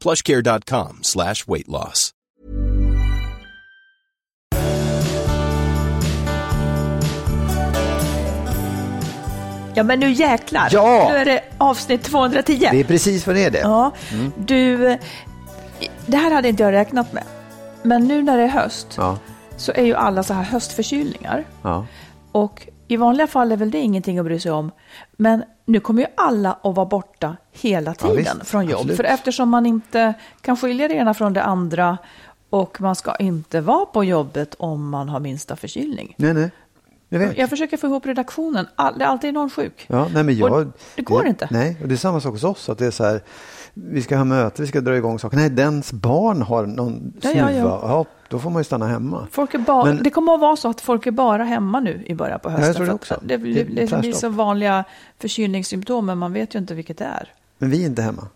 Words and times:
plushcare.com 0.00 0.98
slash 1.02 1.46
weight 1.46 1.68
loss. 1.68 2.10
Ja, 9.74 9.82
men 9.82 10.00
nu 10.00 10.10
jäklar. 10.12 10.68
Ja. 10.72 11.08
Nu 11.10 11.16
är 11.16 11.24
det 11.24 11.42
avsnitt 11.58 12.02
210. 12.02 12.58
Det 12.72 12.80
är 12.80 12.84
precis 12.84 13.26
vad 13.26 13.36
det 13.36 13.44
är 13.44 13.50
det. 13.50 13.58
Ja, 13.58 13.92
du, 14.38 14.88
eh, 14.90 14.98
det 16.06 16.16
här 16.16 16.30
hade 16.30 16.48
inte 16.48 16.62
jag 16.62 16.72
räknat 16.72 17.12
med. 17.12 17.24
Men 17.82 18.08
nu 18.08 18.22
när 18.22 18.36
det 18.36 18.42
är 18.42 18.48
höst 18.48 18.94
Ja, 18.96 19.18
så 19.56 19.72
är 19.72 19.82
ju 19.84 19.94
alla 19.94 20.22
så 20.22 20.34
här 20.34 20.42
höstförkylningar. 20.42 21.44
ja. 21.62 21.86
Och 22.32 22.68
i 22.88 22.96
vanliga 22.96 23.26
fall 23.26 23.52
är 23.52 23.56
väl 23.56 23.70
det 23.70 23.78
ingenting 23.78 24.18
att 24.18 24.24
bry 24.24 24.40
sig 24.40 24.52
om. 24.52 24.70
Men 25.16 25.42
nu 25.70 25.80
kommer 25.80 26.02
ju 26.02 26.08
alla 26.16 26.52
att 26.62 26.74
vara 26.76 26.86
borta 26.86 27.36
hela 27.52 27.90
Ja, 28.00 28.08
tiden 28.08 28.16
visst. 28.38 28.50
från 28.50 28.64
jobb. 28.66 28.74
Absolut. 28.80 28.96
För 28.96 29.04
eftersom 29.04 29.48
man 29.48 29.66
inte 29.66 30.14
kan 30.40 30.56
skilja 30.56 30.88
det 30.88 30.94
ena 30.94 31.14
från 31.14 31.32
det 31.32 31.42
andra 31.42 31.98
och 32.50 32.80
man 32.80 32.96
ska 32.96 33.16
inte 33.16 33.60
vara 33.60 33.86
på 33.86 34.04
jobbet 34.04 34.54
om 34.58 34.88
man 34.88 35.08
har 35.08 35.20
minsta 35.20 35.56
förkylning. 35.56 36.14
Nej, 36.18 36.34
nej. 36.34 36.50
Jag 37.08 37.18
vet. 37.18 37.38
Jag 37.38 37.50
försöker 37.50 37.76
få 37.76 37.86
ihop 37.86 38.06
redaktionen. 38.06 38.66
All, 38.76 38.98
det 38.98 39.04
är 39.04 39.08
alltid 39.08 39.34
någon 39.34 39.50
sjuk. 39.50 39.84
Ja, 39.88 40.08
nej, 40.14 40.22
men 40.24 40.36
jag, 40.36 40.52
Och 40.52 40.66
det 40.96 41.02
går 41.02 41.22
jag, 41.24 41.28
inte. 41.32 41.48
Nej, 41.50 41.78
och 41.82 41.88
det 41.88 41.94
är 41.94 41.96
samma 41.96 42.20
sak 42.20 42.32
hos 42.32 42.44
oss. 42.44 42.68
Att 42.68 42.78
det 42.78 42.86
är 42.86 42.90
så 42.90 43.04
här, 43.04 43.20
vi 43.74 44.02
ska 44.02 44.16
ha 44.16 44.24
möte, 44.24 44.62
vi 44.62 44.68
ska 44.68 44.80
dra 44.80 44.96
igång 44.96 45.18
saker. 45.18 45.36
Nej, 45.36 45.50
dens 45.50 45.92
barn 45.92 46.42
har 46.42 46.66
någon 46.66 47.12
Ja, 47.22 47.30
snuva. 47.30 47.50
ja, 47.52 47.56
Ja, 47.58 47.80
ja. 47.82 48.04
Då 48.30 48.38
får 48.38 48.50
man 48.50 48.60
ju 48.60 48.64
stanna 48.64 48.86
hemma. 48.86 49.26
Folk 49.30 49.54
är 49.54 49.58
bara, 49.58 49.84
Men- 49.84 50.02
det 50.02 50.10
kommer 50.10 50.34
att 50.34 50.40
vara 50.40 50.56
så 50.56 50.68
att 50.70 50.80
folk 50.80 51.06
är 51.06 51.10
bara 51.10 51.44
hemma 51.44 51.80
nu 51.80 52.02
i 52.06 52.14
början 52.14 52.40
på 52.40 52.50
hösten. 52.50 52.66
jag 52.66 52.76
tror 52.76 52.86
det 52.86 52.92
också. 52.92 53.20
Det, 53.22 53.36
Det 53.36 53.52
det, 53.52 53.60
är 53.82 53.86
det, 53.86 54.00
blir 54.00 54.12
så 54.12 54.28
vanliga 54.28 54.84
förkylningssymptom, 55.18 56.06
men 56.06 56.18
man 56.18 56.32
vet 56.32 56.54
ju 56.54 56.58
inte 56.58 56.74
vilket 56.74 56.98
det 56.98 57.04
är. 57.04 57.32
Men 57.58 57.70
vi 57.70 57.82
är 57.82 57.86
inte 57.86 58.02
hemma. 58.02 58.28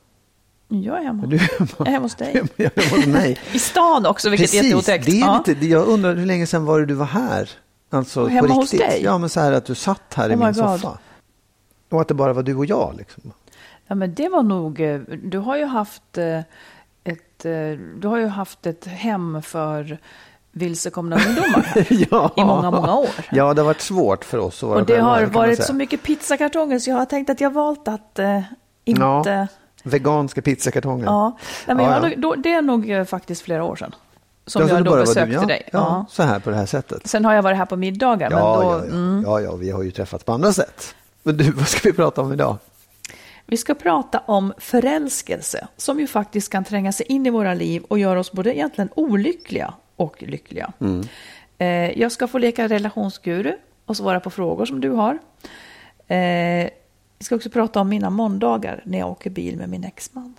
Jag 0.68 0.98
är 1.00 1.02
hemma. 1.04 1.26
Du 1.26 1.36
är 1.36 1.40
hemma. 1.58 1.68
Jag 1.78 1.86
är 1.86 1.90
hemma 1.90 2.04
hos 2.04 2.14
dig. 2.14 2.42
Jag 2.56 2.70
är 2.78 2.96
hos 2.96 3.06
mig. 3.06 3.38
I 3.52 3.58
stan 3.58 4.06
också, 4.06 4.30
vilket 4.30 4.48
är 4.48 4.52
Precis, 4.52 4.64
jätteotäckt. 4.64 5.06
det 5.06 5.12
är 5.12 5.20
Ja. 5.20 5.44
lite, 5.46 5.66
jag 5.66 5.86
undrar 5.88 6.14
hur 6.14 6.26
länge 6.26 6.46
sedan 6.46 6.64
var 6.64 6.80
det 6.80 6.86
du 6.86 6.94
var 6.94 7.06
här? 7.06 7.50
Alltså 7.90 8.26
Hemma 8.26 8.48
på 8.48 8.54
hos 8.54 8.72
riktigt. 8.72 8.90
dig? 8.90 9.00
Ja, 9.04 9.18
men 9.18 9.28
så 9.28 9.40
här 9.40 9.52
att 9.52 9.64
du 9.64 9.74
satt 9.74 10.14
här 10.14 10.30
i 10.30 10.34
Oh 10.34 10.38
my 10.38 10.44
min 10.44 10.54
God. 10.54 10.80
soffa. 10.80 10.98
Och 11.90 12.00
att 12.00 12.08
det 12.08 12.14
bara 12.14 12.32
var 12.32 12.42
du 12.42 12.54
och 12.54 12.66
jag 12.66 12.94
liksom. 12.98 13.32
Ja, 13.86 13.94
men 13.94 14.14
det 14.14 14.28
var 14.28 14.42
nog, 14.42 14.80
eh, 14.80 15.00
du 15.24 15.38
har 15.38 15.56
ju 15.56 15.64
haft 15.64 16.18
eh, 16.18 16.40
du 18.00 18.08
har 18.08 18.18
ju 18.18 18.26
haft 18.26 18.66
ett 18.66 18.84
hem 18.84 19.42
för 19.42 19.98
vilsekomna 20.52 21.16
ungdomar 21.26 21.62
här 21.62 21.86
ja. 22.10 22.32
i 22.36 22.44
många, 22.44 22.70
många 22.70 22.94
år. 22.94 23.08
Ja, 23.30 23.54
det 23.54 23.60
har 23.60 23.66
varit 23.66 23.80
svårt 23.80 24.24
för 24.24 24.38
oss 24.38 24.62
att 24.62 24.68
vara 24.68 24.80
Och 24.80 24.86
det 24.86 24.94
här, 24.94 25.02
har 25.02 25.26
varit 25.26 25.64
så 25.64 25.74
mycket 25.74 26.02
pizzakartonger 26.02 26.78
så 26.78 26.90
jag 26.90 26.96
har 26.96 27.04
tänkt 27.04 27.30
att 27.30 27.40
jag 27.40 27.50
valt 27.50 27.88
att 27.88 28.18
eh, 28.18 28.40
inte... 28.84 29.30
Ja. 29.30 29.46
Veganska 29.82 30.42
pizzakartonger. 30.42 31.04
Ja, 31.04 31.38
Nej, 31.66 31.76
men 31.76 31.84
Ja, 31.84 31.92
jag 31.92 32.04
ja. 32.04 32.08
nog, 32.08 32.20
då, 32.20 32.34
det 32.34 32.52
är 32.52 32.62
nog 32.62 32.90
eh, 32.90 33.04
faktiskt 33.04 33.42
flera 33.42 33.64
år 33.64 33.76
sedan. 33.76 33.94
Som 34.46 34.68
jag 34.68 34.84
det 34.84 34.90
då 34.90 34.96
besökte 34.96 35.24
du, 35.24 35.32
ja, 35.32 35.40
dig. 35.40 35.68
Ja. 35.72 36.06
så 36.10 36.22
här 36.22 36.38
på 36.40 36.50
det 36.50 36.56
här 36.56 36.66
sättet. 36.66 37.06
Sen 37.06 37.24
har 37.24 37.34
jag 37.34 37.42
varit 37.42 37.58
här 37.58 37.66
på 37.66 37.76
middagar. 37.76 38.30
Ja, 38.30 38.36
men 38.36 38.66
då, 38.66 38.72
ja, 38.72 38.78
ja. 38.78 38.84
Mm, 38.84 39.22
ja, 39.26 39.40
ja, 39.40 39.54
vi 39.54 39.70
har 39.70 39.82
ju 39.82 39.90
träffats 39.90 40.24
på 40.24 40.32
andra 40.32 40.52
sätt. 40.52 40.94
Men 41.22 41.36
du, 41.36 41.50
vad 41.56 41.68
ska 41.68 41.88
vi 41.88 41.92
prata 41.92 42.20
om 42.22 42.32
idag? 42.32 42.56
Vi 43.46 43.56
ska 43.56 43.74
prata 43.74 44.18
om 44.18 44.52
förälskelse 44.58 45.68
som 45.76 46.00
ju 46.00 46.06
faktiskt 46.06 46.52
kan 46.52 46.64
tränga 46.64 46.92
sig 46.92 47.06
in 47.06 47.26
i 47.26 47.30
våra 47.30 47.54
liv 47.54 47.82
och 47.82 47.98
göra 47.98 48.20
oss 48.20 48.32
både 48.32 48.56
egentligen 48.56 48.88
olyckliga 48.94 49.74
och 49.96 50.22
lyckliga. 50.22 50.72
Mm. 50.80 51.04
Eh, 51.58 52.00
jag 52.00 52.12
ska 52.12 52.28
få 52.28 52.38
leka 52.38 52.68
relationsguru 52.68 53.56
och 53.86 53.96
svara 53.96 54.20
på 54.20 54.30
frågor 54.30 54.66
som 54.66 54.80
du 54.80 54.90
har. 54.90 55.18
Eh, 56.08 56.70
vi 57.18 57.24
ska 57.24 57.36
också 57.36 57.50
prata 57.50 57.80
om 57.80 57.88
mina 57.88 58.10
måndagar 58.10 58.82
när 58.84 58.98
jag 58.98 59.10
åker 59.10 59.30
bil 59.30 59.56
med 59.56 59.68
min 59.68 59.84
exman. 59.84 60.34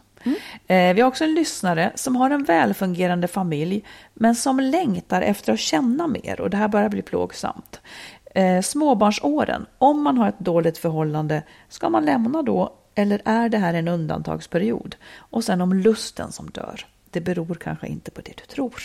Eh, 0.68 0.94
vi 0.94 1.02
har 1.02 1.08
också 1.08 1.24
en 1.24 1.34
lyssnare 1.34 1.92
som 1.96 2.16
har 2.16 2.30
en 2.30 2.44
välfungerande 2.44 3.28
familj 3.28 3.84
men 4.14 4.36
som 4.36 4.60
längtar 4.60 5.22
efter 5.22 5.54
att 5.54 5.60
känna 5.60 6.08
mer 6.08 6.42
och 6.42 6.50
det 6.50 6.58
här 6.58 6.68
börjar 6.68 6.90
bli 6.90 7.02
plågsamt. 7.02 7.82
Eh, 8.36 8.62
småbarnsåren, 8.62 9.66
om 9.78 10.04
man 10.04 10.18
har 10.18 10.30
ett 10.30 10.40
dåligt 10.40 10.78
förhållande, 10.78 11.44
ska 11.70 11.90
man 11.90 12.06
lämna 12.06 12.42
då 12.42 12.74
eller 12.96 13.22
är 13.26 13.50
det 13.50 13.58
här 13.58 13.74
en 13.74 13.88
undantagsperiod? 13.88 14.96
Och 15.18 15.44
sen 15.44 15.62
om 15.62 15.74
lusten 15.74 16.32
som 16.32 16.50
dör, 16.50 16.86
det 17.10 17.22
beror 17.22 17.56
kanske 17.56 17.88
inte 17.88 18.12
på 18.12 18.22
det 18.22 18.34
du 18.38 18.46
tror. 18.56 18.82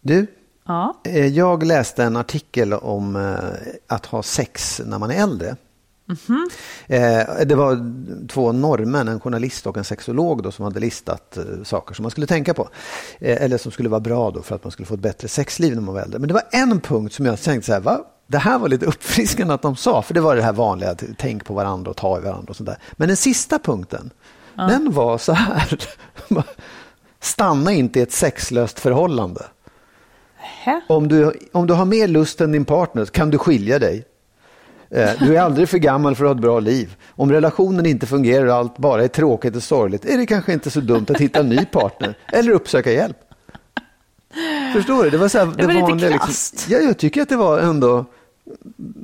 Du, 0.00 0.26
Ja, 0.66 1.00
eh, 1.04 1.26
jag 1.26 1.62
läste 1.62 2.04
en 2.04 2.16
artikel 2.16 2.72
om 2.72 3.16
eh, 3.16 3.72
att 3.86 4.06
ha 4.06 4.22
sex 4.22 4.80
när 4.86 4.98
man 4.98 5.10
är 5.10 5.22
äldre. 5.22 5.56
Mhm. 6.06 6.48
Eh, 6.86 7.44
Det 7.46 7.54
var 7.54 7.92
två 8.28 8.52
norrmän, 8.52 9.08
en 9.08 9.20
journalist 9.20 9.66
och 9.66 9.76
en 9.76 9.84
sexolog 9.84 10.42
då, 10.42 10.50
som 10.52 10.64
hade 10.64 10.80
listat 10.80 11.38
saker 11.64 11.94
som 11.94 12.02
man 12.02 12.10
skulle 12.10 12.26
tänka 12.26 12.54
på. 12.54 12.68
Eller 13.18 13.58
som 13.58 13.72
skulle 13.72 13.88
vara 13.88 14.00
bra 14.00 14.30
då 14.30 14.42
för 14.42 14.54
att 14.54 14.64
man 14.64 14.70
skulle 14.70 14.86
få 14.86 14.94
ett 14.94 15.00
bättre 15.00 15.28
sexliv 15.28 15.74
när 15.74 15.82
man 15.82 15.94
var 15.94 16.02
äldre. 16.02 16.18
Men 16.18 16.28
det 16.28 16.34
var 16.34 16.44
en 16.52 16.80
punkt 16.80 17.14
som 17.14 17.26
jag 17.26 17.40
tänkte 17.40 17.66
så 17.66 17.72
här, 17.72 17.80
va? 17.80 18.04
Det 18.26 18.38
här 18.38 18.58
var 18.58 18.68
lite 18.68 18.86
uppfriskande 18.86 19.54
att 19.54 19.62
de 19.62 19.76
sa, 19.76 20.02
för 20.02 20.14
det 20.14 20.20
var 20.20 20.36
det 20.36 20.42
här 20.42 20.52
vanliga, 20.52 20.90
att 20.90 21.02
tänk 21.18 21.44
på 21.44 21.54
varandra 21.54 21.90
och 21.90 21.96
ta 21.96 22.18
i 22.18 22.20
varandra 22.20 22.50
och 22.50 22.56
sådär. 22.56 22.78
Men 22.92 23.08
den 23.08 23.16
sista 23.16 23.58
punkten, 23.58 24.10
den 24.56 24.92
var 24.92 25.18
så 25.18 25.32
här, 25.32 25.78
stanna 27.20 27.72
inte 27.72 27.98
i 27.98 28.02
ett 28.02 28.12
sexlöst 28.12 28.80
förhållande. 28.80 29.42
Hä? 30.36 30.80
Om 30.88 31.08
du, 31.08 31.32
om 31.52 31.66
du 31.66 31.74
har 31.74 31.84
mer 31.84 32.08
lust 32.08 32.40
än 32.40 32.52
din 32.52 32.64
partner 32.64 33.04
kan 33.06 33.30
du 33.30 33.38
skilja 33.38 33.78
dig. 33.78 34.04
Eh, 34.90 35.10
Du 35.20 35.36
är 35.36 35.40
aldrig 35.40 35.68
för 35.68 35.78
gammal 35.78 36.14
för 36.16 36.24
att 36.24 36.28
ha 36.28 36.34
ett 36.34 36.42
bra 36.42 36.60
liv. 36.60 36.96
Om 37.10 37.32
relationen 37.32 37.86
inte 37.86 38.06
fungerar 38.06 38.46
och 38.46 38.54
allt 38.54 38.78
bara 38.78 39.04
är 39.04 39.08
tråkigt 39.08 39.56
och 39.56 39.62
sorgligt 39.62 40.04
är 40.04 40.18
det 40.18 40.26
kanske 40.26 40.52
inte 40.52 40.70
så 40.70 40.80
dumt 40.80 41.06
att 41.08 41.20
hitta 41.20 41.40
en 41.40 41.48
ny 41.48 41.64
partner 41.64 42.18
eller 42.32 42.52
uppsöka 42.52 42.92
hjälp. 42.92 43.16
Förstår 44.72 45.04
du? 45.04 45.10
Det 45.10 45.18
var, 45.18 45.28
så 45.28 45.38
här, 45.38 45.46
Det 45.46 45.66
var 45.66 45.72
lite 45.72 45.82
vanliga, 45.86 46.18
krasst. 46.18 46.66
ja, 46.68 46.78
jag 46.78 46.98
tycker 46.98 47.22
att 47.22 47.28
det 47.28 47.36
var 47.36 47.58
ändå 47.58 48.04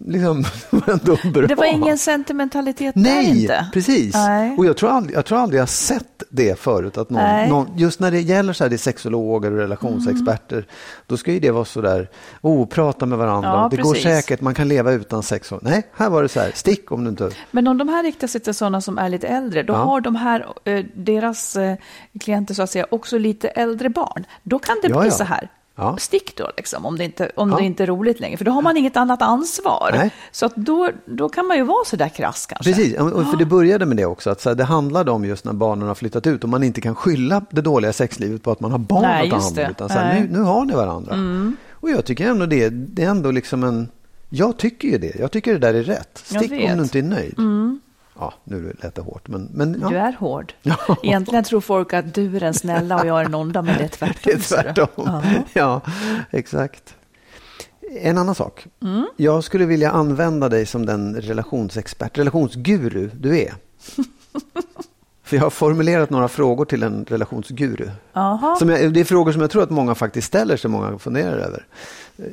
liksom 0.07 0.45
ändå 0.87 1.17
bra. 1.33 1.47
Det 1.47 1.55
var 1.55 1.65
ingen 1.65 1.99
sentimentalitet 1.99 2.95
där 2.95 3.03
Nej, 3.03 3.43
inte. 3.43 3.67
precis. 3.73 4.15
Nej. 4.15 4.55
Och 4.59 4.67
jag 4.67 4.77
tror, 4.77 4.91
aldrig, 4.91 5.17
jag 5.17 5.25
tror 5.25 5.39
aldrig 5.39 5.59
jag 5.59 5.63
har 5.63 5.67
sett 5.67 6.20
det 6.31 6.59
förut. 6.59 6.99
Att 6.99 7.11
någon, 7.11 7.49
någon, 7.49 7.69
just 7.77 8.01
när 8.01 8.11
det 8.11 8.21
gäller 8.21 8.53
så 8.53 8.65
här, 8.65 8.69
det 8.69 8.77
är 8.77 8.79
sexologer 8.79 9.51
och 9.53 9.57
relationsexperter, 9.59 10.57
Mm. 10.57 10.67
då 11.07 11.17
ska 11.17 11.33
ju 11.33 11.41
det 11.41 11.51
vara 11.51 11.65
så 11.65 11.81
där, 11.81 12.09
oh, 12.41 12.67
prata 12.67 13.07
med 13.07 13.19
varandra, 13.19 13.49
Ja, 13.51 13.69
det 13.71 13.77
går 13.83 13.93
precis. 13.93 14.03
säkert, 14.05 14.41
man 14.41 14.55
kan 14.55 14.69
leva 14.69 14.93
utan 14.93 15.23
sex. 15.23 15.53
Nej, 15.63 15.83
här 15.97 16.11
var 16.11 16.23
det 16.23 16.29
så 16.29 16.41
här, 16.41 16.51
stick 16.55 16.93
om 16.93 17.05
du 17.05 17.11
inte... 17.11 17.31
Men 17.51 17.67
om 17.69 17.79
de 17.79 17.89
här 17.89 18.03
riktar 18.03 18.27
sig 18.27 18.41
till 18.41 18.55
sådana 18.55 18.81
som 18.81 18.99
är 18.99 19.09
lite 19.09 19.29
äldre, 19.29 19.63
då 19.63 19.73
Ja. 19.73 19.77
har 19.77 20.01
de 20.01 20.17
här, 20.17 20.47
eh, 20.65 20.85
deras 20.95 21.57
eh, 21.57 21.77
klienter 22.21 22.55
så 22.55 22.63
att 22.63 22.71
säga, 22.71 22.87
också 22.91 23.19
lite 23.19 23.49
äldre 23.49 23.89
barn. 23.89 24.25
Då 24.43 24.59
kan 24.59 24.77
det 24.83 24.89
Ja, 24.89 25.01
bli 25.01 25.11
så 25.11 25.25
här. 25.25 25.49
Ja. 25.77 25.97
Stick 25.97 26.37
då, 26.37 26.51
liksom, 26.57 26.87
om, 26.87 26.99
det 26.99 27.05
inte, 27.05 27.31
om 27.37 27.51
Ja. 27.51 27.57
det 27.57 27.65
inte 27.65 27.83
är 27.83 27.87
roligt 27.87 28.21
längre. 28.21 28.37
För 28.37 28.45
då 28.45 28.51
har 28.51 28.63
man 28.63 28.77
inget 28.77 28.97
annat 28.97 29.23
ansvar. 29.23 29.91
Nej. 29.95 30.11
Så 30.33 30.47
att 30.47 30.57
då, 30.57 30.91
då 31.07 31.29
kan 31.29 31.47
man 31.47 31.57
ju 31.57 31.65
vara 31.65 31.85
så 31.85 31.97
där 31.97 32.09
krass 32.09 32.47
kanske. 32.47 32.73
Precis, 32.73 32.99
och 32.99 33.27
för 33.27 33.37
det 33.37 33.45
började 33.45 33.87
med 33.87 33.97
det 33.97 34.07
också, 34.07 34.31
att 34.31 34.41
så 34.41 34.49
här, 34.49 34.57
det 34.57 34.65
handlade 34.65 35.11
om 35.11 35.25
just 35.25 35.45
när 35.45 35.53
barnen 35.53 35.89
har 35.89 35.95
flyttat 35.95 36.27
ut 36.27 36.43
och 36.45 36.51
man 36.51 36.63
inte 36.63 36.81
kan 36.81 36.95
skylla 36.95 37.43
det 37.51 37.61
dåliga 37.61 37.93
sexlivet 37.93 38.43
på 38.43 38.51
att 38.51 38.61
man 38.61 38.71
har 38.71 38.79
barn 38.79 39.03
Nej, 39.03 39.25
att 39.25 39.31
ta 39.31 39.37
hand 39.37 39.59
om, 39.59 39.71
utan 39.71 39.89
så 39.89 39.95
här. 39.95 40.17
Mm. 40.17 40.33
nu, 40.33 40.39
nu 40.39 40.45
har 40.45 40.65
ni 40.65 40.73
varandra. 40.73 41.17
Och 41.71 41.91
jag 41.91 42.05
tycker 42.05 42.29
ändå 42.29 42.47
det, 42.47 42.69
det 42.69 43.03
är 43.03 43.09
ändå 43.11 43.31
liksom 43.31 43.65
en, 43.65 43.89
jag 44.29 44.57
tycker 44.57 44.89
ju 44.89 44.99
det, 44.99 45.19
jag 45.19 45.31
tycker 45.31 45.53
det 45.53 45.59
där 45.59 45.75
är 45.75 45.83
rätt. 45.83 46.23
Stick 46.25 46.51
om. 46.53 46.59
Mm. 46.59 46.77
du 46.77 46.83
inte 46.83 46.99
är 46.99 47.03
nöjd. 47.03 47.35
Ja, 48.19 48.35
nu 48.45 48.77
lät 48.83 48.95
det 48.95 49.03
hårt, 49.03 49.29
men, 49.29 49.49
men 49.55 49.81
ja. 49.81 49.89
Du 49.89 49.97
är 49.97 50.13
hård. 50.13 50.53
Egentligen 51.03 51.45
tror 51.45 51.61
folk 51.61 51.93
att 51.93 52.15
du 52.15 52.37
är 52.37 52.41
den 52.41 52.55
snälla 52.55 53.01
och 53.01 53.07
jag 53.07 53.21
är 53.21 53.25
den 53.25 53.35
onda, 53.35 53.63
men 53.63 53.79
det 53.79 53.85
är 53.85 53.89
tvärtom. 53.89 54.21
Det 54.25 54.33
är 54.33 54.39
tvärtom. 54.39 54.89
Ja. 54.97 55.23
Ja, 55.53 55.81
exakt. 56.31 56.95
En 58.01 58.19
annan 58.19 58.35
sak. 58.35 58.67
Mm. 58.83 59.07
Jag 59.17 59.45
skulle 59.45 59.67
vilja 59.67 59.91
använda 59.91 60.49
dig 60.49 60.67
som 60.67 60.87
den 60.87 61.17
relationsexpert, 61.17 62.19
relationsguru 62.19 63.11
du 63.15 63.39
är. 63.39 63.55
För 65.23 65.37
jag 65.37 65.43
har 65.43 65.51
formulerat 65.51 66.11
några 66.11 66.29
frågor 66.29 66.65
till 66.65 66.83
en 66.83 67.05
relationsguru. 67.05 67.91
Jaha. 68.13 68.57
Som 68.57 68.69
jag, 68.69 68.93
det 68.93 69.01
är 69.01 69.05
frågor 69.05 69.33
som 69.33 69.41
jag 69.41 69.51
tror 69.51 69.63
att 69.63 69.71
många 69.71 69.95
faktiskt 69.95 70.27
ställer 70.27 70.57
sig, 70.57 70.71
många 70.71 70.99
funderar 70.99 71.39
över. 71.39 71.67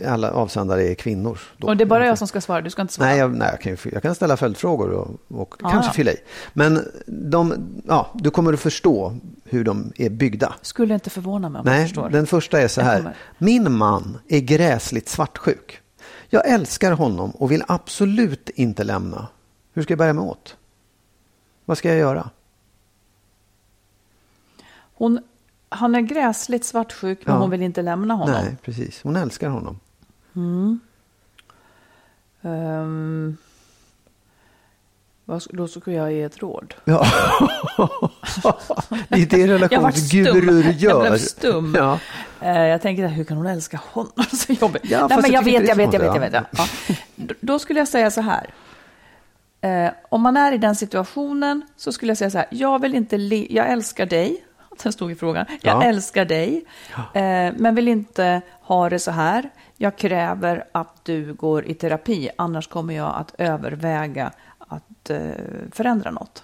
Alla 0.08 0.32
avsändare 0.32 0.88
är 0.88 0.96
kvinnor. 0.96 1.40
då. 1.58 1.68
Och 1.68 1.78
det 1.78 1.84
är 1.84 1.86
bara 1.86 2.06
jag 2.06 2.18
som 2.18 2.28
ska 2.28 2.42
svara, 2.42 2.62
du 2.62 2.70
ska 2.70 2.82
inte 2.82 2.94
svara. 2.94 3.10
Nej, 3.10 3.18
jag, 3.20 3.36
nej 3.36 3.48
jag, 3.52 3.62
kan, 3.62 3.92
jag 3.94 4.02
kan 4.02 4.16
ställa 4.16 4.38
följdfrågor 4.38 4.90
och, 4.92 5.40
och 5.42 5.56
Ja, 5.60 5.70
kanske 5.70 5.90
ja. 5.90 5.94
fylla 5.94 6.12
i. 6.12 6.18
Men 6.54 6.92
de, 7.08 7.68
ja, 7.88 8.12
du 8.14 8.30
kommer 8.32 8.54
att 8.54 8.60
förstå 8.60 9.18
hur 9.44 9.64
de 9.64 9.92
är 9.96 10.10
byggda. 10.10 10.56
Skulle 10.62 10.94
inte 10.94 11.10
förvåna 11.10 11.50
mig 11.50 11.60
om 11.60 11.66
jag 11.68 11.74
Nej, 11.74 11.86
förstår. 11.86 12.10
den 12.10 12.28
första 12.28 12.62
är 12.62 12.68
så 12.68 12.80
Jag 12.82 12.86
här. 12.86 13.16
Min 13.38 13.72
man 13.72 14.18
är 14.28 14.40
gräsligt 14.40 15.10
svartsjuk. 15.10 15.82
Jag 16.30 16.48
älskar 16.50 16.92
honom 16.92 17.32
och 17.32 17.52
vill 17.52 17.64
absolut 17.68 18.50
inte 18.50 18.84
lämna. 18.84 19.28
Hur 19.74 19.84
ska 19.84 19.92
jag 19.92 19.98
bära 20.00 20.14
mig 20.14 20.24
åt? 20.24 20.56
Vad 21.66 21.78
ska 21.78 21.90
jag 21.90 21.98
göra? 21.98 22.30
Hon, 24.94 25.20
han 25.70 25.96
är 25.96 26.02
gräsligt 26.02 26.66
svartsjuk, 26.66 27.20
men 27.26 27.36
Ja. 27.36 27.42
hon 27.42 27.50
vill 27.50 27.62
inte 27.62 27.82
lämna 27.82 28.14
honom. 28.14 28.36
Nej, 28.44 28.58
precis. 28.62 29.00
Hon 29.04 29.16
älskar 29.16 29.50
honom. 29.50 29.80
Vad, 35.26 35.40
sk- 35.40 35.50
då 35.58 35.68
skulle 35.68 35.96
jag 35.96 36.14
ge 36.14 36.22
ett 36.24 36.38
råd. 36.38 36.74
Ja. 36.86 37.06
det 39.10 39.22
är 39.22 39.26
det 39.26 39.38
Jag 39.38 39.50
relationsgurur 39.62 40.64
gör. 40.74 40.90
Jag 40.92 41.02
blev 41.02 41.18
stum. 41.18 41.76
Ja. 41.78 42.00
Eh, 42.42 42.58
jag 42.62 42.82
tänker, 42.82 43.08
hur 43.08 43.24
kan 43.24 43.38
hon 43.38 43.46
älska 43.48 43.80
honom? 43.92 44.12
så 44.34 44.54
jobbigt. 44.54 44.82
Ja, 44.86 45.08
Nej, 45.08 45.22
men 45.22 45.32
jag 45.32 45.40
jag 45.40 45.44
vet, 45.44 45.54
jag 45.54 45.78
det 45.78 45.84
är 45.84 45.86
vet, 45.88 45.94
jag 45.94 46.00
vet, 46.14 46.34
jag 46.34 46.42
vet. 46.42 46.50
Ja. 46.58 46.68
Då- 47.16 47.36
Då 47.42 47.60
skulle 47.60 47.80
jag 47.80 47.88
säga 47.88 48.12
så 48.12 48.22
här. 48.22 48.50
Eh, 49.62 49.92
om 50.10 50.22
man 50.22 50.38
är 50.38 50.52
i 50.52 50.58
den 50.58 50.76
situationen 50.76 51.62
så 51.78 51.92
skulle 51.92 52.10
jag 52.10 52.18
säga 52.18 52.30
så 52.30 52.38
här. 52.38 52.48
Jag 52.52 52.82
vill 52.82 52.96
inte, 52.96 53.18
le- 53.18 53.48
jag 53.50 53.70
älskar 53.70 54.06
dig. 54.06 54.44
Den 54.84 54.94
stod 54.94 55.12
i 55.12 55.16
frågan. 55.16 55.46
Jag 55.62 55.76
Ja. 55.76 55.84
älskar 55.84 56.26
dig, 56.26 56.66
eh, 57.14 57.54
men 57.58 57.76
vill 57.76 57.88
inte 57.88 58.42
ha 58.62 58.90
det 58.90 59.00
så 59.00 59.12
här. 59.12 59.50
Jag 59.78 59.98
kräver 59.98 60.64
att 60.72 61.06
du 61.06 61.34
går 61.34 61.66
i 61.66 61.74
terapi, 61.74 62.30
annars 62.36 62.68
kommer 62.68 62.94
jag 62.94 63.16
att 63.16 63.36
överväga 63.38 64.32
att 64.60 65.10
eh, 65.10 65.20
förändra 65.72 66.12
något. 66.12 66.44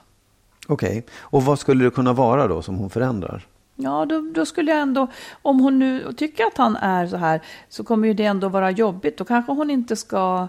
Okej, 0.67 1.05
och 1.19 1.43
vad 1.45 1.59
skulle 1.59 1.83
det 1.83 1.91
kunna 1.91 2.13
vara 2.13 2.47
då 2.47 2.61
som 2.61 2.75
hon 2.75 2.89
förändrar? 2.89 3.45
Ja, 3.75 4.05
då, 4.05 4.21
då 4.35 4.45
skulle 4.45 4.71
jag 4.71 4.81
ändå, 4.81 5.07
om 5.41 5.59
hon 5.59 5.79
nu 5.79 6.13
tycker 6.13 6.43
att 6.45 6.57
han 6.57 6.75
är 6.75 7.07
så 7.07 7.17
här, 7.17 7.41
så 7.69 7.83
kommer 7.83 8.07
ju 8.07 8.13
det 8.13 8.25
ändå 8.25 8.49
vara 8.49 8.71
jobbigt. 8.71 9.17
Då 9.17 9.25
kanske 9.25 9.51
hon 9.51 9.69
inte 9.69 9.95
ska 9.95 10.47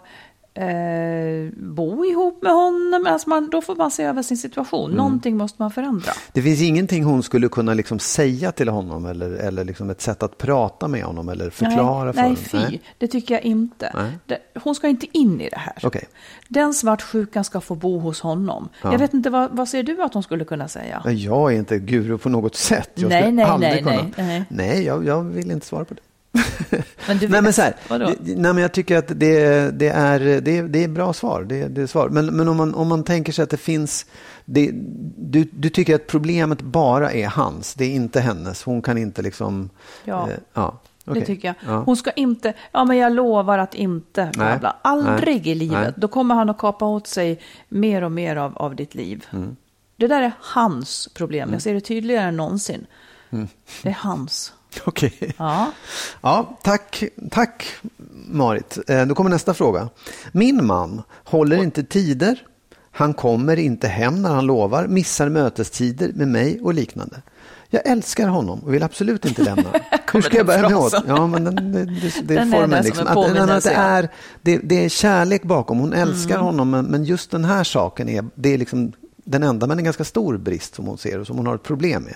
eh, 0.54 1.52
bo 1.56 2.04
ihop 2.04 2.42
med 2.42 2.52
honom. 2.52 3.06
Alltså 3.06 3.28
man, 3.28 3.50
då 3.50 3.62
får 3.62 3.76
man 3.76 3.90
se 3.90 4.02
över 4.02 4.22
sin 4.22 4.36
situation. 4.36 4.84
Mm. 4.84 4.96
Någonting 4.96 5.36
måste 5.36 5.62
man 5.62 5.70
förändra. 5.70 6.12
Det 6.32 6.42
finns 6.42 6.60
ingenting 6.60 7.04
hon 7.04 7.22
skulle 7.22 7.48
kunna 7.48 7.74
liksom 7.74 7.98
säga 7.98 8.52
till 8.52 8.68
honom 8.68 9.06
eller, 9.06 9.30
eller 9.30 9.64
liksom 9.64 9.90
ett 9.90 10.00
sätt 10.00 10.22
att 10.22 10.38
prata 10.38 10.88
med 10.88 11.04
honom 11.04 11.28
eller 11.28 11.50
förklara 11.50 12.04
nej, 12.04 12.12
för 12.14 12.22
nej, 12.22 12.36
honom? 12.52 12.70
fy. 12.70 12.78
Det 12.98 13.06
tycker 13.08 13.34
jag 13.34 13.42
inte. 13.42 13.90
Nej. 13.94 14.18
Det, 14.26 14.38
hon 14.62 14.74
ska 14.74 14.88
inte 14.88 15.06
in 15.12 15.40
i 15.40 15.48
det 15.48 15.58
här. 15.58 15.76
Okej. 15.82 16.04
Den 16.48 16.74
svartsjukan 16.74 17.44
ska 17.44 17.60
få 17.60 17.74
bo 17.74 17.98
hos 17.98 18.20
honom. 18.20 18.68
Jag 18.82 18.98
vet 18.98 19.14
inte, 19.14 19.30
vad, 19.30 19.56
vad 19.56 19.68
ser 19.68 19.82
du 19.82 20.02
att 20.02 20.14
hon 20.14 20.22
skulle 20.22 20.44
kunna 20.44 20.68
säga? 20.68 21.02
Jag 21.04 21.52
är 21.52 21.58
inte 21.58 21.78
guru 21.78 22.18
på 22.18 22.28
något 22.28 22.56
sätt. 22.56 22.90
Jag 22.94 23.08
Nej, 23.08 23.32
nej, 23.32 23.46
nej, 23.58 23.82
nej, 23.82 24.12
nej. 24.16 24.44
Nej, 24.48 24.84
jag, 24.84 25.06
jag 25.06 25.22
vill 25.22 25.50
inte 25.50 25.66
svara 25.66 25.84
på 25.84 25.94
det. 25.94 26.00
Men 27.08 27.19
du 27.19 27.28
nej, 27.28 27.42
men 27.42 27.52
så 27.52 27.62
här, 27.62 27.75
vadå? 27.88 28.06
det- 28.06 28.36
nej, 28.36 28.52
men 28.52 28.58
jag 28.58 28.72
tycker 28.72 28.96
att 28.98 29.08
det, 29.08 29.70
det, 29.78 29.88
är, 29.88 30.40
det, 30.40 30.62
det 30.62 30.84
är 30.84 30.88
bra 30.88 31.12
svar. 31.12 31.42
Det, 31.48 31.69
det 31.69 31.82
är 31.82 31.86
svar. 31.86 32.08
Men, 32.08 32.26
men 32.26 32.48
om, 32.48 32.56
man, 32.56 32.75
om 32.75 32.88
man 32.88 33.04
tänker 33.04 33.32
sig 33.32 33.42
att 33.42 33.50
det 33.50 33.56
finns... 33.56 34.06
Det, 34.44 34.70
du, 35.16 35.48
du 35.52 35.69
tycker 35.69 35.94
att 35.94 36.06
problemet 36.06 36.62
bara 36.62 37.12
är 37.12 37.26
hans, 37.26 37.75
det 37.75 37.84
är 37.84 37.90
inte 37.90 38.20
hennes. 38.20 38.62
Hon 38.62 38.82
kan 38.82 38.98
inte 38.98 39.22
liksom... 39.22 39.70
Ja. 40.04 40.28
eh, 40.31 40.36
ja 40.54 40.81
Det 41.04 41.10
okej. 41.10 41.25
tycker 41.25 41.48
jag. 41.48 41.75
Ja. 41.75 41.82
Hon 41.86 41.96
ska 41.96 42.10
inte, 42.10 42.52
ja 42.72 42.84
men 42.84 42.96
jag 42.96 43.12
lovar 43.12 43.58
att 43.58 43.75
inte, 43.75 44.31
bla, 44.34 44.58
bla. 44.58 44.76
aldrig 44.82 45.42
Nej. 45.42 45.50
i 45.50 45.54
livet. 45.54 45.81
Nej. 45.82 45.92
Då 45.96 46.08
kommer 46.08 46.34
han 46.34 46.50
att 46.50 46.58
kapa 46.58 46.84
åt 46.86 47.06
sig 47.06 47.40
mer 47.69 48.04
och 48.04 48.12
mer 48.12 48.36
av, 48.36 48.58
av 48.58 48.76
ditt 48.76 48.94
liv. 48.94 49.25
Mm. 49.32 49.56
Det 49.96 50.06
där 50.06 50.22
är 50.22 50.32
hans 50.40 51.08
problem. 51.14 51.52
Jag 51.52 51.62
ser 51.62 51.75
det 51.75 51.81
tydligare 51.81 52.28
än 52.28 52.36
någonsin. 52.36 52.86
Det 53.82 53.88
är 53.88 53.92
hans. 53.98 54.52
Okej. 54.84 55.34
Ja. 55.36 55.70
Ja, 56.20 56.58
tack, 56.62 57.04
tack 57.30 57.66
Marit. 58.28 58.78
Eh, 58.88 59.06
Då 59.06 59.14
kommer 59.14 59.30
nästa 59.30 59.54
fråga. 59.54 59.88
Min 60.32 60.66
man 60.66 61.02
håller 61.24 61.56
inte 61.62 61.84
tider. 61.84 62.46
Han 62.90 63.14
kommer 63.14 63.56
inte 63.58 63.88
hem 63.88 64.22
när 64.22 64.30
han 64.30 64.46
lovar, 64.46 64.86
missar 64.86 65.28
mötestider 65.28 66.10
med 66.14 66.28
mig 66.28 66.60
och 66.62 66.74
liknande. 66.74 67.22
Jag 67.70 67.86
älskar 67.86 68.28
honom 68.28 68.60
och 68.60 68.74
vill 68.74 68.82
absolut 68.82 69.24
inte 69.24 69.42
lämna. 69.44 69.70
Hur 70.12 70.20
ska 70.22 70.36
jag 70.36 70.46
bära 70.46 70.68
mig 70.68 70.74
åt? 70.78 70.94
Ja, 71.06 71.26
men 71.26 71.44
den, 71.44 71.72
det, 71.72 71.84
det, 71.84 72.12
det 72.22 72.34
är 72.34 72.38
Den 72.38 72.48
är 72.54 72.58
formen. 72.60 72.70
där 72.70 72.76
som 72.82 72.86
Liksom. 72.86 73.06
en 73.06 73.50
Att, 73.50 73.50
att 73.50 73.64
det, 73.64 73.70
är, 73.72 74.08
det, 74.42 74.58
det 74.58 74.84
är 74.84 74.88
kärlek 74.88 75.42
bakom. 75.42 75.78
Hon 75.78 75.92
älskar 75.92 76.34
Mm. 76.34 76.44
honom, 76.46 76.70
men, 76.70 76.84
men 76.84 77.04
just 77.04 77.30
den 77.30 77.44
här 77.44 77.64
saken 77.64 78.08
är, 78.08 78.24
det 78.34 78.54
är 78.54 78.58
liksom 78.58 78.92
den 79.24 79.42
enda, 79.42 79.66
men 79.66 79.78
en 79.78 79.84
ganska 79.84 80.04
stor 80.04 80.36
brist 80.36 80.74
som 80.74 80.86
hon 80.86 80.98
ser 80.98 81.18
och 81.20 81.26
som 81.26 81.36
hon 81.36 81.46
har 81.46 81.54
ett 81.54 81.62
problem 81.62 82.02
med. 82.02 82.14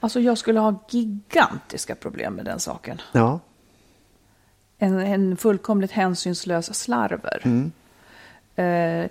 Alltså 0.00 0.20
jag 0.20 0.38
skulle 0.38 0.60
ha 0.60 0.84
gigantiska 0.90 1.94
problem 1.94 2.34
med 2.34 2.44
den 2.44 2.60
saken. 2.60 3.00
Ja, 3.12 3.40
En, 4.78 4.98
en 5.00 5.36
fullkomligt 5.36 5.90
hänsynslös 5.90 6.74
slarver. 6.74 7.42
Mm. 7.44 7.72
Eh, 8.56 9.10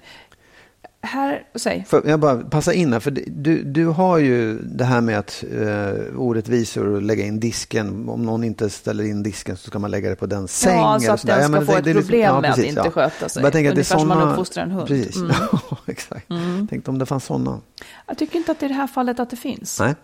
här, 1.01 1.43
säg. 1.55 1.85
För 1.87 2.07
jag 2.09 2.19
bara 2.19 2.37
passa 2.37 2.73
in 2.73 2.93
här, 2.93 2.99
för 2.99 3.11
du, 3.27 3.63
du 3.63 3.85
har 3.85 4.17
ju 4.17 4.59
det 4.61 4.83
här 4.85 5.01
med 5.01 5.19
att 5.19 5.43
eh, 5.51 6.19
orättvisor 6.19 6.87
och 6.87 7.01
lägga 7.01 7.25
in 7.25 7.39
disken. 7.39 8.09
Om 8.09 8.23
någon 8.23 8.43
inte 8.43 8.69
ställer 8.69 9.03
in 9.03 9.23
disken 9.23 9.57
så 9.57 9.67
ska 9.67 9.79
man 9.79 9.91
lägga 9.91 10.09
det 10.09 10.15
på 10.15 10.25
den 10.25 10.47
säng. 10.47 10.75
Ja, 10.79 10.99
så 10.99 11.11
att 11.11 11.25
den 11.25 11.41
ska 11.43 11.51
men 11.51 11.65
få 11.65 11.71
det- 11.71 11.77
ett 11.77 11.83
det 11.83 11.93
liksom- 11.93 12.07
problem 12.09 12.41
med 12.41 12.49
att 12.49 12.55
precis, 12.55 12.77
inte 12.77 12.91
sköta 12.91 13.29
sig. 13.29 13.43
Jag 13.43 13.51
tänker 13.53 13.69
att 13.69 13.75
det 13.75 13.81
är 13.81 13.95
Ungefär 13.95 13.99
som 13.99 14.07
man 14.07 14.17
såna- 14.19 14.31
uppfostrar 14.31 14.63
en 14.63 14.71
hund. 14.71 14.87
Precis, 14.87 15.15
Mm. 15.15 15.31
ja, 15.51 15.77
exakt. 15.85 16.27
Tänkte 16.69 16.91
om 16.91 16.99
det 16.99 17.05
fanns 17.05 17.25
sådana. 17.25 17.59
Jag 18.07 18.17
tycker 18.17 18.37
inte 18.37 18.51
att 18.51 18.59
det 18.59 18.65
är 18.65 18.69
det 18.69 18.75
här 18.75 18.87
fallet 18.87 19.19
att 19.19 19.29
det 19.29 19.37
finns. 19.37 19.79
Nej. 19.79 19.95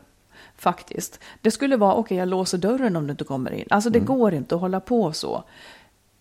Faktiskt. 0.57 1.19
Det 1.41 1.51
skulle 1.51 1.77
vara, 1.77 1.93
okej 1.93 2.17
jag 2.17 2.27
låser 2.27 2.57
dörren 2.57 2.95
om 2.95 3.07
du 3.07 3.11
inte 3.11 3.23
kommer 3.23 3.51
in. 3.51 3.67
Alltså 3.69 3.89
det 3.89 3.99
går 3.99 4.33
inte 4.33 4.55
att 4.55 4.61
hålla 4.61 4.79
på 4.79 5.13
så. 5.13 5.43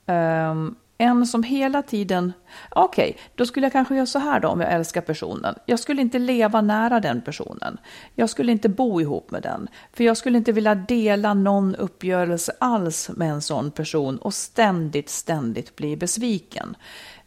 Um, 0.06 0.76
en 0.98 1.26
som 1.26 1.42
hela 1.42 1.82
tiden, 1.82 2.32
okej, 2.70 3.16
då 3.34 3.46
skulle 3.46 3.66
jag 3.66 3.72
kanske 3.72 3.94
göra 3.94 4.06
så 4.06 4.18
här 4.18 4.40
då 4.40 4.48
om 4.48 4.60
jag 4.60 4.72
älskar 4.72 5.00
personen. 5.00 5.54
Jag 5.66 5.78
skulle 5.78 6.02
inte 6.02 6.18
leva 6.18 6.60
nära 6.60 7.00
den 7.00 7.22
personen. 7.22 7.78
Jag 8.14 8.30
skulle 8.30 8.52
inte 8.52 8.68
bo 8.68 9.00
ihop 9.00 9.30
med 9.30 9.42
den. 9.42 9.68
För 9.92 10.04
jag 10.04 10.16
skulle 10.16 10.38
inte 10.38 10.52
vilja 10.52 10.74
dela 10.74 11.34
någon 11.34 11.74
uppgörelse 11.74 12.52
alls 12.60 13.10
med 13.16 13.30
en 13.30 13.42
sån 13.42 13.70
person 13.70 14.18
och 14.18 14.34
ständigt, 14.34 15.10
ständigt 15.10 15.76
bli 15.76 15.96
besviken. 15.96 16.76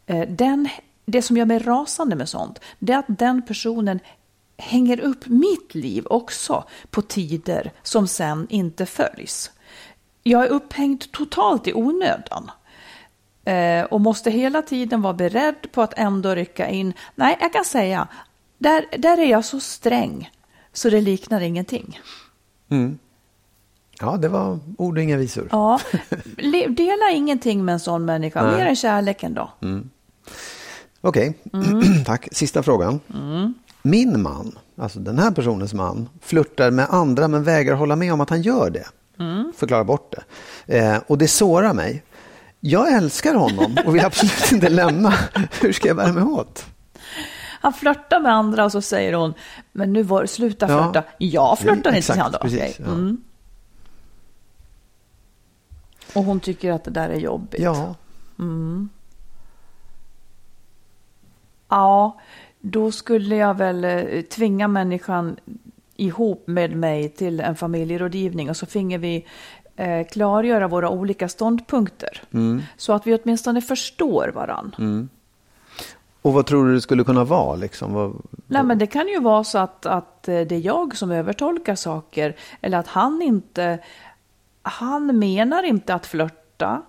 Eh, 0.06 0.30
Den, 0.30 0.70
det 1.06 1.22
som 1.22 1.38
gör 1.38 1.46
mig 1.46 1.60
rasande 1.60 2.16
med 2.16 2.30
sånt, 2.30 2.60
det 2.80 2.94
är 2.94 2.98
att 2.98 3.06
den 3.08 3.42
personen 3.42 4.00
hänger 4.58 5.00
upp 5.00 5.28
mitt 5.28 5.76
liv 5.76 6.06
också 6.10 6.64
på 6.90 7.02
tider 7.02 7.72
som 7.84 8.08
sen 8.08 8.48
inte 8.50 8.86
följs. 8.86 9.52
Jag 10.24 10.44
är 10.46 10.50
upphängd 10.50 11.12
totalt 11.12 11.68
i 11.68 11.74
onödan. 11.74 12.52
Eh, 13.46 13.84
och 13.84 14.02
måste 14.02 14.32
hela 14.32 14.62
tiden 14.62 15.02
vara 15.02 15.14
beredd 15.14 15.72
på 15.72 15.82
att 15.82 15.94
ändå 15.98 16.36
rycka 16.36 16.70
in. 16.70 16.94
Nej, 17.16 17.38
jag 17.42 17.54
kan 17.54 17.66
säga, 17.66 18.08
där, 18.58 18.86
där 18.98 19.18
är 19.18 19.26
jag 19.26 19.46
så 19.46 19.60
sträng 19.60 20.30
så 20.74 20.90
det 20.90 21.02
liknar 21.02 21.42
ingenting. 21.42 22.00
Mm. 22.70 23.00
Ja, 24.00 24.18
det 24.18 24.30
var 24.30 24.60
ord 24.78 24.98
och 24.98 25.04
inga 25.04 25.18
visor. 25.18 25.48
Ja, 25.52 25.80
dela 26.70 27.12
ingenting 27.14 27.66
med 27.66 27.74
en 27.74 27.80
sån 27.80 28.06
människa, 28.06 28.44
Nej. 28.44 28.58
mer 28.58 28.66
än 28.66 28.76
kärleken 28.76 29.34
då. 29.34 29.52
Okej, 31.02 31.38
Mm. 31.54 31.82
tack. 32.06 32.28
Sista 32.32 32.64
frågan. 32.64 33.00
Min 33.82 34.22
man, 34.22 34.58
alltså 34.78 35.00
den 35.00 35.20
här 35.20 35.32
personens 35.32 35.74
man, 35.74 36.10
flörtar 36.22 36.72
med 36.72 36.88
andra 36.90 37.28
men 37.28 37.44
vägrar 37.44 37.76
hålla 37.76 37.96
med 37.96 38.14
om 38.14 38.22
att 38.22 38.30
han 38.30 38.42
gör 38.42 38.70
det. 38.70 38.86
Mm. 39.20 39.54
Förklara 39.58 39.84
bort 39.84 40.14
det. 40.66 40.78
Eh, 40.80 41.02
och 41.08 41.18
det 41.18 41.28
sårar 41.28 41.74
mig. 41.74 42.04
Jag 42.60 42.94
älskar 42.94 43.34
honom 43.36 43.78
och 43.86 43.96
vill 43.96 44.06
absolut 44.06 44.52
inte 44.52 44.70
lämna. 44.70 45.14
Hur 45.62 45.74
ska 45.74 45.88
jag 45.88 45.98
bära 45.98 46.14
mig 46.14 46.24
åt? 46.24 46.66
Han 47.62 47.74
flörtar 47.74 48.20
med 48.20 48.34
andra 48.34 48.66
och 48.66 48.72
så 48.72 48.82
säger 48.82 49.14
hon, 49.14 49.34
men 49.72 49.94
nu 49.94 50.04
var 50.04 50.26
sluta 50.26 50.68
Ja. 50.70 50.78
flörta. 50.92 51.04
Jag 51.18 51.60
flörtar 51.60 51.76
inte, 51.78 51.90
Exakt, 51.90 52.06
säger 52.06 52.22
han 52.24 52.32
då. 52.32 52.38
precis, 52.40 52.60
Okej. 52.60 52.76
ja. 52.80 52.86
Mm. 52.92 53.22
Och 56.14 56.24
hon 56.24 56.40
tycker 56.40 56.72
att 56.72 56.84
det 56.84 56.92
där 56.92 57.10
är 57.10 57.20
jobbigt. 57.20 57.62
Ja, 57.62 57.96
Ja, 61.70 62.20
då 62.72 62.92
skulle 62.92 63.36
jag 63.36 63.58
väl 63.58 63.84
eh, 63.84 64.22
tvinga 64.22 64.68
människan 64.68 65.38
ihop 65.96 66.44
med 66.48 66.76
mig 66.76 67.10
till 67.10 67.40
en 67.40 67.56
familjerådgivning 67.56 68.50
och 68.50 68.58
så 68.58 68.66
finge 68.66 68.98
vi 68.98 69.26
eh, 69.76 70.08
klargöra 70.08 70.68
våra 70.68 70.90
olika 70.90 71.30
ståndpunkter. 71.30 72.24
Så 72.78 72.94
att 72.94 73.08
vi 73.08 73.16
åtminstone 73.16 73.62
förstår 73.62 74.32
varann. 74.36 74.76
och 76.22 76.34
vad 76.34 76.46
tror 76.46 76.68
du 76.68 76.74
det 76.74 76.82
skulle 76.82 77.04
kunna 77.04 77.24
vara? 77.24 77.56
Liksom? 77.56 77.94
Vad, 77.94 78.16
Nej, 78.48 78.64
men 78.64 78.78
det 78.78 78.88
kan 78.88 79.08
ju 79.08 79.20
vara 79.20 79.44
så 79.44 79.58
att, 79.58 79.86
att 79.86 80.28
eh, 80.28 80.42
det 80.42 80.56
är 80.56 80.66
jag 80.66 80.98
som 80.98 81.12
övertolkar 81.12 81.76
saker 81.76 82.36
eller 82.62 82.78
att 82.78 82.88
han 82.88 83.22
inte, 83.22 83.80
han 84.62 85.20
menar 85.20 85.64
inte 85.64 85.94
att 85.94 86.06
flörta. 86.06 86.82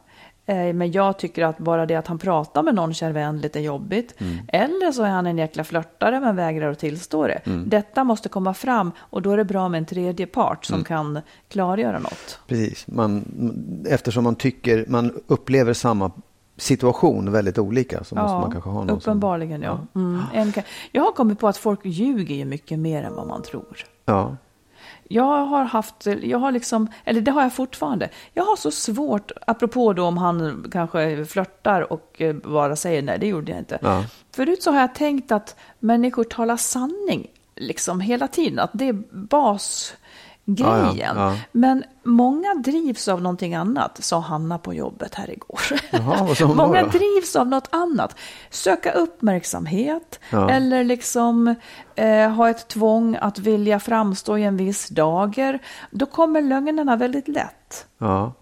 Eh, 0.49 0.73
Men 0.75 0.93
jag 0.93 1.19
tycker 1.19 1.45
att 1.45 1.59
bara 1.59 1.87
det 1.87 1.95
att 1.95 2.07
han 2.07 2.19
pratar 2.19 2.62
med 2.62 2.75
någon 2.75 2.95
kärvänligt 2.95 3.57
är 3.57 3.61
jobbigt. 3.61 4.14
Eller 4.49 4.93
så 4.93 5.02
är 5.02 5.11
han 5.11 5.26
en 5.26 5.38
jäkla 5.38 5.64
flörtare 5.64 6.21
men 6.21 6.37
vägrar 6.37 6.71
att 6.71 6.78
tillstå 6.78 7.26
det. 7.26 7.40
Detta 7.67 8.05
måste 8.05 8.28
komma 8.28 8.55
fram 8.55 8.93
och 8.99 9.23
då 9.23 9.31
är 9.31 9.37
det 9.37 9.45
bra 9.45 9.69
med 9.69 9.78
en 9.78 9.87
tredje 9.87 10.26
part 10.26 10.64
som 10.64 10.85
kan 10.85 11.21
klargöra 11.49 11.99
något. 11.99 12.40
Precis, 12.47 12.87
man, 12.88 13.25
eftersom 13.88 14.25
man 14.25 14.35
tycker, 14.35 14.85
man 14.88 15.21
upplever 15.26 15.73
samma 15.73 16.11
situation 16.59 17.33
väldigt 17.33 17.59
olika 17.59 18.05
så 18.05 18.14
måste 18.14 18.35
man 18.35 18.52
kanske 18.52 18.71
ha 18.71 18.85
någon 18.85 18.88
som... 18.88 18.97
uppenbarligen 18.97 19.62
ja. 19.62 19.81
Mm. 19.95 20.23
En 20.33 20.52
jag 20.93 21.02
har 21.02 21.12
kommit 21.12 21.38
på 21.38 21.49
att 21.49 21.57
folk 21.57 21.81
ljuger 21.85 22.35
ju 22.35 22.45
mycket 22.45 22.78
mer 22.78 23.02
än 23.02 23.14
vad 23.14 23.26
man 23.26 23.43
tror. 23.43 23.85
Ja, 24.05 24.37
Jag 25.08 25.44
har 25.44 25.64
haft, 25.64 26.06
jag 26.22 26.38
har 26.38 26.52
liksom, 26.52 26.88
eller 27.04 27.20
det 27.20 27.30
har 27.30 27.42
jag 27.42 27.52
fortfarande. 27.52 28.08
Jag 28.34 28.44
har 28.44 28.56
så 28.56 28.70
svårt, 28.70 29.32
apropå 29.46 29.92
då 29.92 30.04
om 30.04 30.18
han 30.18 30.66
kanske 30.72 31.24
flörtar 31.24 31.92
och 31.92 32.22
eh, 32.22 32.34
bara 32.34 32.76
säger 32.76 33.02
nej, 33.02 33.18
det 33.18 33.26
gjorde 33.26 33.52
jag 33.52 33.58
inte. 33.58 33.78
Ja. 33.82 34.04
Förut 34.32 34.62
så 34.62 34.70
har 34.70 34.80
jag 34.80 34.94
tänkt 34.94 35.32
att 35.32 35.56
människor 35.78 36.24
talar 36.24 36.56
sanning 36.56 37.26
liksom 37.56 38.00
hela 38.00 38.28
tiden, 38.28 38.58
att 38.58 38.70
det 38.72 38.88
är 38.88 39.02
basgrejen. 40.55 41.17
Ja, 41.17 41.23
ja, 41.25 41.33
ja. 41.33 41.37
Men 41.52 41.85
många 42.02 42.55
drivs 42.55 43.09
av 43.09 43.23
någonting 43.23 43.55
annat, 43.55 44.05
sa 44.05 44.19
Hanna 44.21 44.59
på 44.59 44.75
jobbet 44.75 45.14
här 45.14 45.31
igår. 45.31 45.61
Jaha, 45.90 46.55
många 46.55 46.83
då? 46.83 46.88
drivs 46.88 47.37
av 47.37 47.49
något 47.49 47.69
annat. 47.71 48.17
Söka 48.50 48.93
uppmärksamhet 48.93 50.21
Ja. 50.31 50.50
eller 50.50 50.85
liksom 50.85 51.55
eh, 51.97 52.31
ha 52.31 52.50
ett 52.50 52.69
tvång 52.69 53.17
att 53.21 53.38
vilja 53.38 53.81
framstå 53.81 54.38
i 54.38 54.45
en 54.45 54.57
viss 54.57 54.88
dager. 54.88 55.59
Då 55.90 56.07
kommer 56.07 56.43
lögnerna 56.43 56.97
väldigt 56.97 57.28
lätt. 57.28 57.87
ja. 57.99 58.33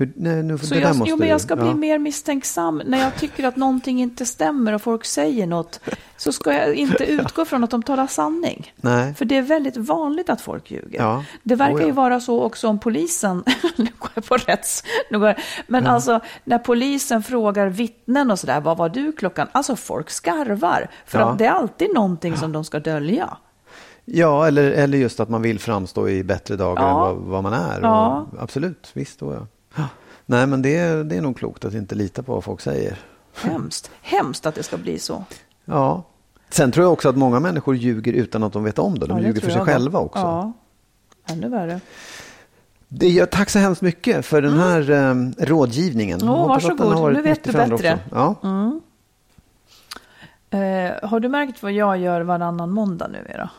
Hur, 0.00 0.12
nej, 0.16 0.42
nu, 0.42 0.58
Så 0.58 0.74
jag, 0.74 0.94
jo, 1.06 1.16
men 1.16 1.18
du- 1.18 1.26
jag 1.26 1.40
ska 1.40 1.56
bli 1.56 1.66
ja. 1.66 1.74
mer 1.74 1.98
misstänksam 1.98 2.82
när 2.86 2.98
jag 2.98 3.16
tycker 3.16 3.44
att 3.46 3.56
någonting 3.56 4.00
inte 4.02 4.26
stämmer 4.26 4.72
och 4.72 4.82
folk 4.82 5.04
säger 5.04 5.46
något. 5.46 5.80
Så 6.16 6.32
ska 6.32 6.52
jag 6.52 6.74
inte 6.74 7.04
utgå 7.12 7.44
från 7.44 7.64
att 7.64 7.70
de 7.70 7.82
talar 7.82 8.06
sanning. 8.06 8.72
Nej. 8.76 9.14
För 9.14 9.24
det 9.24 9.36
är 9.36 9.42
väldigt 9.42 9.76
vanligt 9.76 10.30
att 10.30 10.40
folk 10.40 10.70
ljuger. 10.70 10.98
Ja. 10.98 11.24
Det 11.42 11.54
verkar 11.54 11.74
Oh, 11.76 11.80
ja. 11.80 11.86
ju 11.86 11.92
vara 11.92 12.20
så 12.20 12.42
också 12.42 12.68
om 12.68 12.78
polisen, 12.78 13.44
nu 13.76 13.88
går 13.98 14.10
jag 14.14 14.24
på 14.24 14.36
rätts, 14.36 14.84
nu 15.10 15.18
går 15.18 15.28
jag, 15.28 15.36
men 15.66 15.86
alltså 15.86 16.20
när 16.44 16.58
polisen 16.58 17.22
frågar 17.22 17.66
vittnen 17.68 18.30
och 18.30 18.38
sådär, 18.38 18.60
vad 18.60 18.76
var 18.76 18.88
du 18.88 19.12
klockan? 19.12 19.46
Alltså 19.52 19.76
folk 19.76 20.10
skarvar, 20.10 20.90
för 21.06 21.18
Ja. 21.18 21.30
att 21.30 21.38
det 21.38 21.44
är 21.46 21.50
alltid 21.50 21.94
någonting 21.94 22.36
som 22.36 22.52
de 22.52 22.64
ska 22.64 22.80
dölja. 22.80 23.36
Ja, 24.04 24.46
eller, 24.46 24.70
eller 24.70 24.98
just 24.98 25.20
att 25.20 25.28
man 25.28 25.42
vill 25.42 25.58
framstå 25.58 26.08
i 26.08 26.24
bättre 26.24 26.56
dagar 26.56 26.82
Ja. 26.82 26.88
än 26.90 27.16
vad, 27.16 27.16
vad 27.16 27.42
man 27.42 27.52
är. 27.52 27.80
Ja. 27.82 28.26
Och, 28.32 28.42
absolut, 28.42 28.90
visst. 28.92 29.20
Då, 29.20 29.32
ja. 29.34 29.46
Nej, 30.26 30.46
men 30.46 30.62
det, 30.62 30.76
är- 30.76 31.04
det 31.04 31.16
är 31.16 31.20
nog 31.20 31.36
klokt 31.36 31.64
att 31.64 31.74
inte 31.74 31.94
lita 31.94 32.22
på 32.22 32.34
vad 32.34 32.44
folk 32.44 32.60
säger. 32.60 32.98
Hemskt, 33.42 33.90
hemskt 34.02 34.46
att 34.46 34.54
det 34.54 34.62
ska 34.62 34.76
bli 34.76 34.98
så. 34.98 35.24
Ja. 35.64 36.02
Sen 36.50 36.72
tror 36.72 36.84
jag 36.84 36.92
också 36.92 37.08
att 37.08 37.16
många 37.16 37.40
människor 37.40 37.76
ljuger 37.76 38.12
utan 38.12 38.42
att 38.42 38.52
de 38.52 38.64
vet 38.64 38.78
om 38.78 38.98
det. 38.98 39.06
De 39.06 39.10
Ja, 39.16 39.22
det 39.22 39.26
ljuger 39.28 39.40
för 39.40 39.50
sig 39.50 39.64
själva 39.64 39.98
också. 39.98 40.20
Ja, 40.20 40.52
ännu 41.26 41.48
värre. 41.48 41.80
Det, 42.88 43.08
jag, 43.08 43.30
tack 43.30 43.50
så 43.50 43.58
hemskt 43.58 43.82
mycket 43.82 44.26
för 44.26 44.42
den 44.42 44.58
här 44.58 44.90
eh, 44.90 45.14
rådgivningen. 45.46 46.20
Mm. 46.20 46.34
Hoppas 46.34 46.64
att 46.64 46.78
den 46.78 46.88
varsågod. 46.88 47.12
Nu 47.12 47.22
vet 47.22 47.44
du 47.44 47.52
bättre. 47.52 47.98
Ja. 48.10 48.34
Eh, 50.50 51.08
har 51.08 51.20
du 51.20 51.28
märkt 51.28 51.62
vad 51.62 51.72
jag 51.72 51.98
gör 51.98 52.20
varannan 52.20 52.70
måndag 52.70 53.08
numera? 53.08 53.50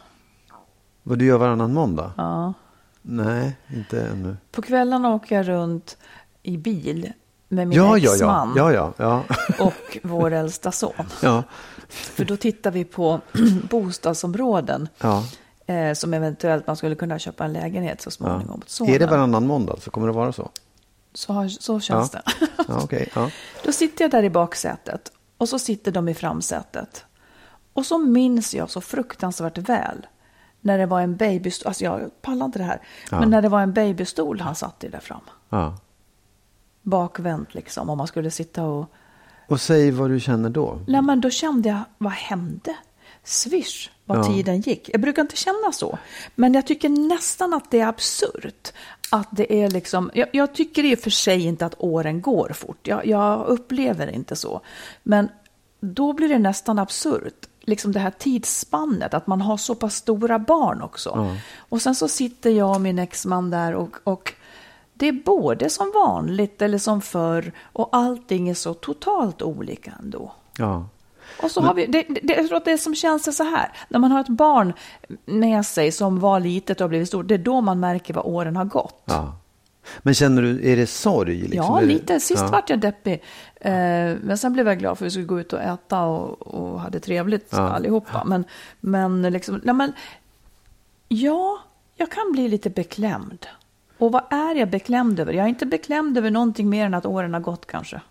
Vad 1.03 1.19
du 1.19 1.25
gör 1.25 1.37
varannan 1.37 1.73
måndag? 1.73 2.11
Ja. 2.17 2.53
Nej, 3.01 3.57
inte 3.75 4.01
ännu. 4.01 4.37
På 4.51 4.61
kvällarna 4.61 5.13
åker 5.13 5.35
jag 5.35 5.47
runt 5.47 5.97
i 6.43 6.57
bil 6.57 7.13
med 7.47 7.67
min 7.67 7.77
Ja, 7.77 7.97
ja, 7.97 8.09
ja. 8.09 8.13
exman 8.13 8.53
ja, 8.55 8.73
ja, 8.73 8.93
ja. 8.97 9.23
och 9.59 9.97
vår 10.03 10.31
äldsta 10.31 10.71
son. 10.71 10.93
ja. 11.21 11.43
För 11.87 12.25
då 12.25 12.37
tittar 12.37 12.71
vi 12.71 12.85
på 12.85 13.21
bostadsområden 13.69 14.87
ja. 14.99 15.23
eh, 15.65 15.93
som 15.93 16.13
eventuellt 16.13 16.67
man 16.67 16.75
skulle 16.75 16.95
kunna 16.95 17.19
köpa 17.19 17.45
en 17.45 17.53
lägenhet 17.53 18.01
så 18.01 18.11
småningom. 18.11 18.61
åt 18.79 18.89
Är 18.89 18.99
det 18.99 19.05
varannan 19.05 19.47
måndag 19.47 19.75
så 19.81 19.91
kommer 19.91 20.07
det 20.07 20.13
vara 20.13 20.33
så? 20.33 20.49
så, 21.13 21.49
så 21.49 21.79
känns 21.79 22.13
Ja. 22.13 22.21
det. 22.25 22.47
Ja. 22.67 23.05
Ja. 23.15 23.29
Då 23.65 23.71
sitter 23.71 24.03
jag 24.03 24.11
där 24.11 24.23
i 24.23 24.29
baksätet 24.29 25.11
och 25.37 25.49
så 25.49 25.59
sitter 25.59 25.91
de 25.91 26.09
i 26.09 26.13
framsätet. 26.13 27.05
Och 27.73 27.85
så 27.85 27.97
minns 27.97 28.53
jag 28.55 28.69
så 28.69 28.81
fruktansvärt 28.81 29.57
väl 29.57 30.07
när 30.61 30.77
det 30.77 30.85
var 30.85 31.01
en 31.01 31.15
babystol, 31.15 31.67
alltså 31.67 31.83
jag 31.83 32.21
pallar 32.21 32.45
inte 32.45 32.59
det 32.59 32.65
här, 32.65 32.81
Ja. 33.11 33.19
men 33.19 33.29
när 33.29 33.41
det 33.41 33.49
var 33.49 33.61
en 33.61 33.73
babystol 33.73 34.39
han 34.39 34.55
satt 34.55 34.83
i 34.83 34.87
där 34.87 34.99
fram. 34.99 35.21
ja. 35.49 35.77
Bakvänt 36.83 37.53
liksom, 37.53 37.89
om 37.89 37.97
man 37.97 38.07
skulle 38.07 38.31
sitta 38.31 38.63
och... 38.63 38.85
Och 39.47 39.61
säg 39.61 39.91
vad 39.91 40.09
du 40.09 40.19
känner 40.19 40.49
då. 40.49 40.79
Nej 40.87 41.01
men 41.01 41.21
då 41.21 41.29
kände 41.29 41.69
jag, 41.69 41.79
vad 41.97 42.11
hände? 42.13 42.75
Swish, 43.23 43.89
vad 44.05 44.17
Ja. 44.17 44.23
tiden 44.23 44.61
gick. 44.61 44.89
Jag 44.93 45.01
brukar 45.01 45.21
inte 45.21 45.35
känna 45.35 45.71
så, 45.71 45.97
men 46.35 46.53
jag 46.53 46.67
tycker 46.67 46.89
nästan 46.89 47.53
att 47.53 47.71
det 47.71 47.79
är 47.79 47.87
absurt. 47.87 48.73
Att 49.11 49.27
det 49.31 49.53
är 49.63 49.69
liksom, 49.69 50.11
jag, 50.13 50.27
jag 50.33 50.53
tycker 50.55 50.83
i 50.85 50.95
och 50.95 50.99
för 50.99 51.09
sig 51.09 51.41
inte 51.45 51.65
att 51.65 51.75
åren 51.77 52.21
går 52.21 52.49
fort, 52.53 52.87
jag, 52.87 53.05
jag 53.05 53.45
upplever 53.47 54.07
inte 54.07 54.35
så. 54.35 54.61
Men 55.03 55.29
då 55.79 56.13
blir 56.13 56.29
det 56.29 56.39
nästan 56.39 56.79
absurt, 56.79 57.49
liksom 57.61 57.91
det 57.91 57.99
här 57.99 58.11
tidsspannet, 58.11 59.13
att 59.13 59.27
man 59.27 59.41
har 59.41 59.57
så 59.57 59.75
pass 59.75 59.95
stora 59.95 60.39
barn 60.39 60.81
också. 60.81 61.35
Och 61.57 61.81
sen 61.81 61.95
så 61.95 62.07
sitter 62.07 62.49
jag 62.49 62.75
och 62.75 62.81
min 62.81 62.99
exman 62.99 63.49
där 63.49 63.75
och, 63.75 63.95
och 64.03 64.33
det 64.93 65.07
är 65.07 65.11
både 65.11 65.69
som 65.69 65.91
vanligt 65.95 66.61
eller 66.61 66.77
som 66.77 67.01
förr 67.01 67.51
och 67.63 67.89
allting 67.91 68.49
är 68.49 68.53
så 68.53 68.73
totalt 68.73 69.41
olika 69.41 69.93
ändå. 69.99 70.31
Ja. 70.57 70.85
Och 71.43 71.51
så 71.51 71.61
har 71.61 71.73
vi, 71.73 71.85
det, 71.85 72.05
det, 72.23 72.33
jag 72.37 72.47
tror 72.47 72.57
att 72.57 72.65
det 72.65 72.77
som 72.77 72.95
känns 72.95 73.27
är 73.27 73.31
så 73.31 73.43
här, 73.43 73.71
när 73.89 73.99
man 73.99 74.11
har 74.11 74.21
ett 74.21 74.27
barn 74.27 74.73
med 75.25 75.65
sig 75.65 75.91
som 75.91 76.19
var 76.19 76.39
litet 76.39 76.81
och 76.81 76.83
har 76.83 76.89
blivit 76.89 77.07
stort, 77.07 77.27
det 77.27 77.33
är 77.33 77.37
då 77.37 77.61
man 77.61 77.79
märker 77.79 78.13
vad 78.13 78.25
åren 78.25 78.55
har 78.55 78.65
gått. 78.65 79.03
ja. 79.05 79.37
Men 79.99 80.13
känner 80.13 80.41
du, 80.41 80.71
är 80.71 80.77
det 80.77 80.87
sorg? 80.87 81.41
Liksom? 81.41 81.75
Ja, 81.75 81.81
lite. 81.81 82.19
Sist 82.19 82.41
ja. 82.41 82.51
vart 82.51 82.69
jag 82.69 82.79
deppig. 82.79 83.23
Eh, 83.63 84.17
men 84.21 84.37
sen 84.37 84.53
blev 84.53 84.67
jag 84.67 84.79
glad 84.79 84.97
för 84.97 85.05
att 85.05 85.07
vi 85.07 85.11
skulle 85.11 85.25
gå 85.25 85.39
ut 85.39 85.53
och 85.53 85.61
äta 85.61 86.03
och, 86.03 86.47
och 86.47 86.79
hade 86.79 86.99
trevligt 86.99 87.47
Ja. 87.49 87.69
allihopa. 87.69 88.23
Men, 88.25 88.45
men 88.79 89.21
liksom, 89.21 89.61
nej 89.63 89.75
men, 89.75 89.93
ja, 91.07 91.59
jag 91.95 92.11
kan 92.11 92.31
bli 92.31 92.47
lite 92.47 92.69
beklämd. 92.69 93.47
Och 93.97 94.11
vad 94.11 94.23
är 94.29 94.55
jag 94.55 94.69
beklämd 94.69 95.19
över? 95.19 95.33
Jag 95.33 95.43
är 95.45 95.49
inte 95.49 95.65
beklämd 95.65 96.17
över 96.17 96.31
någonting 96.31 96.69
mer 96.69 96.85
än 96.85 96.93
att 96.93 97.05
åren 97.05 97.33
har 97.33 97.41
gått 97.41 97.65
kanske. 97.65 98.01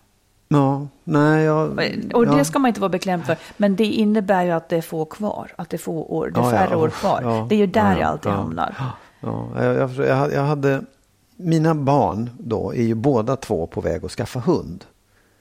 Ja, 0.47 0.87
nej, 1.03 1.43
jag... 1.43 1.69
Och 2.13 2.25
det 2.25 2.37
ja. 2.37 2.43
ska 2.43 2.59
man 2.59 2.69
inte 2.69 2.81
vara 2.81 2.89
beklämd 2.89 3.25
för. 3.25 3.37
Men 3.57 3.75
det 3.75 3.85
innebär 3.85 4.43
ju 4.43 4.51
att 4.51 4.69
det 4.69 4.77
är 4.77 4.81
få 4.81 5.05
kvar. 5.05 5.51
Att 5.55 5.69
det 5.69 5.75
är 5.75 5.79
få 5.79 6.03
år, 6.03 6.31
det 6.33 6.39
är 6.39 6.43
Ja, 6.43 6.51
ja, 6.51 6.57
färre 6.57 6.75
år 6.75 6.87
uff, 6.87 6.99
kvar. 6.99 7.21
ja, 7.23 7.45
det 7.49 7.55
är 7.55 7.59
ju 7.59 7.67
där 7.67 7.93
ja, 7.93 7.99
jag 7.99 8.09
alltid 8.09 8.31
ja. 8.31 8.35
hamnar. 8.35 8.75
Ja, 9.19 9.63
jag, 9.63 9.91
jag, 9.91 10.33
jag 10.33 10.43
hade... 10.43 10.81
Mina 11.35 11.75
barn 11.75 12.29
då 12.39 12.73
är 12.73 12.83
ju 12.83 12.95
båda 12.95 13.35
två 13.35 13.67
på 13.67 13.81
väg 13.81 14.05
att 14.05 14.11
skaffa 14.11 14.39
hund. 14.39 14.85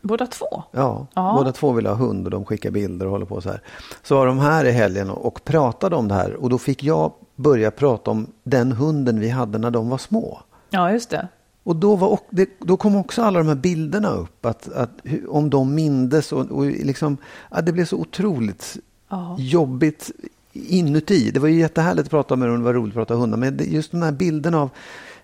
Båda 0.03 0.27
två? 0.27 0.63
Ja, 0.73 1.07
Ja. 1.15 1.35
båda 1.39 1.53
två 1.53 1.73
vill 1.73 1.87
ha 1.87 1.95
hund 1.95 2.25
och 2.25 2.31
de 2.31 2.45
skickar 2.45 2.71
bilder 2.71 3.07
och 3.07 3.13
håller 3.13 3.27
på 3.27 3.41
så 3.41 3.49
här. 3.49 3.61
Så 4.03 4.15
var 4.15 4.27
de 4.27 4.39
här 4.39 4.65
i 4.65 4.71
helgen 4.71 5.11
och, 5.11 5.45
pratade 5.45 5.97
om 5.97 6.09
det 6.09 6.15
här 6.15 6.35
och 6.35 6.51
då 6.51 6.59
fick 6.59 6.85
jag 6.85 7.13
börja 7.37 7.71
prata 7.71 8.11
om 8.11 8.27
den 8.43 8.73
hunden 8.73 9.21
vi 9.21 9.29
hade 9.29 9.59
när 9.59 9.71
de 9.71 9.89
var 9.89 9.99
små. 9.99 10.41
Ja, 10.71 10.93
just 10.93 11.11
det. 11.11 11.29
Och 11.63 11.77
då, 11.77 11.97
var, 11.97 12.19
då 12.59 12.77
kom 12.77 12.97
också 12.97 13.23
alla 13.23 13.39
de 13.39 13.49
här 13.49 13.55
bilderna 13.55 14.09
upp, 14.11 14.47
att, 14.47 14.73
att, 14.73 14.91
om 15.29 15.51
de 15.51 15.75
mindes 15.75 16.33
och, 16.33 16.51
och 16.51 16.65
liksom, 16.67 17.17
det 17.63 17.73
blev 17.73 17.85
så 17.85 17.97
otroligt 17.97 18.77
Ja. 19.09 19.37
jobbigt 19.39 20.11
inuti. 20.53 21.31
Det 21.31 21.41
var 21.41 21.49
ju 21.49 21.59
jättehärligt 21.61 22.07
att 22.07 22.11
prata 22.11 22.37
med 22.37 22.49
dem, 22.49 22.59
det 22.59 22.65
var 22.65 22.75
roligt 22.75 22.93
att 22.93 22.95
prata 22.95 23.15
hundar, 23.15 23.37
men 23.39 23.59
just 23.63 23.91
den 23.93 24.03
här 24.03 24.13
bilden 24.13 24.55
av 24.55 24.71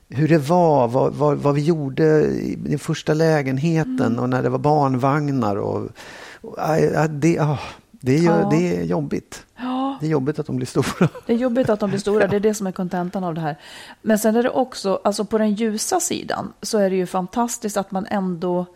hur 0.08 0.28
det 0.28 0.38
var, 0.38 0.88
vad, 0.88 1.12
vad, 1.14 1.38
vad 1.38 1.54
vi 1.54 1.64
gjorde 1.64 2.04
i 2.26 2.56
den 2.58 2.78
första 2.78 3.14
lägenheten 3.14 4.00
Mm. 4.06 4.18
och 4.18 4.28
när 4.28 4.42
det 4.42 4.48
var 4.48 4.58
barnvagnar. 4.58 5.56
Och, 5.56 5.88
och, 6.40 6.54
ja, 6.58 7.06
det, 7.08 7.38
ah, 7.40 7.58
det, 7.90 8.18
är, 8.18 8.22
Ja. 8.24 8.48
det 8.50 8.76
är 8.76 8.84
jobbigt. 8.84 9.44
Ja, 9.56 9.96
Det 10.00 10.06
är 10.06 10.10
jobbigt 10.10 10.38
att 10.38 10.46
de 10.46 10.56
blir 10.56 10.66
stora. 10.66 11.08
det 11.26 11.32
är 11.32 11.36
jobbigt 11.36 11.68
att 11.68 11.80
de 11.80 11.90
blir 11.90 12.00
stora. 12.00 12.26
Det 12.30 12.36
är 12.36 12.40
det 12.40 12.54
som 12.54 12.66
är 12.66 12.72
kontentan 12.72 13.24
av 13.24 13.34
det 13.34 13.40
här. 13.40 13.56
Men 14.02 14.18
sen 14.18 14.36
är 14.36 14.42
det 14.42 14.50
också, 14.50 15.00
alltså 15.04 15.24
på 15.24 15.38
den 15.38 15.54
ljusa 15.54 16.00
sidan, 16.00 16.52
så 16.62 16.78
är 16.78 16.90
det 16.90 16.96
ju 16.96 17.06
fantastiskt 17.06 17.76
att 17.76 17.90
man 17.90 18.06
ändå... 18.10 18.66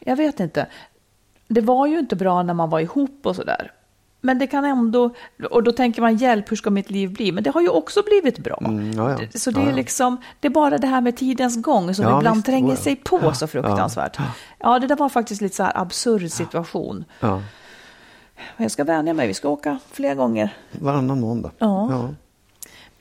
Jag 0.00 0.16
vet 0.16 0.40
inte. 0.40 0.66
Det 1.48 1.60
var 1.60 1.86
ju 1.86 1.98
inte 1.98 2.16
bra 2.16 2.42
när 2.42 2.54
man 2.54 2.70
var 2.70 2.80
ihop 2.80 3.20
och 3.26 3.36
sådär. 3.36 3.72
Men 4.24 4.38
det 4.38 4.46
kan 4.46 4.64
ändå... 4.64 5.10
Och 5.50 5.62
då 5.62 5.72
tänker 5.72 6.02
man, 6.02 6.16
hjälp, 6.16 6.50
hur 6.50 6.56
ska 6.56 6.70
mitt 6.70 6.90
liv 6.90 7.12
bli? 7.12 7.32
Men 7.32 7.44
det 7.44 7.50
har 7.50 7.60
ju 7.60 7.68
också 7.68 8.02
blivit 8.02 8.38
bra. 8.38 8.58
Mm, 8.60 8.92
ja, 8.92 9.10
ja. 9.10 9.38
Så 9.38 9.50
det 9.50 9.60
är 9.60 9.66
ja. 9.66 9.76
liksom, 9.76 10.16
det 10.40 10.48
är 10.48 10.50
bara 10.50 10.78
det 10.78 10.86
här 10.86 11.00
med 11.00 11.16
tidens 11.16 11.62
gång 11.62 11.94
som 11.94 12.04
ibland 12.04 12.36
visst, 12.36 12.46
tränger 12.46 12.74
oh 12.74 12.78
sig 12.78 12.96
på 12.96 13.32
så 13.34 13.46
fruktansvärt. 13.46 14.18
Ja. 14.58 14.78
det 14.78 14.86
där 14.86 14.96
var 14.96 15.08
faktiskt 15.08 15.40
lite 15.40 15.56
så 15.56 15.62
här 15.62 15.72
absurd 15.74 16.30
situation. 16.30 17.04
Men 17.20 17.42
Jag 18.56 18.70
ska 18.70 18.84
vänja 18.84 19.14
mig, 19.14 19.26
vi 19.26 19.34
ska 19.34 19.48
åka 19.48 19.78
fler 19.92 20.14
gånger. 20.14 20.56
Varannan 20.70 21.20
måndag. 21.20 21.50
Ja. 21.58 22.08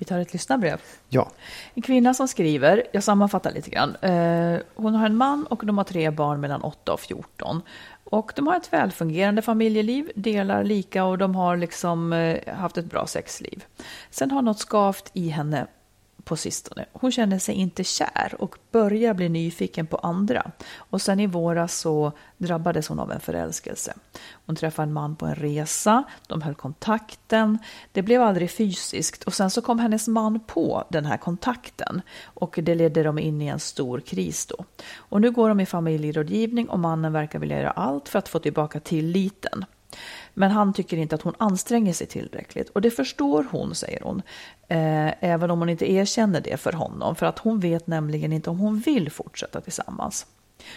Vi 0.04 0.08
tar 0.08 0.20
ett 0.20 0.34
lyssnarbrev. 0.34 0.82
ja. 1.10 1.32
En 1.74 1.82
kvinna 1.82 2.14
som 2.14 2.28
skriver, 2.28 2.84
jag 2.92 3.04
sammanfattar 3.04 3.52
lite 3.52 3.70
grann. 3.70 3.96
Eh, 3.96 4.60
hon 4.76 4.96
har 4.96 5.06
en 5.06 5.16
man 5.16 5.46
och 5.48 5.66
de 5.66 5.78
har 5.78 5.86
tre 5.86 6.10
barn 6.10 6.42
mellan 6.42 6.62
8 6.62 6.94
och 6.94 7.00
14. 7.00 7.62
Och 8.04 8.34
de 8.36 8.48
har 8.48 8.58
ett 8.58 8.74
välfungerande 8.74 9.42
familjeliv, 9.42 10.12
delar 10.16 10.64
lika 10.64 11.06
och 11.06 11.18
de 11.18 11.36
har 11.36 11.58
liksom 11.58 12.14
eh, 12.14 12.56
haft 12.56 12.78
ett 12.78 12.86
bra 12.86 13.08
sexliv. 13.08 13.64
Sen 14.10 14.32
har 14.32 14.42
något 14.42 14.60
skavt 14.60 15.12
i 15.14 15.30
henne 15.30 15.68
på 16.24 16.36
sistone. 16.36 16.86
Hon 16.94 17.12
känner 17.12 17.40
sig 17.40 17.56
inte 17.56 17.84
kär 17.84 18.36
och 18.40 18.56
börjar 18.72 19.14
bli 19.14 19.30
nyfiken 19.30 19.88
på 19.88 19.98
andra. 19.98 20.52
Och 20.76 21.02
sen 21.02 21.20
i 21.20 21.28
våras 21.28 21.80
så 21.80 22.12
drabbades 22.38 22.88
hon 22.88 23.00
av 23.00 23.12
en 23.12 23.20
förälskelse. 23.20 23.94
Hon 24.46 24.56
träffade 24.56 24.84
en 24.84 24.94
man 24.94 25.16
på 25.16 25.26
en 25.26 25.36
resa, 25.36 26.04
de 26.28 26.42
höll 26.42 26.56
kontakten. 26.56 27.58
Det 27.92 28.02
blev 28.02 28.22
aldrig 28.22 28.52
fysiskt 28.52 29.24
och 29.24 29.34
sen 29.34 29.50
så 29.50 29.62
kom 29.62 29.80
hennes 29.80 30.08
man 30.08 30.40
på 30.40 30.84
den 30.90 31.06
här 31.06 31.18
kontakten 31.18 32.02
och 32.24 32.60
det 32.64 32.76
ledde 32.76 33.04
dem 33.04 33.20
in 33.20 33.42
i 33.42 33.48
en 33.48 33.60
stor 33.60 34.00
kris 34.00 34.46
då. 34.46 34.66
Och 34.96 35.22
nu 35.22 35.32
går 35.32 35.50
de 35.50 35.60
i 35.60 35.66
familjerådgivning 35.66 36.70
och 36.70 36.80
mannen 36.80 37.14
verkar 37.14 37.40
vilja 37.40 37.58
göra 37.58 37.72
allt 37.72 38.10
för 38.10 38.20
att 38.20 38.30
få 38.30 38.40
tillbaka 38.40 38.80
tilliten. 38.80 39.66
Men 40.34 40.52
han 40.52 40.74
tycker 40.74 40.98
inte 40.98 41.16
att 41.16 41.22
hon 41.22 41.36
anstränger 41.38 41.94
sig 41.94 42.08
tillräckligt. 42.08 42.70
Och 42.70 42.82
det 42.82 42.92
förstår 42.92 43.48
hon, 43.52 43.76
säger 43.76 44.02
hon. 44.04 44.22
Eh, 44.68 45.24
även 45.24 45.52
om 45.52 45.60
hon 45.60 45.70
inte 45.70 45.92
erkänner 45.92 46.42
det 46.42 46.58
för 46.58 46.74
honom. 46.74 47.16
För 47.16 47.26
att 47.26 47.40
hon 47.40 47.60
vet 47.60 47.88
nämligen 47.88 48.34
inte 48.34 48.50
om 48.50 48.60
hon 48.60 48.80
vill 48.80 49.12
fortsätta 49.12 49.62
tillsammans. 49.62 50.26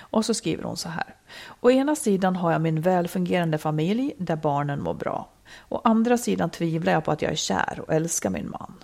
Och 0.00 0.24
så 0.24 0.34
skriver 0.34 0.64
hon 0.64 0.76
så 0.76 0.88
här. 0.88 1.14
Å 1.60 1.70
ena 1.70 1.96
sidan 1.96 2.36
har 2.36 2.52
jag 2.52 2.60
min 2.60 2.80
välfungerande 2.80 3.58
familj 3.58 4.14
där 4.18 4.36
barnen 4.36 4.82
mår 4.82 4.94
bra. 4.94 5.28
Å 5.68 5.80
andra 5.84 6.18
sidan 6.18 6.50
tvivlar 6.50 6.92
jag 6.92 7.04
på 7.04 7.12
att 7.12 7.22
jag 7.22 7.32
är 7.32 7.36
kär 7.36 7.80
och 7.86 7.92
älskar 7.92 8.30
min 8.30 8.50
man. 8.50 8.74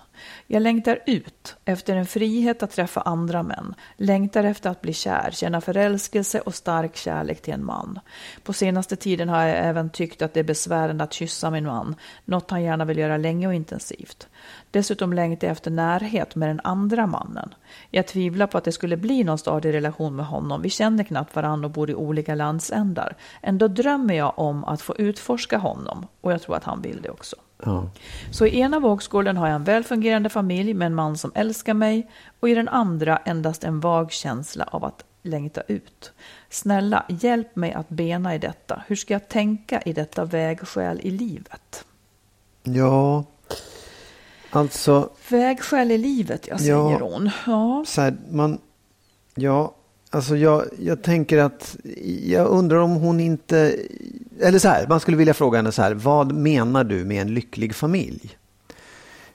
Jag 0.47 0.61
längtar 0.61 0.99
ut 1.05 1.55
efter 1.65 1.95
en 1.95 2.05
frihet 2.05 2.63
att 2.63 2.71
träffa 2.71 3.01
andra 3.01 3.43
män, 3.43 3.75
längtar 3.97 4.43
efter 4.43 4.69
att 4.69 4.81
bli 4.81 4.93
kär, 4.93 5.31
känna 5.31 5.61
förälskelse 5.61 6.39
och 6.39 6.55
stark 6.55 6.95
kärlek 6.95 7.41
till 7.41 7.53
en 7.53 7.65
man. 7.65 7.99
På 8.43 8.53
senaste 8.53 8.95
tiden 8.95 9.29
har 9.29 9.43
jag 9.43 9.57
även 9.57 9.89
tyckt 9.89 10.21
att 10.21 10.33
det 10.33 10.39
är 10.39 10.43
besvärande 10.43 11.03
att 11.03 11.13
kyssa 11.13 11.49
min 11.51 11.65
man, 11.65 11.95
något 12.25 12.51
han 12.51 12.63
gärna 12.63 12.85
vill 12.85 12.97
göra 12.97 13.17
länge 13.17 13.47
och 13.47 13.53
intensivt. 13.53 14.27
Dessutom 14.71 15.13
längtar 15.13 15.47
jag 15.47 15.51
efter 15.51 15.71
närhet 15.71 16.35
med 16.35 16.49
den 16.49 16.61
andra 16.63 17.07
mannen. 17.07 17.53
Jag 17.89 18.07
tvivlar 18.07 18.47
på 18.47 18.57
att 18.57 18.63
det 18.63 18.71
skulle 18.71 18.97
bli 18.97 19.23
någon 19.23 19.37
stadig 19.37 19.73
relation 19.73 20.15
med 20.15 20.25
honom. 20.25 20.61
Vi 20.61 20.69
känner 20.69 21.03
knappt 21.03 21.35
varandra 21.35 21.65
och 21.65 21.71
bor 21.71 21.89
i 21.89 21.95
olika 21.95 22.35
landsändar. 22.35 23.15
Ändå 23.41 23.67
drömmer 23.67 24.13
jag 24.13 24.39
om 24.39 24.63
att 24.63 24.81
få 24.81 24.95
utforska 24.97 25.57
honom 25.57 26.07
och 26.21 26.31
jag 26.31 26.41
tror 26.41 26.55
att 26.55 26.63
han 26.63 26.81
vill 26.81 27.01
det 27.01 27.09
också. 27.09 27.35
Ja. 27.65 27.89
Så 28.31 28.45
i 28.45 28.59
ena 28.59 28.79
vågskålen 28.79 29.37
har 29.37 29.47
jag 29.47 29.55
en 29.55 29.63
välfungerande 29.63 30.29
familj 30.29 30.73
med 30.73 30.85
en 30.85 30.95
man 30.95 31.17
som 31.17 31.31
älskar 31.35 31.73
mig 31.73 32.11
och 32.39 32.49
i 32.49 32.53
den 32.53 32.69
andra 32.69 33.17
endast 33.17 33.63
en 33.63 33.79
vag 33.79 34.11
känsla 34.11 34.63
av 34.71 34.85
att 34.85 35.03
längta 35.21 35.61
ut. 35.61 36.11
Snälla, 36.49 37.05
hjälp 37.09 37.55
mig 37.55 37.73
att 37.73 37.89
bena 37.89 38.35
i 38.35 38.37
detta. 38.37 38.83
Hur 38.87 38.95
ska 38.95 39.13
jag 39.13 39.29
tänka 39.29 39.81
i 39.81 39.93
detta 39.93 40.25
vägskäl 40.25 40.99
i 41.03 41.11
livet? 41.11 41.85
ja, 42.63 43.23
alltså 44.49 45.09
Vägskäl 45.29 45.91
i 45.91 45.97
livet, 45.97 46.47
jag 46.47 46.59
säger 46.59 46.71
Ja. 46.73 46.97
hon. 47.01 47.29
Ja. 47.45 47.83
så 47.87 48.01
här, 48.01 48.15
man, 48.31 48.59
ja, 49.35 49.75
alltså 50.09 50.35
jag, 50.37 50.63
jag 50.79 51.03
tänker 51.03 51.37
att, 51.37 51.75
jag 52.23 52.47
undrar 52.47 52.77
om 52.77 52.91
hon 52.91 53.19
inte, 53.19 53.75
eller 54.41 54.59
så 54.59 54.67
här, 54.67 54.87
man 54.87 54.99
skulle 54.99 55.17
vilja 55.17 55.33
fråga 55.33 55.57
henne 55.59 55.71
så 55.71 55.81
här, 55.81 55.93
vad 55.93 56.31
menar 56.31 56.83
du 56.83 57.05
med 57.05 57.21
en 57.21 57.33
lycklig 57.33 57.75
familj? 57.75 58.37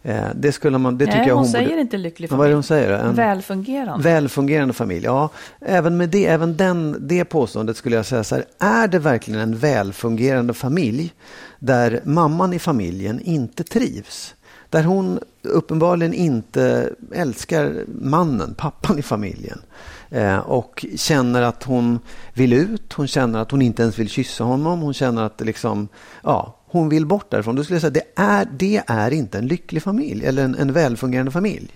Eh, 0.02 0.24
det 0.34 0.52
skulle 0.52 0.78
man, 0.78 0.98
det 0.98 1.04
tycker 1.06 1.18
Nej, 1.18 1.28
jag 1.28 1.34
hon, 1.34 1.44
hon 1.44 1.52
säger 1.52 1.68
borde, 1.68 1.80
inte 1.80 1.96
lycklig 1.96 2.30
Vad 2.30 2.38
är 2.40 2.42
det 2.42 2.42
familj. 2.44 2.54
hon 2.54 2.62
säger? 2.62 2.90
En 2.90 3.14
Välfungerande. 3.14 4.04
välfungerande 4.04 4.74
familj. 4.74 5.04
Ja, 5.04 5.30
även 5.60 5.96
med 5.96 6.08
det, 6.08 6.26
även 6.26 6.56
den, 6.56 6.96
det 7.08 7.24
påståendet 7.24 7.76
skulle 7.76 7.96
jag 7.96 8.06
säga 8.06 8.24
så 8.24 8.34
här, 8.34 8.44
är 8.58 8.88
det 8.88 8.98
verkligen 8.98 9.40
en 9.40 9.56
välfungerande 9.56 10.54
familj 10.54 11.12
där 11.58 12.00
mamman 12.04 12.52
i 12.52 12.58
familjen 12.58 13.20
inte 13.20 13.64
trivs? 13.64 14.34
Där 14.70 14.82
hon 14.82 15.18
uppenbarligen 15.42 16.14
inte 16.14 16.90
älskar 17.12 17.84
mannen, 17.86 18.54
pappan 18.54 18.98
i 18.98 19.02
familjen. 19.02 19.60
Eh, 20.10 20.38
och 20.38 20.86
känner 20.96 21.42
att 21.42 21.62
hon 21.64 21.98
vill 22.34 22.52
ut, 22.52 22.92
hon 22.92 23.06
känner 23.08 23.38
att 23.38 23.50
hon 23.50 23.62
inte 23.62 23.82
ens 23.82 23.98
vill 23.98 24.08
kyssa 24.08 24.44
honom, 24.44 24.80
hon 24.80 24.94
känner 24.94 25.22
att 25.22 25.40
liksom, 25.40 25.88
ja, 26.22 26.58
hon 26.66 26.88
vill 26.88 27.06
bort 27.06 27.30
därifrån. 27.30 27.56
Då 27.56 27.64
skulle 27.64 27.74
jag 27.74 27.80
säga 27.80 27.90
det 27.90 28.22
är, 28.22 28.48
det 28.58 28.82
är 28.86 29.10
inte 29.10 29.38
en 29.38 29.46
lycklig 29.46 29.82
familj 29.82 30.26
eller 30.26 30.44
en, 30.44 30.54
en 30.54 30.72
välfungerande 30.72 31.30
familj. 31.32 31.70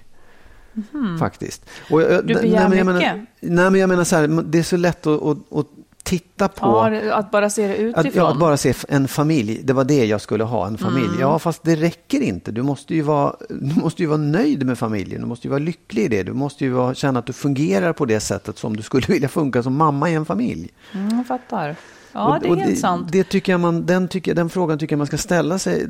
Faktiskt. 1.19 1.65
Och, 1.91 2.03
jag- 2.03 2.27
Du 2.27 2.35
nej, 2.35 2.43
begär 2.43 2.69
men 2.69 2.79
jag 2.79 2.87
mycket. 2.87 3.15
Menar, 3.15 3.27
nej, 3.41 3.71
men 3.71 3.81
jag 3.81 3.89
menar 3.89 4.05
så 4.05 4.17
här, 4.17 4.43
det 4.43 4.59
är 4.59 4.63
så 4.63 4.77
lätt 4.77 5.07
att, 5.07 5.23
att, 5.23 5.39
att 5.53 5.67
titta 6.03 6.49
på. 6.49 6.67
Ja, 6.67 6.91
det- 6.91 7.15
att 7.15 7.31
bara 7.31 7.51
se 7.51 7.67
det 7.69 7.77
utifrån. 7.77 8.07
Att, 8.07 8.15
ja, 8.15 8.31
att 8.31 8.39
bara 8.39 8.57
se 8.57 8.75
en 8.89 9.09
familj, 9.09 9.61
det 9.65 9.73
var 9.73 9.85
det 9.85 10.05
jag 10.07 10.21
skulle 10.21 10.45
ha, 10.45 10.67
en 10.67 10.79
familj. 10.79 11.07
Mm. 11.07 11.21
Ja, 11.21 11.39
fast 11.39 11.63
det 11.63 11.77
räcker 11.77 12.21
inte. 12.21 12.53
Du 12.53 12.63
måste, 12.63 12.95
ju 12.95 13.03
vara, 13.03 13.35
du 13.49 13.81
måste 13.81 14.03
ju 14.03 14.09
vara 14.09 14.19
nöjd 14.19 14.67
med 14.67 14.79
familjen, 14.79 15.21
du 15.21 15.27
måste 15.27 15.47
ju 15.47 15.51
vara 15.51 15.59
lycklig 15.59 16.03
i 16.05 16.09
det. 16.09 16.23
Du 16.23 16.33
måste 16.33 16.65
ju 16.65 16.71
vara, 16.71 16.95
känna 16.95 17.19
att 17.19 17.27
du 17.27 17.33
fungerar 17.33 17.93
på 17.93 18.05
det 18.05 18.21
sättet 18.21 18.59
som 18.59 18.77
du 18.77 18.83
skulle 18.83 19.07
vilja 19.09 19.29
funka 19.29 19.63
som 19.63 19.77
mamma 19.77 20.11
i 20.11 20.15
en 20.15 20.25
familj. 20.25 20.69
Mm, 20.95 21.17
jag 21.17 21.27
fattar. 21.27 21.77
Ja, 22.13 22.35
Och- 22.37 22.43
det 22.43 22.49
är 22.49 22.57
helt 22.57 22.79
sant. 22.79 23.09
Det 23.13 23.25
tycker 23.25 23.53
jag 23.53 23.61
man, 23.61 23.87
den, 23.87 24.09
tycker, 24.09 24.35
den 24.35 24.51
frågan 24.51 24.79
tycker 24.79 24.93
jag 24.93 24.99
man 24.99 25.07
ska 25.07 25.19
ställa 25.19 25.59
sig. 25.59 25.87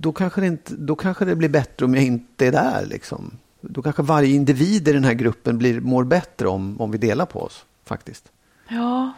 Då 0.00 0.12
kanske, 0.12 0.40
det 0.40 0.46
inte, 0.46 0.74
då 0.74 0.96
kanske 0.96 1.24
det 1.24 1.36
blir 1.36 1.48
bättre 1.48 1.84
om 1.86 1.94
jag 1.94 2.04
inte 2.04 2.46
är 2.46 2.52
där. 2.52 2.86
Liksom. 2.86 3.30
Då 3.60 3.82
kanske 3.82 4.02
varje 4.02 4.34
individ 4.34 4.88
i 4.88 4.92
den 4.92 5.04
här 5.04 5.12
gruppen 5.14 5.58
blir, 5.58 5.80
mår 5.80 6.04
bättre 6.04 6.48
om, 6.48 6.80
om 6.80 6.90
vi 6.90 6.98
delar 6.98 7.26
på 7.26 7.42
oss. 7.42 7.64
faktiskt. 7.86 8.24
Ja, 8.68 9.12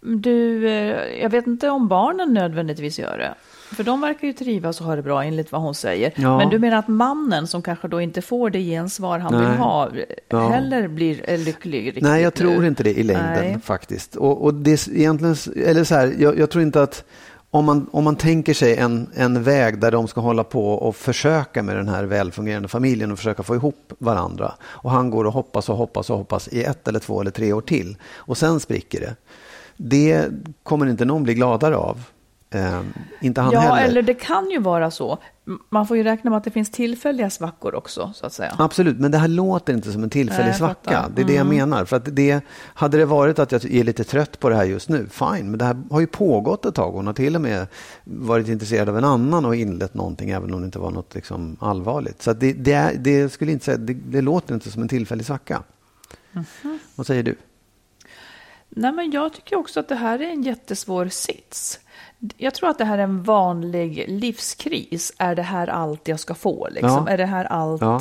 du, 0.00 0.68
eh, 0.68 1.20
jag 1.22 1.30
vet 1.30 1.46
inte 1.46 1.70
om 1.70 1.88
barnen 1.88 2.34
nödvändigtvis 2.34 2.98
gör 2.98 3.18
det. 3.18 3.34
För 3.76 3.84
de 3.84 4.00
verkar 4.00 4.26
ju 4.26 4.32
trivas 4.32 4.80
och 4.80 4.86
ha 4.86 4.96
det 4.96 5.02
bra 5.02 5.24
enligt 5.24 5.52
vad 5.52 5.60
hon 5.60 5.74
säger. 5.74 6.12
Ja. 6.16 6.38
Men 6.38 6.48
du 6.48 6.58
menar 6.58 6.76
att 6.76 6.88
mannen 6.88 7.46
som 7.46 7.62
kanske 7.62 7.88
då 7.88 8.00
inte 8.00 8.22
får 8.22 8.50
det 8.50 8.60
gensvar 8.62 9.18
han 9.18 9.32
Nej. 9.34 9.40
vill 9.50 9.58
ha 9.58 9.88
Ja. 10.28 10.48
heller 10.48 10.88
blir 10.88 11.30
eh, 11.30 11.38
lycklig 11.38 11.86
riktigt 11.86 12.02
Nej, 12.02 12.22
jag 12.22 12.34
tror 12.34 12.60
nu? 12.60 12.66
inte 12.66 12.82
det 12.82 12.98
i 12.98 13.02
längden 13.02 13.34
Nej. 13.44 13.58
faktiskt. 13.64 14.16
Och, 14.16 14.44
och 14.44 14.54
det 14.54 14.70
är 14.72 14.96
egentligen, 14.96 15.36
eller 15.66 15.84
så 15.84 15.94
här, 15.94 16.14
jag, 16.18 16.38
jag 16.38 16.50
tror 16.50 16.62
inte 16.62 16.82
att 16.82 17.04
om 17.50 17.64
man, 17.64 17.86
om 17.92 18.04
man 18.04 18.16
tänker 18.16 18.54
sig 18.54 18.76
en, 18.76 19.08
en 19.14 19.42
väg 19.42 19.78
där 19.80 19.90
de 19.90 20.08
ska 20.08 20.20
hålla 20.20 20.44
på 20.44 20.72
och 20.72 20.96
försöka 20.96 21.62
med 21.62 21.76
den 21.76 21.88
här 21.88 22.04
välfungerande 22.04 22.68
familjen 22.68 23.12
och 23.12 23.18
försöka 23.18 23.42
få 23.42 23.54
ihop 23.54 23.92
varandra. 23.98 24.52
Och 24.62 24.90
han 24.90 25.10
går 25.10 25.24
och 25.24 25.32
hoppas 25.32 25.68
och 25.68 25.76
hoppas 25.76 26.10
och 26.10 26.18
hoppas 26.18 26.48
i 26.48 26.64
ett 26.64 26.88
eller 26.88 26.98
två 26.98 27.20
eller 27.20 27.30
tre 27.30 27.52
år 27.52 27.60
till. 27.60 27.96
Och 28.14 28.36
sen 28.38 28.60
spricker 28.60 29.00
det. 29.00 29.14
Det 29.82 30.28
kommer 30.62 30.86
inte 30.86 31.04
någon 31.04 31.22
bli 31.22 31.34
gladare 31.34 31.76
av. 31.76 32.02
Eh, 32.50 32.80
inte 33.20 33.40
han 33.40 33.52
ja, 33.52 33.60
heller. 33.60 33.88
eller 33.88 34.02
det 34.02 34.14
kan 34.14 34.50
ju 34.50 34.58
vara 34.58 34.90
så. 34.90 35.18
Man 35.68 35.86
får 35.86 35.96
ju 35.96 36.02
räkna 36.02 36.30
med 36.30 36.36
att 36.36 36.44
det 36.44 36.50
finns 36.50 36.70
tillfälliga 36.70 37.30
svackor 37.30 37.74
också, 37.74 38.12
så 38.14 38.26
att 38.26 38.32
säga. 38.32 38.54
Absolut, 38.58 38.98
men 38.98 39.10
det 39.10 39.18
här 39.18 39.28
låter 39.28 39.72
inte 39.72 39.92
som 39.92 40.02
en 40.02 40.10
tillfällig 40.10 40.48
Nej, 40.48 40.58
svacka. 40.58 40.98
Mm. 40.98 41.12
Det 41.14 41.22
är 41.22 41.26
det 41.26 41.34
jag 41.34 41.46
menar. 41.46 41.84
För 41.84 41.96
att 41.96 42.16
det, 42.16 42.40
hade 42.50 42.98
det 42.98 43.04
varit 43.04 43.38
att 43.38 43.52
jag 43.52 43.64
är 43.64 43.84
lite 43.84 44.04
trött 44.04 44.40
på 44.40 44.48
det 44.48 44.56
här 44.56 44.64
just 44.64 44.88
nu, 44.88 45.06
fine. 45.10 45.50
Men 45.50 45.58
det 45.58 45.64
här 45.64 45.82
har 45.90 46.00
ju 46.00 46.06
pågått 46.06 46.64
ett 46.64 46.74
tag. 46.74 46.92
Hon 46.92 47.06
har 47.06 47.14
till 47.14 47.34
och 47.34 47.42
med 47.42 47.66
varit 48.04 48.48
intresserad 48.48 48.88
av 48.88 48.98
en 48.98 49.04
annan 49.04 49.44
och 49.44 49.56
inlett 49.56 49.94
någonting, 49.94 50.30
även 50.30 50.54
om 50.54 50.60
det 50.60 50.64
inte 50.64 50.78
var 50.78 50.90
något 50.90 51.14
liksom 51.14 51.56
allvarligt. 51.60 52.22
Så 52.22 52.32
det, 52.32 52.52
det, 52.52 52.92
det, 52.98 53.32
skulle 53.32 53.52
inte 53.52 53.64
säga, 53.64 53.76
det, 53.76 53.94
det 53.94 54.20
låter 54.20 54.54
inte 54.54 54.70
som 54.70 54.82
en 54.82 54.88
tillfällig 54.88 55.26
svacka. 55.26 55.62
Mhm. 56.32 56.78
Vad 56.94 57.06
säger 57.06 57.22
du? 57.22 57.36
Nej, 58.70 58.92
men 58.92 59.10
jag 59.10 59.32
tycker 59.32 59.56
också 59.56 59.80
att 59.80 59.88
det 59.88 59.94
här 59.94 60.18
är 60.22 60.30
en 60.30 60.42
jättesvår 60.42 61.08
sits. 61.08 61.80
Jag 62.36 62.54
tror 62.54 62.70
att 62.70 62.78
det 62.78 62.84
här 62.84 62.98
är 62.98 63.02
en 63.02 63.22
vanlig 63.22 64.04
livskris. 64.08 65.12
Är 65.18 65.34
det 65.34 65.42
här 65.42 65.66
allt 65.66 66.08
jag 66.08 66.20
ska 66.20 66.34
få? 66.34 66.68
Liksom? 66.70 67.04
Ja. 67.06 67.08
Är 67.08 67.18
det 67.18 67.26
här 67.26 67.44
allt? 67.44 67.82
Ja. 67.82 68.00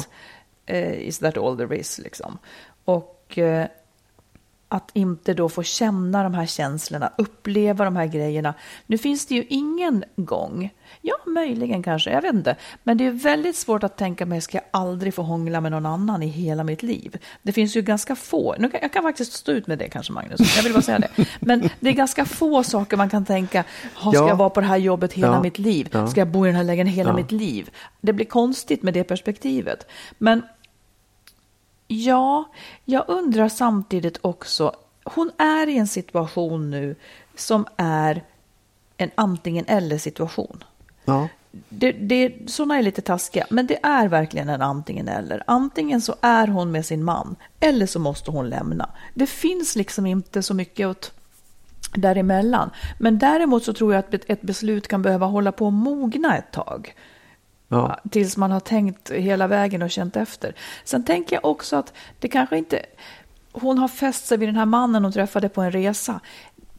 eh, 0.65 0.93
is 0.93 1.19
that 1.19 1.37
all 1.37 1.57
there 1.57 1.77
is? 1.77 1.99
Liksom? 1.99 2.37
Och 2.85 3.37
eh, 3.37 3.67
att 4.71 4.91
inte 4.93 5.33
då 5.33 5.49
få 5.49 5.63
känna 5.63 6.23
de 6.23 6.33
här 6.33 6.45
känslorna, 6.45 7.11
uppleva 7.17 7.85
de 7.85 7.95
här 7.95 8.05
grejerna. 8.05 8.53
Nu 8.87 8.97
finns 8.97 9.25
det 9.25 9.35
ju 9.35 9.45
ingen 9.49 10.03
gång, 10.15 10.73
ja 11.01 11.13
möjligen 11.25 11.83
kanske, 11.83 12.11
jag 12.11 12.21
vet 12.21 12.33
inte, 12.33 12.55
men 12.83 12.97
det 12.97 13.05
är 13.05 13.11
väldigt 13.11 13.55
svårt 13.55 13.83
att 13.83 13.97
tänka 13.97 14.25
mig, 14.25 14.41
ska 14.41 14.57
jag 14.57 14.65
aldrig 14.71 15.13
få 15.13 15.21
hångla 15.21 15.61
med 15.61 15.71
någon 15.71 15.85
annan 15.85 16.23
i 16.23 16.27
hela 16.27 16.63
mitt 16.63 16.83
liv? 16.83 17.17
Det 17.41 17.51
finns 17.51 17.75
ju 17.77 17.81
ganska 17.81 18.15
få, 18.15 18.55
nu 18.59 18.69
kan, 18.69 18.79
jag 18.81 18.93
kan 18.93 19.03
faktiskt 19.03 19.33
stå 19.33 19.51
ut 19.51 19.67
med 19.67 19.77
det 19.79 19.89
kanske 19.89 20.13
Magnus, 20.13 20.55
jag 20.57 20.63
vill 20.63 20.73
bara 20.73 20.81
säga 20.81 20.99
det, 20.99 21.25
men 21.39 21.69
det 21.79 21.89
är 21.89 21.93
ganska 21.93 22.25
få 22.25 22.63
saker 22.63 22.97
man 22.97 23.09
kan 23.09 23.25
tänka, 23.25 23.63
"Ha, 23.95 24.11
ska 24.11 24.21
Ja. 24.21 24.27
jag 24.27 24.35
vara 24.35 24.49
på 24.49 24.61
det 24.61 24.67
här 24.67 24.77
jobbet 24.77 25.13
hela 25.13 25.27
Ja. 25.33 25.41
mitt 25.41 25.59
liv? 25.59 25.89
Ska 26.11 26.21
jag 26.21 26.27
bo 26.27 26.45
i 26.45 26.49
den 26.49 26.55
här 26.55 26.63
lägenheten 26.63 26.97
hela 26.97 27.09
Ja. 27.09 27.15
mitt 27.15 27.31
liv? 27.31 27.69
Det 28.01 28.13
blir 28.13 28.25
konstigt 28.25 28.83
med 28.83 28.93
det 28.93 29.03
perspektivet. 29.03 29.87
Men 30.17 30.41
Ja, 31.91 32.49
jag 32.85 33.05
undrar 33.07 33.49
samtidigt 33.49 34.17
också. 34.21 34.75
Hon 35.03 35.31
är 35.37 35.67
i 35.67 35.77
en 35.77 35.87
situation 35.87 36.69
nu 36.69 36.95
som 37.35 37.65
är 37.77 38.23
en 38.97 39.11
antingen 39.15 39.65
eller 39.67 39.97
situation. 39.97 40.63
Ja, 41.05 41.27
Det, 41.69 41.91
det, 41.91 42.51
sådana 42.51 42.77
är 42.77 42.83
lite 42.83 43.01
taskiga, 43.01 43.45
men 43.49 43.67
det 43.67 43.79
är 43.83 44.07
verkligen 44.07 44.49
en 44.49 44.61
antingen 44.61 45.07
eller. 45.07 45.43
Antingen 45.47 46.01
så 46.01 46.15
är 46.21 46.47
hon 46.47 46.71
med 46.71 46.85
sin 46.85 47.03
man, 47.03 47.35
eller 47.59 47.85
så 47.85 47.99
måste 47.99 48.31
hon 48.31 48.49
lämna. 48.49 48.89
Det 49.13 49.27
finns 49.27 49.75
liksom 49.75 50.05
inte 50.05 50.43
så 50.43 50.53
mycket 50.53 50.87
åt 50.87 51.11
däremellan. 51.95 52.69
Men 52.99 53.19
däremot 53.19 53.63
så 53.63 53.73
tror 53.73 53.93
jag 53.93 53.99
att 53.99 54.13
ett 54.27 54.41
beslut 54.41 54.87
kan 54.87 55.01
behöva 55.01 55.25
hålla 55.25 55.51
på 55.51 55.67
att 55.67 55.73
mogna 55.73 56.37
ett 56.37 56.51
tag. 56.51 56.95
Ja. 57.69 57.99
Tills 58.11 58.37
man 58.37 58.51
har 58.51 58.59
tänkt 58.59 59.11
hela 59.11 59.47
vägen 59.47 59.81
och 59.81 59.91
känt 59.91 60.15
efter. 60.15 60.55
Sen 60.83 61.05
tänker 61.05 61.35
jag 61.35 61.45
också 61.45 61.75
att 61.75 61.93
det 62.19 62.27
kanske 62.27 62.57
inte... 62.57 62.85
Hon 63.51 63.77
har 63.77 63.87
fäst 63.87 64.25
sig 64.25 64.37
vid 64.37 64.49
den 64.49 64.55
här 64.55 64.65
mannen 64.65 65.03
hon 65.03 65.13
träffade 65.13 65.49
på 65.49 65.61
en 65.61 65.71
resa. 65.71 66.19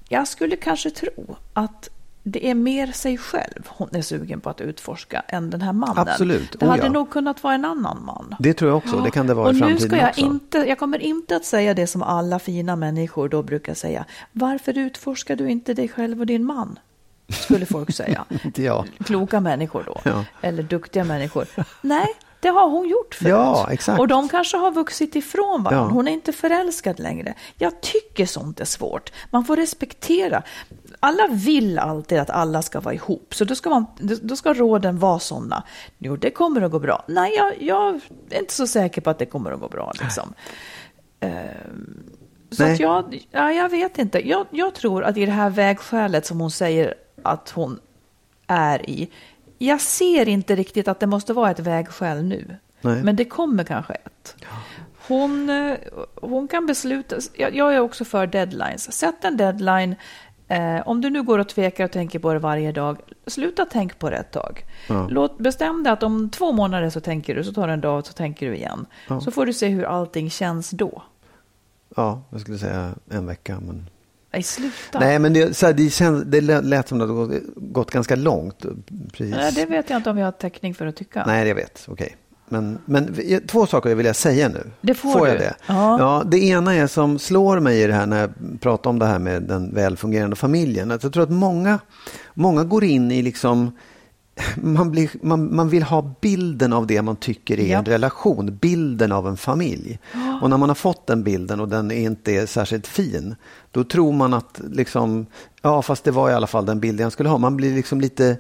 Jag 0.09 0.29
skulle 0.29 0.57
kanske 0.57 0.90
tro 0.90 1.37
att 1.53 1.90
det 2.22 2.46
är 2.46 2.55
mer 2.55 2.87
sig 2.87 3.18
själv 3.18 3.66
hon 3.68 3.88
är 3.92 4.03
sugen 4.03 4.40
på 4.40 4.50
att 4.50 4.61
utforska 4.61 5.22
än 5.29 5.50
den 5.50 5.62
här 5.62 5.72
mannen. 5.72 6.09
Absolut. 6.09 6.57
Det 6.59 6.66
Oh, 6.66 6.70
hade 6.70 6.83
ja. 6.83 6.92
nog 6.92 7.11
kunnat 7.11 7.42
vara 7.42 7.55
en 7.55 7.64
annan 7.64 8.05
man. 8.05 8.35
Det 8.38 8.55
tror 8.55 8.70
jag 8.70 8.79
också. 8.79 9.00
Det 9.00 9.11
kan 9.11 9.26
det 9.26 9.35
vara 9.35 9.46
och 9.48 9.53
i 9.53 9.55
nu 9.55 9.61
framtiden 9.61 9.88
ska 9.88 9.96
jag 9.96 10.09
också. 10.09 10.20
inte, 10.20 10.59
jag 10.59 10.79
kommer 10.79 10.98
inte 10.98 11.37
att 11.37 11.44
säga 11.44 11.74
det 11.74 11.87
som 11.87 12.03
alla 12.03 12.38
fina 12.38 12.76
människor 12.76 13.29
då 13.29 13.42
brukar 13.42 13.74
säga. 13.74 14.05
Varför 14.33 14.79
utforskar 14.79 15.37
du 15.37 15.50
inte 15.50 15.74
dig 15.74 15.88
själv 15.88 16.20
och 16.20 16.26
din 16.26 16.44
man? 16.44 16.79
Skulle 17.31 17.66
folk 17.66 17.95
säga. 17.95 18.25
Inte 18.45 18.62
jag. 18.62 18.87
Kloka 19.05 19.40
människor 19.40 19.83
då. 19.87 20.01
Ja. 20.05 20.25
Eller 20.40 20.62
duktiga 20.62 21.05
människor. 21.05 21.47
Nej, 21.81 22.07
det 22.40 22.49
har 22.49 22.69
hon 22.71 22.88
gjort 22.88 23.14
förut. 23.14 23.31
Ja, 23.31 23.69
exakt. 23.73 24.01
Och 24.01 24.09
de 24.09 24.29
kanske 24.29 24.57
har 24.57 24.71
vuxit 24.71 25.16
ifrån 25.16 25.62
varandra. 25.62 25.88
Ja. 25.90 25.95
Hon 25.95 26.09
är 26.09 26.12
inte 26.12 26.33
förälskad 26.33 26.99
längre. 27.01 27.35
Jag 27.59 27.81
tycker 27.81 28.27
sånt 28.27 28.61
är 28.61 28.64
svårt. 28.64 29.12
Man 29.31 29.45
får 29.45 29.57
respektera. 29.57 30.43
Alla 31.01 31.27
vill 31.31 31.79
alltid 31.79 32.19
att 32.19 32.31
alla 32.31 32.62
ska 32.62 32.81
vara 32.81 32.95
ihop. 32.95 33.35
Så 33.35 33.45
då 33.45 33.55
ska, 33.55 33.71
man, 33.71 33.87
då 34.23 34.37
ska 34.37 34.55
råden 34.55 34.99
vara 34.99 35.19
sådana. 35.19 35.62
Jo, 35.99 36.16
det 36.16 36.31
kommer 36.31 36.62
att 36.62 36.71
gå 36.71 36.79
bra. 36.79 37.05
Nej, 37.09 37.35
jag, 37.37 37.62
jag 37.62 38.01
är 38.31 38.38
inte 38.40 38.55
så 38.55 38.66
säker 38.66 39.01
på 39.01 39.11
att 39.11 39.19
det 39.19 39.27
kommer 39.27 39.53
att 39.53 39.61
gå 39.61 39.69
bra. 39.69 39.93
Liksom. 40.01 40.35
Ehm, 41.21 42.03
Så 42.51 42.64
jag, 42.79 43.27
ja, 43.31 43.53
jag 43.53 43.69
vet 43.69 43.99
inte. 43.99 44.29
Jag, 44.29 44.47
jag 44.51 44.75
tror 44.75 45.05
att 45.05 45.16
i 45.16 45.27
det 45.27 45.33
här 45.33 45.51
vägskälet 45.51 46.27
som 46.27 46.40
hon 46.40 46.51
säger 46.51 46.95
att 47.23 47.51
hon 47.51 47.79
är 48.47 48.91
i. 48.91 49.11
Jag 49.59 49.81
ser 49.81 50.29
inte 50.29 50.57
riktigt 50.57 50.89
att 50.89 51.01
det 51.01 51.07
måste 51.07 51.33
vara 51.33 51.51
ett 51.51 51.61
vägskäl 51.61 52.25
nu. 52.25 52.57
Nej. 52.81 53.03
Men 53.03 53.17
det 53.17 53.25
kommer 53.25 53.65
kanske 53.65 53.93
ett. 53.93 54.37
Hon, 55.09 55.51
eh, 55.51 55.77
hon 56.15 56.49
kan 56.49 56.67
besluta. 56.67 57.17
Jag, 57.35 57.55
jag 57.55 57.75
är 57.75 57.81
också 57.81 58.05
för 58.05 58.27
deadlines. 58.27 58.93
Sätt 58.93 59.25
en 59.25 59.37
deadline. 59.37 59.95
Eh, 60.49 60.89
om 60.89 61.01
du 61.01 61.11
nu 61.11 61.23
går 61.23 61.39
och 61.39 61.49
tvekar 61.49 61.85
och 61.85 61.91
tänker 61.91 62.19
på 62.19 62.33
det 62.33 62.39
varje 62.39 62.73
dag, 62.73 62.99
sluta 63.27 63.67
tänk 63.71 63.99
på 63.99 64.11
det 64.11 64.17
ett 64.17 64.33
tag. 64.33 64.65
Ja. 64.89 65.09
Låt, 65.11 65.39
bestäm 65.39 65.83
dig 65.83 65.93
att 65.93 66.03
om 66.03 66.31
två 66.31 66.53
månader 66.53 66.91
så 66.91 67.01
tänker 67.01 67.35
du, 67.35 67.45
så 67.45 67.53
tar 67.53 67.67
det 67.67 67.73
en 67.73 67.81
dag 67.81 67.99
och 67.99 68.07
så 68.07 68.13
tänker 68.13 68.47
du 68.47 68.57
igen. 68.57 68.87
Ja. 69.09 69.21
Så 69.21 69.31
får 69.31 69.47
du 69.47 69.53
se 69.53 69.69
hur 69.69 69.85
allting 69.85 70.31
känns 70.31 70.71
då. 70.71 71.03
Ja, 71.97 72.23
jag 72.31 72.41
skulle 72.41 72.59
säga 72.59 72.95
en 73.11 73.27
vecka. 73.27 73.61
Men... 73.61 73.91
Nej, 74.33 74.43
sluta. 74.43 74.99
Nej, 74.99 75.19
men 75.19 75.33
det, 75.33 75.57
så 75.57 75.66
här, 75.66 75.73
det, 75.73 75.90
känns, 75.90 76.25
det 76.25 76.40
lät 76.40 76.88
som 76.88 77.01
att 77.01 77.09
det 77.09 77.14
har 77.14 77.27
gått, 77.27 77.43
gått 77.57 77.90
ganska 77.90 78.16
långt. 78.16 78.64
Precis. 79.12 79.35
Nej, 79.37 79.53
det 79.53 79.66
vet 79.66 79.90
jag 79.90 79.97
inte 79.97 80.11
om 80.11 80.16
vi 80.16 80.23
har 80.23 80.33
täckning 80.33 80.75
för 80.75 80.87
att 80.87 80.97
tycka. 80.97 81.25
Nej, 81.27 81.49
jag 81.49 81.55
vet. 81.55 81.85
Okej. 81.88 82.16
Men, 82.49 82.79
men 82.85 83.14
två 83.47 83.66
saker 83.66 83.95
vill 83.95 84.07
jag 84.07 84.16
säga 84.16 84.49
nu. 84.49 84.71
Det 84.81 84.95
får 84.95 85.29
jag 85.29 85.37
du. 85.37 85.38
det? 85.38 85.55
Ja. 85.66 86.23
det 86.27 86.38
ena 86.38 86.75
är 86.75 86.87
som 86.87 87.19
slår 87.19 87.61
mig 87.61 87.83
i 87.83 87.87
det 87.87 87.93
här 87.93 88.07
när 88.07 88.21
jag 88.21 88.31
pratar 88.61 88.90
om 88.90 88.99
det 88.99 89.07
här 89.07 89.19
med 89.19 89.43
den 89.43 89.75
välfungerande 89.75 90.37
familjen. 90.37 90.90
Att 90.90 91.03
jag 91.03 91.12
tror 91.12 91.23
att 91.23 91.31
många, 91.31 91.79
många 92.35 92.64
går 92.64 92.85
in 92.85 93.11
i 93.11 93.23
liksom 93.23 93.73
man, 94.57 94.90
blir, 94.90 95.11
man, 95.22 95.55
man 95.57 95.68
vill 95.68 95.83
ha 95.83 96.14
bilden 96.20 96.72
av 96.72 96.87
det 96.87 97.03
man 97.03 97.16
tycker 97.16 97.61
är 97.61 97.72
Ja. 97.72 97.79
en 97.79 97.85
relation, 97.85 98.59
bilden 98.61 99.12
av 99.12 99.29
en 99.29 99.37
familj. 99.37 99.98
Och 100.42 100.50
när 100.50 100.57
man 100.57 100.68
har 100.70 100.74
fått 100.74 101.07
den 101.07 101.22
bilden 101.22 101.61
och 101.61 101.68
den 101.68 101.90
är 101.90 102.00
inte 102.00 102.33
är 102.33 102.46
särskilt 102.46 102.87
fin, 102.87 103.35
då 103.70 103.85
tror 103.85 104.12
man 104.12 104.35
att 104.35 104.61
liksom, 104.70 105.26
ja 105.62 105.83
fast 105.83 106.05
det 106.05 106.11
var 106.11 106.31
i 106.31 106.35
alla 106.35 106.46
fall 106.46 106.66
den 106.66 106.81
bilden 106.81 107.03
jag 107.05 107.12
skulle 107.12 107.29
ha. 107.29 107.38
Man 107.38 107.57
blir 107.57 107.74
liksom 107.74 108.00
lite 108.00 108.37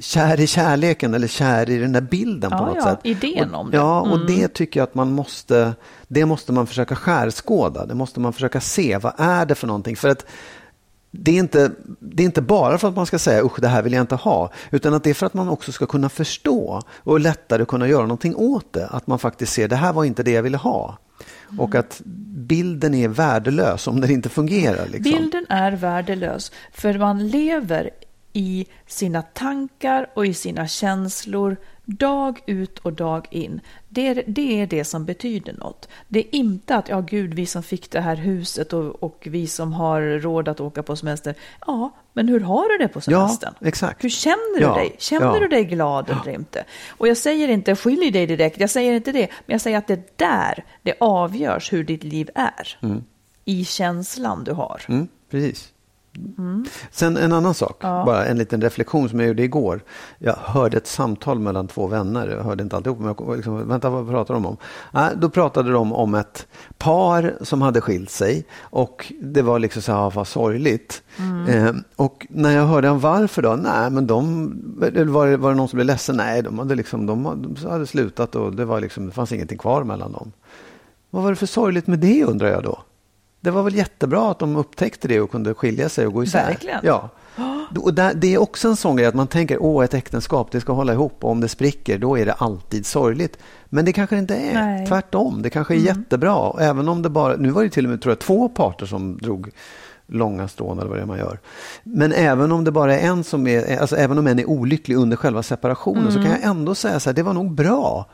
kär 0.00 0.40
i 0.40 0.46
kärleken 0.46 1.14
eller 1.14 1.28
kär 1.28 1.70
i 1.70 1.78
den 1.78 1.92
där 1.92 2.00
bilden 2.00 2.50
på 2.50 2.56
Ja, 2.56 2.66
något 2.66 2.76
ja, 2.76 2.82
sätt. 2.82 2.98
idén 3.02 3.54
om 3.54 3.70
det. 3.70 3.76
Mm. 3.76 3.88
Ja, 3.88 4.00
och 4.00 4.26
det 4.26 4.48
tycker 4.48 4.80
jag 4.80 4.84
att 4.84 4.94
man 4.94 5.12
måste, 5.12 5.74
det 6.08 6.26
måste 6.26 6.52
man 6.52 6.66
försöka 6.66 6.96
skärskåda. 6.96 7.86
Det 7.86 7.94
måste 7.94 8.20
man 8.20 8.32
försöka 8.32 8.60
se, 8.60 8.98
vad 8.98 9.12
är 9.16 9.46
det 9.46 9.54
för 9.54 9.66
någonting? 9.66 9.96
För 9.96 10.08
att 10.08 10.26
det 11.18 11.30
är, 11.30 11.38
inte, 11.38 11.70
det 12.00 12.22
är 12.22 12.24
inte 12.24 12.42
bara 12.42 12.78
för 12.78 12.88
att 12.88 12.96
man 12.96 13.06
ska 13.06 13.18
säga 13.18 13.42
usch 13.42 13.60
det 13.60 13.68
här 13.68 13.82
vill 13.82 13.92
jag 13.92 14.00
inte 14.00 14.14
ha. 14.14 14.50
Utan 14.70 14.94
att 14.94 15.04
det 15.04 15.10
är 15.10 15.14
för 15.14 15.26
att 15.26 15.34
man 15.34 15.48
också 15.48 15.72
ska 15.72 15.86
kunna 15.86 16.08
förstå 16.08 16.82
och 16.96 17.20
lättare 17.20 17.64
kunna 17.64 17.88
göra 17.88 18.02
någonting 18.02 18.36
åt 18.36 18.72
det. 18.72 18.86
Att 18.86 19.06
man 19.06 19.18
faktiskt 19.18 19.52
ser 19.52 19.68
det 19.68 19.76
här 19.76 19.92
var 19.92 20.04
inte 20.04 20.22
det 20.22 20.30
jag 20.30 20.42
ville 20.42 20.56
ha. 20.56 20.98
Och 21.58 21.74
att 21.74 22.00
bilden 22.36 22.94
är 22.94 23.08
värdelös 23.08 23.86
om 23.86 24.00
den 24.00 24.10
inte 24.10 24.28
fungerar. 24.28 24.86
Liksom. 24.86 25.12
Bilden 25.12 25.46
är 25.48 25.72
värdelös 25.72 26.52
för 26.72 26.98
man 26.98 27.28
lever 27.28 27.90
i 28.32 28.66
sina 28.86 29.22
tankar 29.22 30.10
och 30.14 30.26
i 30.26 30.34
sina 30.34 30.68
känslor 30.68 31.56
dag 31.84 32.40
ut 32.46 32.78
och 32.78 32.92
dag 32.92 33.26
in. 33.30 33.60
Det 33.88 34.06
är, 34.08 34.22
det 34.26 34.60
är 34.60 34.66
det 34.66 34.84
som 34.84 35.04
betyder 35.04 35.52
något. 35.52 35.88
Det 36.08 36.18
är 36.18 36.34
inte 36.34 36.76
att, 36.76 36.88
ja 36.88 37.00
gud, 37.00 37.34
vi 37.34 37.46
som 37.46 37.62
fick 37.62 37.90
det 37.90 38.00
här 38.00 38.16
huset 38.16 38.72
och, 38.72 39.02
och 39.02 39.26
vi 39.30 39.46
som 39.46 39.72
har 39.72 40.00
råd 40.20 40.48
att 40.48 40.60
åka 40.60 40.82
på 40.82 40.96
semester. 40.96 41.34
Ja, 41.66 41.90
men 42.12 42.28
hur 42.28 42.40
har 42.40 42.68
du 42.68 42.78
det 42.84 42.88
på 42.88 42.98
Ja, 43.06 43.28
semestern? 43.28 43.54
exakt. 43.60 44.04
Hur 44.04 44.08
känner 44.08 44.60
Ja, 44.60 44.68
du 44.68 44.74
dig? 44.74 44.96
Känner 44.98 45.26
ja. 45.34 45.38
du 45.40 45.48
dig 45.48 45.64
glad 45.64 46.10
eller 46.10 46.34
inte? 46.34 46.64
Och 46.88 47.08
jag 47.08 47.16
säger 47.16 47.48
inte 47.48 47.76
skilj 47.76 48.10
dig 48.10 48.26
direkt, 48.26 48.60
jag 48.60 48.70
säger 48.70 48.92
inte 48.92 49.12
det. 49.12 49.28
Men 49.46 49.54
jag 49.54 49.60
säger 49.60 49.78
att 49.78 49.86
det 49.86 49.94
är 49.94 50.02
där 50.16 50.64
det 50.82 50.94
avgörs 51.00 51.72
hur 51.72 51.84
ditt 51.84 52.04
liv 52.04 52.30
är. 52.34 52.78
I 53.44 53.64
känslan 53.64 54.44
du 54.44 54.52
har. 54.52 54.82
Mm, 54.88 55.08
precis. 55.30 55.72
Sen 56.90 57.16
en 57.16 57.32
annan 57.32 57.54
sak, 57.54 57.80
bara 57.80 58.24
en 58.24 58.38
liten 58.38 58.60
reflektion 58.60 59.08
som 59.08 59.20
jag 59.20 59.28
gjorde 59.28 59.42
igår. 59.42 59.80
Jag 60.18 60.34
hörde 60.34 60.76
ett 60.76 60.86
samtal 60.86 61.38
mellan 61.38 61.68
två 61.68 61.86
vänner, 61.86 62.28
jag 62.28 62.42
hörde 62.42 62.62
inte 62.62 62.76
alltihop, 62.76 62.98
men 62.98 63.14
jag 63.18 63.36
liksom, 63.36 63.68
vänta 63.68 63.90
vad 63.90 64.08
pratar 64.08 64.34
de 64.34 64.46
om? 64.46 64.56
Nej, 64.92 65.10
då 65.16 65.28
pratade 65.28 65.72
de 65.72 65.92
om 65.92 66.14
ett 66.14 66.46
par 66.78 67.34
som 67.40 67.62
hade 67.62 67.80
skilt 67.80 68.10
sig 68.10 68.46
och 68.60 69.12
det 69.22 69.42
var 69.42 69.58
liksom 69.58 69.82
så 69.82 69.92
här, 69.92 70.10
vad 70.10 70.26
sorgligt. 70.26 71.02
Eh, 71.48 71.72
och 71.96 72.26
när 72.30 72.50
jag 72.50 72.66
hörde 72.66 72.90
varför 72.90 73.42
då, 73.42 73.56
nej 73.62 73.90
men 73.90 74.06
de, 74.06 74.52
var 75.12 75.26
det, 75.26 75.36
var 75.36 75.50
det 75.50 75.56
någon 75.56 75.68
som 75.68 75.76
blev 75.76 75.86
ledsen? 75.86 76.16
Nej, 76.16 76.42
de 76.42 76.58
hade, 76.58 76.74
liksom, 76.74 77.06
de 77.06 77.46
hade 77.68 77.86
slutat 77.86 78.34
och 78.34 78.56
det, 78.56 78.64
var 78.64 78.80
liksom, 78.80 79.06
det 79.06 79.12
fanns 79.12 79.32
ingenting 79.32 79.58
kvar 79.58 79.84
mellan 79.84 80.12
dem. 80.12 80.32
Vad 81.10 81.22
var 81.22 81.30
det 81.30 81.36
för 81.36 81.46
sorgligt 81.46 81.86
med 81.86 81.98
det 81.98 82.24
undrar 82.24 82.48
jag 82.48 82.62
då? 82.62 82.82
Det 83.44 83.50
var 83.50 83.62
väl 83.62 83.74
jättebra 83.74 84.30
att 84.30 84.38
de 84.38 84.56
upptäckte 84.56 85.08
det 85.08 85.20
och 85.20 85.30
kunde 85.30 85.54
skilja 85.54 85.88
sig 85.88 86.06
och 86.06 86.12
gå 86.12 86.22
isär? 86.24 86.46
Verkligen. 86.46 86.80
Ja. 86.82 87.08
Och 87.80 87.94
där, 87.94 88.14
det 88.14 88.34
är 88.34 88.38
också 88.38 88.68
en 88.68 88.76
sån 88.76 88.96
grej 88.96 89.06
att 89.06 89.14
man 89.14 89.26
tänker 89.26 89.62
åh 89.62 89.84
ett 89.84 89.94
äktenskap 89.94 90.50
det 90.50 90.60
ska 90.60 90.72
hålla 90.72 90.92
ihop 90.92 91.24
och 91.24 91.30
om 91.30 91.40
det 91.40 91.48
spricker 91.48 91.98
då 91.98 92.18
är 92.18 92.26
det 92.26 92.32
alltid 92.32 92.86
sorgligt. 92.86 93.38
Men 93.68 93.84
det 93.84 93.92
kanske 93.92 94.18
inte 94.18 94.34
är. 94.36 94.54
Nej. 94.54 94.86
Tvärtom, 94.86 95.42
det 95.42 95.50
kanske 95.50 95.74
är 95.74 95.78
Mm. 95.78 95.86
jättebra. 95.86 96.52
Även 96.60 96.88
om 96.88 97.02
det 97.02 97.08
bara, 97.08 97.36
nu 97.36 97.50
var 97.50 97.62
det 97.62 97.70
till 97.70 97.84
och 97.84 97.90
med 97.90 98.02
tror 98.02 98.10
jag, 98.12 98.18
två 98.18 98.48
parter 98.48 98.86
som 98.86 99.18
drog 99.18 99.50
långa 100.06 100.48
strån 100.48 100.78
eller 100.78 100.88
vad 100.88 100.98
det 100.98 101.02
är 101.02 101.06
man 101.06 101.18
gör. 101.18 101.38
Men 101.82 102.12
även 102.12 102.52
om 102.52 102.64
det 102.64 102.70
bara 102.70 102.98
är 102.98 103.08
en 103.08 103.24
som 103.24 103.46
är, 103.46 103.80
alltså 103.80 103.96
även 103.96 104.18
om 104.18 104.26
en 104.26 104.38
är 104.38 104.48
olycklig 104.48 104.96
under 104.96 105.16
själva 105.16 105.42
separationen 105.42 106.12
så 106.12 106.18
kan 106.22 106.30
jag 106.30 106.42
ändå 106.42 106.74
säga 106.74 107.00
så 107.00 107.10
här, 107.10 107.14
det 107.14 107.22
var 107.22 107.32
nog 107.32 107.52
bra. 107.52 108.06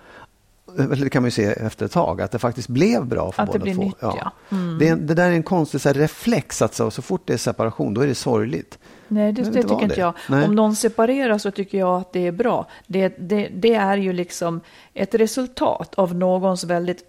Eller 0.78 1.04
det 1.04 1.11
kan 1.11 1.22
man 1.22 1.26
ju 1.26 1.30
se 1.30 1.44
efter 1.44 1.87
ett 1.87 1.92
tag, 1.92 2.20
att 2.20 2.30
det 2.30 2.38
faktiskt 2.38 2.68
blev 2.68 3.06
bra 3.06 3.33
för 3.33 3.42
Att 3.42 3.52
det 3.52 3.59
båda 3.59 3.64
blir 3.64 3.74
två. 3.74 3.83
nytt, 3.83 3.96
ja. 4.00 4.33
Mm. 4.50 4.78
Det, 4.78 4.94
det 4.94 5.14
där 5.14 5.30
är 5.30 5.33
en 5.33 5.42
konstig 5.42 5.80
så 5.80 5.88
här, 5.88 5.94
reflex, 5.94 6.62
att 6.62 6.74
så, 6.74 6.90
så 6.90 7.02
fort 7.02 7.22
det 7.24 7.33
är 7.33 7.38
separation, 7.38 7.94
då 7.94 8.00
är 8.00 8.06
det 8.06 8.14
sorgligt. 8.14 8.78
Nej, 9.09 9.33
det, 9.33 9.42
det 9.42 9.62
tycker 9.62 9.83
inte 9.83 9.94
det. 9.94 10.00
jag. 10.00 10.14
Nej. 10.28 10.44
Om 10.48 10.54
någon 10.54 10.76
separerar 10.76 11.38
så 11.38 11.50
tycker 11.50 11.78
jag 11.78 12.00
att 12.00 12.12
det 12.12 12.26
är 12.26 12.33
bra. 12.33 12.66
Det, 12.87 13.09
det, 13.18 13.48
det 13.54 13.74
är 13.74 13.96
ju 13.96 14.12
liksom 14.12 14.61
ett 14.94 15.14
resultat 15.14 15.94
av 15.94 16.14
någons 16.14 16.64
väldigt 16.64 17.04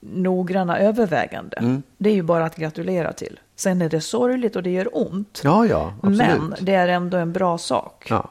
noggranna 0.00 0.78
övervägande. 0.78 1.56
Mm. 1.56 1.82
Det 1.98 2.10
är 2.10 2.14
ju 2.14 2.22
bara 2.22 2.44
att 2.44 2.56
gratulera 2.56 3.12
till. 3.12 3.40
Sen 3.56 3.82
är 3.82 3.88
det 3.88 4.00
sorgligt 4.00 4.56
och 4.56 4.62
det 4.62 4.70
gör 4.70 4.88
ont. 4.92 5.40
Ja, 5.44 5.66
ja, 5.66 5.92
absolut. 6.02 6.40
Men 6.40 6.54
det 6.60 6.74
är 6.74 6.88
ändå 6.88 7.16
en 7.16 7.32
bra 7.32 7.58
sak. 7.58 8.06
Ja. 8.10 8.30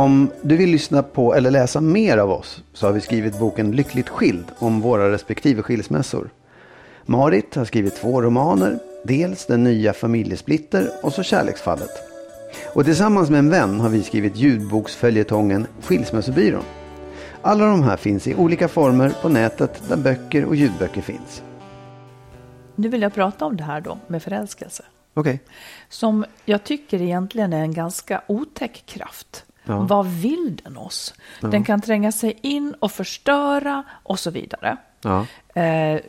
Om 0.00 0.30
du 0.42 0.56
vill 0.56 0.70
lyssna 0.70 1.02
på 1.02 1.34
eller 1.34 1.50
läsa 1.50 1.80
mer 1.80 2.18
av 2.18 2.30
oss 2.30 2.62
så 2.72 2.86
har 2.86 2.92
vi 2.92 3.00
skrivit 3.00 3.38
boken 3.38 3.72
Lyckligt 3.72 4.08
skild 4.08 4.44
om 4.58 4.80
våra 4.80 5.12
respektive 5.12 5.62
skilsmässor. 5.62 6.30
Marit 7.06 7.54
har 7.54 7.64
skrivit 7.64 7.96
två 7.96 8.22
romaner, 8.22 8.78
dels 9.04 9.46
Den 9.46 9.64
nya 9.64 9.92
familjesplitter 9.92 10.90
och 11.02 11.12
så 11.12 11.22
Kärleksfallet. 11.22 11.90
Och 12.74 12.84
tillsammans 12.84 13.30
med 13.30 13.38
en 13.38 13.50
vän 13.50 13.80
har 13.80 13.88
vi 13.88 14.02
skrivit 14.02 14.36
ljudboksföljetongen 14.36 15.66
Skilsmässobyrån. 15.82 16.64
Alla 17.42 17.66
de 17.66 17.82
här 17.82 17.96
finns 17.96 18.26
i 18.26 18.34
olika 18.34 18.68
former 18.68 19.12
på 19.22 19.28
nätet 19.28 19.82
där 19.88 19.96
böcker 19.96 20.44
och 20.44 20.56
ljudböcker 20.56 21.00
finns. 21.00 21.42
Nu 22.74 22.88
vill 22.88 23.02
jag 23.02 23.14
prata 23.14 23.44
om 23.44 23.56
det 23.56 23.64
här 23.64 23.80
då 23.80 23.98
med 24.06 24.22
förälskelse. 24.22 24.84
Okej. 25.14 25.40
Som 25.88 26.24
jag 26.44 26.64
tycker 26.64 27.02
egentligen 27.02 27.52
är 27.52 27.62
en 27.62 27.74
ganska 27.74 28.22
otäck 28.26 28.82
kraft. 28.86 29.44
Ja. 29.64 29.78
Vad 29.78 30.06
vill 30.06 30.60
den 30.64 30.76
oss? 30.76 31.14
Den 31.40 31.64
kan 31.64 31.80
tränga 31.80 32.12
sig 32.12 32.38
in 32.42 32.74
och 32.80 32.92
förstöra 32.92 33.82
och 34.02 34.18
så 34.18 34.30
vidare. 34.30 34.76
Ja. 35.00 35.26
Eh, 35.62 36.00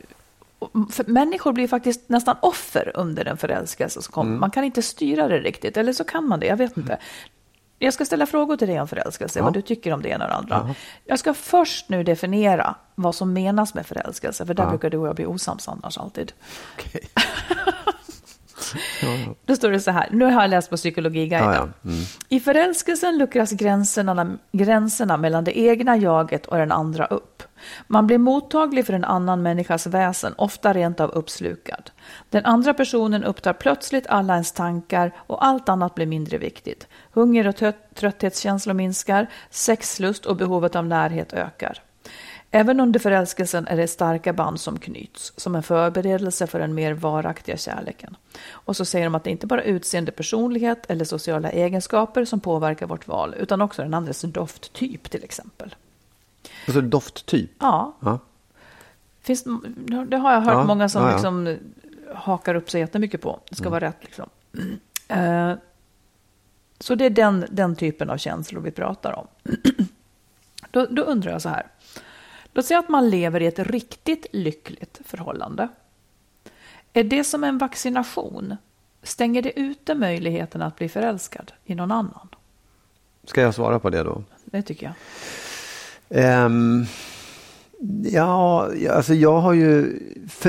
människor 1.06 1.54
blir 1.54 1.68
faktiskt 1.68 2.10
nästan 2.10 2.36
offer 2.42 2.92
under 2.96 3.26
en 3.26 3.38
förälskelse. 3.38 4.02
som 4.02 4.12
kommer. 4.12 4.38
Man 4.38 4.52
kan 4.52 4.64
inte 4.64 4.82
styra 4.82 5.28
det 5.28 5.40
riktigt, 5.40 5.78
eller 5.78 5.94
så 5.94 6.04
kan 6.04 6.28
man 6.28 6.40
det, 6.40 6.46
jag 6.46 6.58
vet 6.58 6.78
inte. 6.78 6.98
Jag 7.80 7.94
ska 7.94 8.06
ställa 8.06 8.26
frågor 8.26 8.58
till 8.58 8.68
dig 8.68 8.82
om 8.82 8.88
förälskelse, 8.88 9.40
Ja. 9.40 9.46
vad 9.46 9.54
du 9.54 9.62
tycker 9.62 9.94
om 9.94 10.02
det 10.02 10.10
ena 10.10 10.24
och 10.26 10.30
det 10.48 10.56
andra. 10.56 10.76
Jag 11.06 11.20
ska 11.20 11.34
först 11.34 11.90
nu 11.90 12.04
definiera 12.04 12.76
vad 12.96 13.16
som 13.16 13.34
menas 13.34 13.74
med 13.74 13.86
förälskelse, 13.86 14.46
för 14.46 14.54
där 14.54 14.64
Ja. 14.64 14.70
brukar 14.70 14.90
du 14.90 14.98
och 14.98 15.08
jag 15.08 15.16
bli 15.16 15.26
osams 15.26 15.68
annars 15.68 15.98
alltid. 15.98 16.32
Då 19.46 19.56
står 19.56 19.72
det 19.72 19.80
så 19.80 19.92
här, 19.92 20.08
nu 20.12 20.26
har 20.26 20.42
jag 20.42 20.50
läst 20.50 20.70
på 20.70 20.76
Psykologiguiden. 20.78 21.44
Ja, 21.44 21.54
ja. 21.56 21.90
Mm. 21.90 22.04
I 22.30 22.40
förälskelsen 22.40 23.18
luckras 23.18 23.52
gränserna, 23.52 24.38
gränserna 24.52 25.18
mellan 25.18 25.44
det 25.44 25.60
egna 25.60 25.98
jaget 25.98 26.46
och 26.46 26.58
den 26.58 26.72
andra 26.72 27.06
upp. 27.06 27.44
Man 27.88 28.08
blir 28.08 28.18
mottaglig 28.18 28.86
för 28.86 28.94
en 28.94 29.04
annan 29.04 29.42
människas 29.42 29.88
väsen, 29.88 30.34
ofta 30.38 30.74
rent 30.74 31.00
av 31.00 31.10
uppslukad. 31.10 31.92
Den 32.30 32.46
andra 32.46 32.74
personen 32.74 33.24
upptar 33.24 33.54
plötsligt 33.54 34.08
alla 34.08 34.34
ens 34.34 34.52
tankar 34.52 35.12
och 35.18 35.46
allt 35.46 35.70
annat 35.70 35.96
blir 35.96 36.06
mindre 36.06 36.38
viktigt. 36.38 36.88
Hunger 37.12 37.48
och 37.48 37.56
trött- 37.56 37.96
trötthetskänslor 37.96 38.74
minskar, 38.74 39.28
sexlust 39.50 40.26
och 40.26 40.36
behovet 40.36 40.76
av 40.76 40.86
närhet 40.86 41.34
ökar. 41.34 41.82
Även 42.54 42.80
under 42.80 43.00
förälskelsen 43.00 43.68
är 43.68 43.78
det 43.78 43.88
starka 43.88 44.34
band 44.34 44.60
som 44.60 44.80
knyts, 44.80 45.34
som 45.38 45.56
en 45.56 45.64
förberedelse 45.64 46.48
för 46.48 46.60
den 46.60 46.74
mer 46.74 46.94
varaktiga 46.94 47.58
kärleken. 47.58 48.18
Och 48.52 48.76
så 48.76 48.86
säger 48.86 49.06
de 49.06 49.16
att 49.16 49.24
det 49.24 49.30
inte 49.30 49.48
bara 49.48 49.64
är 49.64 49.68
utseende, 49.68 50.12
personlighet 50.12 50.86
eller 50.92 51.06
sociala 51.06 51.50
egenskaper 51.52 52.26
som 52.26 52.40
påverkar 52.40 52.86
vårt 52.88 53.08
val, 53.08 53.36
utan 53.40 53.62
också 53.62 53.82
den 53.82 53.94
andres 53.94 54.22
dofttyp 54.22 55.10
till 55.12 55.24
exempel. 55.24 55.76
Alltså 56.68 56.82
dofttyp. 56.82 57.52
Ja, 57.60 57.98
Ja. 58.00 58.20
finns, 59.22 59.44
det 60.08 60.18
har 60.18 60.34
jag 60.34 60.42
hört 60.42 60.54
Ja, 60.54 60.64
många 60.64 60.90
som 60.90 61.04
ja. 61.04 61.12
Liksom 61.12 61.58
hakar 62.16 62.56
upp 62.56 62.70
sig 62.70 62.82
jättemycket 62.82 63.22
på. 63.22 63.40
Det 63.50 63.56
ska 63.56 63.70
vara 63.70 63.80
rätt 63.88 63.98
liksom. 64.02 64.30
Eh, 65.08 65.54
Så 66.80 66.96
det 66.96 67.06
är 67.06 67.10
den, 67.10 67.46
den 67.52 67.76
typen 67.76 68.10
av 68.10 68.18
känslor 68.18 68.62
vi 68.62 68.72
pratar 68.72 69.20
om. 69.20 69.28
Då, 70.72 70.86
då 70.90 71.02
undrar 71.02 71.32
jag 71.32 71.42
så 71.42 71.50
här. 71.50 71.68
Låt 72.54 72.66
säga 72.66 72.80
att 72.80 72.90
man 72.90 73.10
lever 73.10 73.42
i 73.42 73.46
ett 73.46 73.60
riktigt 73.60 74.26
lyckligt 74.32 75.02
förhållande. 75.06 75.68
Är 76.94 77.04
det 77.04 77.24
som 77.24 77.44
en 77.44 77.58
vaccination? 77.58 78.58
Stänger 79.04 79.42
det 79.42 79.60
ute 79.60 79.96
möjligheten 79.96 80.62
att 80.62 80.76
bli 80.76 80.90
förälskad 80.90 81.52
i 81.66 81.76
någon 81.76 81.92
annan? 81.92 82.28
Ska 83.24 83.42
jag 83.42 83.56
svara 83.56 83.80
på 83.80 83.90
det 83.90 84.04
då? 84.04 84.24
Det 84.46 84.62
tycker 84.62 84.86
jag. 84.86 84.96
Ehm, 86.24 86.86
ja, 88.04 88.70
alltså 88.90 89.14
jag 89.14 89.40
har 89.42 89.54
ju... 89.54 90.00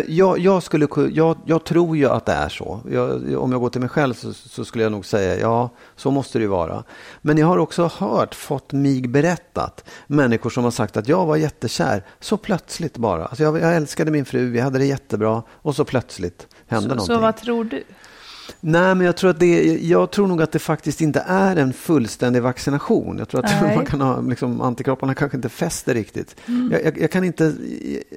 Jag, 0.06 0.38
jag, 0.38 0.62
skulle, 0.62 0.86
ku- 0.86 1.10
jag, 1.12 1.36
jag 1.46 1.64
tror 1.64 1.96
ju 1.96 2.08
att 2.08 2.26
det 2.26 2.32
är 2.32 2.48
så. 2.48 2.80
Jag, 2.90 3.10
om 3.42 3.52
jag 3.52 3.60
går 3.60 3.68
till 3.70 3.80
mig 3.80 3.90
själv 3.90 4.14
så, 4.14 4.32
så 4.32 4.64
skulle 4.64 4.84
jag 4.84 4.92
nog 4.92 5.06
säga 5.06 5.38
ja, 5.40 5.70
så 5.96 6.10
måste 6.10 6.38
det 6.38 6.42
ju 6.42 6.48
vara. 6.48 6.84
Men 7.22 7.38
jag 7.38 7.46
har 7.46 7.58
också 7.58 7.90
hört, 7.98 8.34
fått 8.34 8.72
mig 8.72 9.02
berättat, 9.02 9.84
människor 10.06 10.50
som 10.50 10.64
har 10.64 10.70
sagt 10.70 10.96
att 10.96 11.08
jag 11.08 11.26
var 11.26 11.36
jättekär, 11.36 12.04
så 12.20 12.36
plötsligt 12.36 12.96
bara. 12.96 13.26
Alltså 13.26 13.42
jag, 13.42 13.60
jag 13.60 13.76
älskade 13.76 14.10
min 14.10 14.24
fru, 14.24 14.50
vi 14.50 14.60
hade 14.60 14.78
det 14.78 14.86
jättebra 14.86 15.42
och 15.50 15.76
så 15.76 15.84
plötsligt 15.84 16.46
hände 16.66 16.88
Så, 16.88 16.94
någonting. 16.94 17.16
så 17.16 17.20
vad 17.22 17.36
tror 17.36 17.64
du? 17.64 17.82
Nej, 18.60 18.94
men 18.94 19.06
jag 19.06 19.16
tror, 19.16 19.30
att 19.30 19.40
det, 19.40 19.78
jag 19.82 20.10
tror 20.10 20.26
nog 20.26 20.42
att 20.42 20.52
det 20.52 20.58
faktiskt 20.58 21.00
inte 21.00 21.24
är 21.26 21.56
en 21.56 21.72
fullständig 21.72 22.42
vaccination. 22.42 23.18
Jag 23.18 23.28
tror 23.28 23.44
att 23.44 23.62
man 23.76 23.86
kan 23.86 24.00
ha, 24.00 24.20
liksom, 24.20 24.60
antikropparna 24.60 25.14
kanske 25.14 25.36
inte 25.38 25.48
fäster 25.48 25.94
riktigt. 25.94 26.36
Mm. 26.46 26.72
Jag, 26.72 26.84
jag, 26.84 27.00
jag, 27.00 27.10
kan 27.10 27.24
inte, 27.24 27.54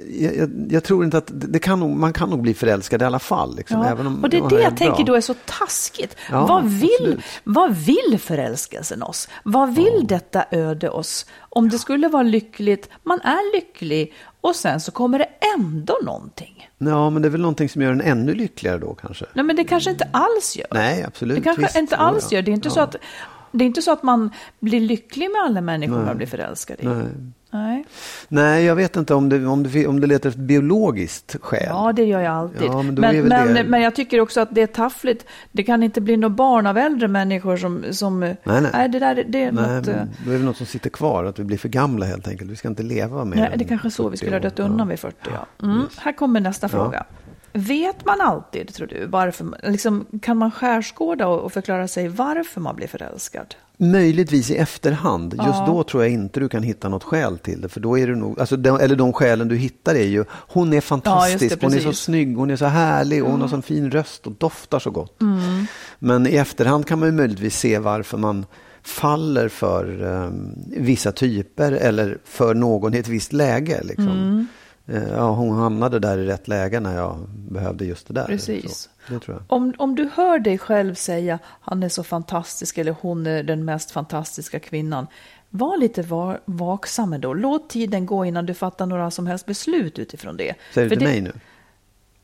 jag, 0.09 0.49
jag, 0.69 0.83
tror 0.83 1.05
inte 1.05 1.17
att 1.17 1.31
det 1.31 1.59
kan 1.59 1.79
nog, 1.79 1.97
man 1.97 2.13
kan 2.13 2.29
nog 2.29 2.41
bli 2.41 2.53
förälskad 2.53 3.01
i 3.01 3.05
alla 3.05 3.19
fall. 3.19 3.55
Liksom, 3.55 3.81
ja. 3.81 3.87
även 3.87 4.07
om, 4.07 4.23
och 4.23 4.29
det 4.29 4.37
är 4.37 4.49
det 4.49 4.61
jag 4.61 4.77
tänker 4.77 5.03
då 5.03 5.15
är 5.15 5.21
så 5.21 5.35
taskigt. 5.45 6.15
Ja, 6.31 6.45
vad, 6.45 6.65
vill, 6.65 7.21
vad 7.43 7.75
vill 7.75 8.19
förälskelsen 8.19 9.03
oss? 9.03 9.27
Vad 9.43 9.75
vill 9.75 9.97
ja. 9.99 10.05
detta 10.07 10.45
öde 10.51 10.89
oss? 10.89 11.25
Om 11.49 11.69
det 11.69 11.79
skulle 11.79 12.07
vara 12.07 12.23
lyckligt, 12.23 12.89
man 13.03 13.21
är 13.21 13.55
lycklig 13.55 14.13
och 14.45 14.55
sen 14.55 14.79
så 14.79 14.91
kommer 14.91 15.19
det 15.19 15.27
ändå 15.55 15.97
någonting. 16.03 16.69
Ja, 16.77 17.09
men 17.09 17.21
det 17.21 17.27
är 17.27 17.29
väl 17.29 17.41
någonting 17.41 17.69
som 17.69 17.81
gör 17.81 17.91
en 17.91 18.01
ännu 18.01 18.33
lyckligare 18.33 18.77
då 18.77 18.93
kanske? 18.93 19.25
Nej, 19.33 19.45
men 19.45 19.55
det 19.55 19.63
kanske 19.63 19.89
inte 19.89 20.07
alls 20.11 20.57
gör. 20.57 20.67
Nej, 20.71 21.03
absolut. 21.03 21.37
Det 21.37 21.43
kanske 21.43 21.61
Visst, 21.61 21.75
inte 21.75 21.95
alls 21.95 22.31
gör. 22.31 22.41
Det 22.41 22.51
är 22.51 22.53
inte, 22.53 22.67
ja. 22.67 22.73
så 22.73 22.79
att, 22.79 22.95
det 23.51 23.63
är 23.63 23.65
inte 23.65 23.81
så 23.81 23.91
att 23.91 24.03
man 24.03 24.31
blir 24.59 24.79
lycklig 24.79 25.29
med 25.31 25.41
alla 25.45 25.61
människor 25.61 25.95
Nej. 25.95 26.05
man 26.05 26.17
blir 26.17 26.27
förälskad 26.27 26.77
i. 26.79 26.85
Nej. 26.85 27.05
Nej. 27.51 27.85
Nej, 28.27 28.65
jag 28.65 28.75
vet 28.75 28.95
inte 28.95 29.13
om 29.13 29.29
det, 29.29 29.47
om 29.47 29.63
det, 29.63 29.87
om 29.87 29.99
det 29.99 30.07
letar 30.07 30.29
efter 30.29 30.41
biologiskt 30.41 31.35
skäl. 31.41 31.65
Ja, 31.67 31.93
det 31.93 32.03
gör 32.03 32.21
jag 32.21 32.33
alltid. 32.33 32.67
Ja, 32.67 32.81
men, 32.83 32.95
men, 32.95 33.53
men, 33.53 33.67
men, 33.67 33.81
jag 33.81 33.95
tycker 33.95 34.19
också 34.19 34.41
att 34.41 34.55
det 34.55 34.61
är 34.61 34.67
taffligt. 34.67 35.25
Det 35.51 35.63
kan 35.63 35.83
inte 35.83 36.01
bli 36.01 36.17
något 36.17 36.31
barn 36.31 36.67
av 36.67 36.77
äldre 36.77 37.07
människor 37.07 37.57
som... 37.57 37.83
som 37.91 38.19
nej, 38.19 38.37
nej. 38.43 38.69
nej 38.73 38.89
det 38.89 38.99
där 38.99 39.25
det 39.27 39.43
är 39.43 39.51
nej, 39.51 39.75
något... 39.75 39.87
Eh, 39.87 39.95
då 40.25 40.31
är 40.31 40.37
det 40.37 40.45
något 40.45 40.57
som 40.57 40.65
sitter 40.65 40.89
kvar, 40.89 41.23
att 41.23 41.39
vi 41.39 41.43
blir 41.43 41.57
för 41.57 41.69
gamla 41.69 42.05
helt 42.05 42.27
enkelt. 42.27 42.51
Vi 42.51 42.55
ska 42.55 42.67
inte 42.67 42.83
leva 42.83 43.25
mer. 43.25 43.37
Nej, 43.37 43.51
det 43.55 43.65
är 43.65 43.67
kanske 43.67 43.91
så 43.91 44.09
vi 44.09 44.17
skulle 44.17 44.35
ha 44.35 44.39
dött 44.39 44.59
undan 44.59 44.79
ja. 44.79 44.85
vid 44.85 44.99
40. 44.99 45.17
Ja. 45.23 45.65
Mm. 45.67 45.83
Här 45.97 46.11
kommer 46.11 46.39
nästa 46.39 46.69
fråga. 46.69 47.05
Vet 47.53 48.05
man 48.05 48.21
alltid, 48.21 48.73
tror 48.73 48.87
du, 48.87 49.05
varför, 49.05 49.47
liksom, 49.63 50.05
kan 50.21 50.37
man 50.37 50.51
skärskåda 50.51 51.27
och 51.27 51.53
förklara 51.53 51.87
sig 51.87 52.07
varför 52.07 52.61
man 52.61 52.75
blir 52.75 52.87
förälskad? 52.87 53.55
Möjligtvis 53.77 54.51
i 54.51 54.57
efterhand. 54.57 55.33
Just 55.33 55.47
ja. 55.47 55.65
då 55.67 55.83
tror 55.83 56.03
jag 56.03 56.11
inte 56.11 56.39
du 56.39 56.49
kan 56.49 56.63
hitta 56.63 56.89
något 56.89 57.03
skäl 57.03 57.37
till 57.37 57.61
det. 57.61 57.69
För 57.69 57.79
då 57.79 57.99
är 57.99 58.07
det 58.07 58.15
nog, 58.15 58.39
alltså 58.39 58.57
de, 58.57 58.79
eller 58.79 58.95
de 58.95 59.13
skälen 59.13 59.47
du 59.47 59.55
hittar 59.55 59.95
är 59.95 60.07
ju, 60.07 60.25
hon 60.29 60.73
är 60.73 60.81
fantastisk, 60.81 61.43
ja, 61.43 61.55
det, 61.59 61.65
hon 61.65 61.75
är 61.75 61.79
så 61.79 61.93
snygg, 61.93 62.37
hon 62.37 62.51
är 62.51 62.55
så 62.55 62.65
härlig 62.65 63.23
och 63.23 63.31
hon 63.31 63.41
har 63.41 63.47
mm. 63.47 63.49
sån 63.49 63.61
fin 63.61 63.91
röst 63.91 64.27
och 64.27 64.33
doftar 64.33 64.79
så 64.79 64.91
gott. 64.91 65.21
Mm. 65.21 65.65
Men 65.99 66.27
i 66.27 66.35
efterhand 66.35 66.87
kan 66.87 66.99
man 66.99 67.07
ju 67.07 67.11
möjligtvis 67.11 67.59
se 67.59 67.79
varför 67.79 68.17
man 68.17 68.45
faller 68.83 69.49
för 69.49 70.03
um, 70.03 70.55
vissa 70.67 71.11
typer 71.11 71.71
eller 71.71 72.17
för 72.23 72.53
någon 72.53 72.93
i 72.93 72.97
ett 72.97 73.07
visst 73.07 73.33
läge. 73.33 73.83
Liksom. 73.83 74.07
Mm. 74.07 74.47
Uh, 74.89 75.09
ja, 75.11 75.31
hon 75.31 75.57
hamnade 75.57 75.99
där 75.99 76.17
i 76.17 76.25
rätt 76.25 76.47
läge 76.47 76.79
när 76.79 76.95
jag 76.95 77.17
behövde 77.29 77.85
just 77.85 78.07
det 78.07 78.13
där. 78.13 78.25
Precis. 78.25 78.77
Så. 78.77 78.89
Det 79.09 79.19
tror 79.19 79.37
jag. 79.37 79.43
Om, 79.47 79.73
om 79.77 79.95
du 79.95 80.09
hör 80.13 80.39
dig 80.39 80.57
själv 80.57 80.95
säga 80.95 81.39
han 81.61 81.83
är 81.83 81.89
så 81.89 82.03
fantastisk 82.03 82.77
eller 82.77 82.95
hon 83.01 83.27
är 83.27 83.43
den 83.43 83.65
mest 83.65 83.91
fantastiska 83.91 84.59
kvinnan. 84.59 85.07
Var 85.49 85.77
lite 85.77 86.01
var, 86.01 86.39
vaksam 86.45 87.21
då. 87.21 87.33
Låt 87.33 87.69
tiden 87.69 88.05
gå 88.05 88.25
innan 88.25 88.45
du 88.45 88.53
fattar 88.53 88.85
några 88.85 89.11
som 89.11 89.27
helst 89.27 89.45
beslut 89.45 89.99
utifrån 89.99 90.37
det. 90.37 90.53
Säger 90.73 90.89
du 90.89 90.95
till 90.95 91.05
det, 91.05 91.11
mig 91.11 91.21
nu? 91.21 91.31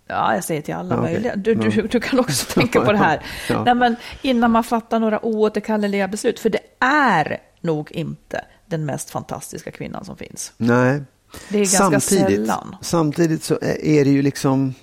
Ja, 0.08 0.36
jag 0.36 0.44
säger 0.44 0.62
till 0.62 0.74
alla 0.74 0.96
ja, 0.96 1.02
möjliga. 1.02 1.36
Du, 1.36 1.56
du, 1.56 1.88
du, 1.88 2.00
kan 2.00 2.20
också 2.20 2.46
tänka 2.60 2.82
på 2.82 2.92
det 2.92 2.98
här. 2.98 3.26
Ja. 3.50 3.64
Nej, 3.64 3.76
men 3.76 3.96
innan 4.22 4.52
man 4.52 4.64
fattar 4.64 5.00
några 5.00 5.26
oåterkalleliga 5.26 6.08
beslut. 6.08 6.40
För 6.40 6.50
det 6.50 6.60
är 6.80 7.38
nog 7.62 7.92
inte 7.92 8.46
den 8.66 8.86
mest 8.86 9.10
fantastiska 9.10 9.72
kvinnan 9.72 10.06
som 10.06 10.18
finns. 10.18 10.54
Nej. 10.58 11.02
Det 11.50 11.58
är 11.58 11.60
ganska 11.60 12.00
samtidigt, 12.00 12.36
sällan. 12.36 12.76
Samtidigt 12.82 13.44
så 13.44 13.60
är 13.62 14.06
det 14.06 14.12
ju 14.12 14.22
liksom, 14.22 14.74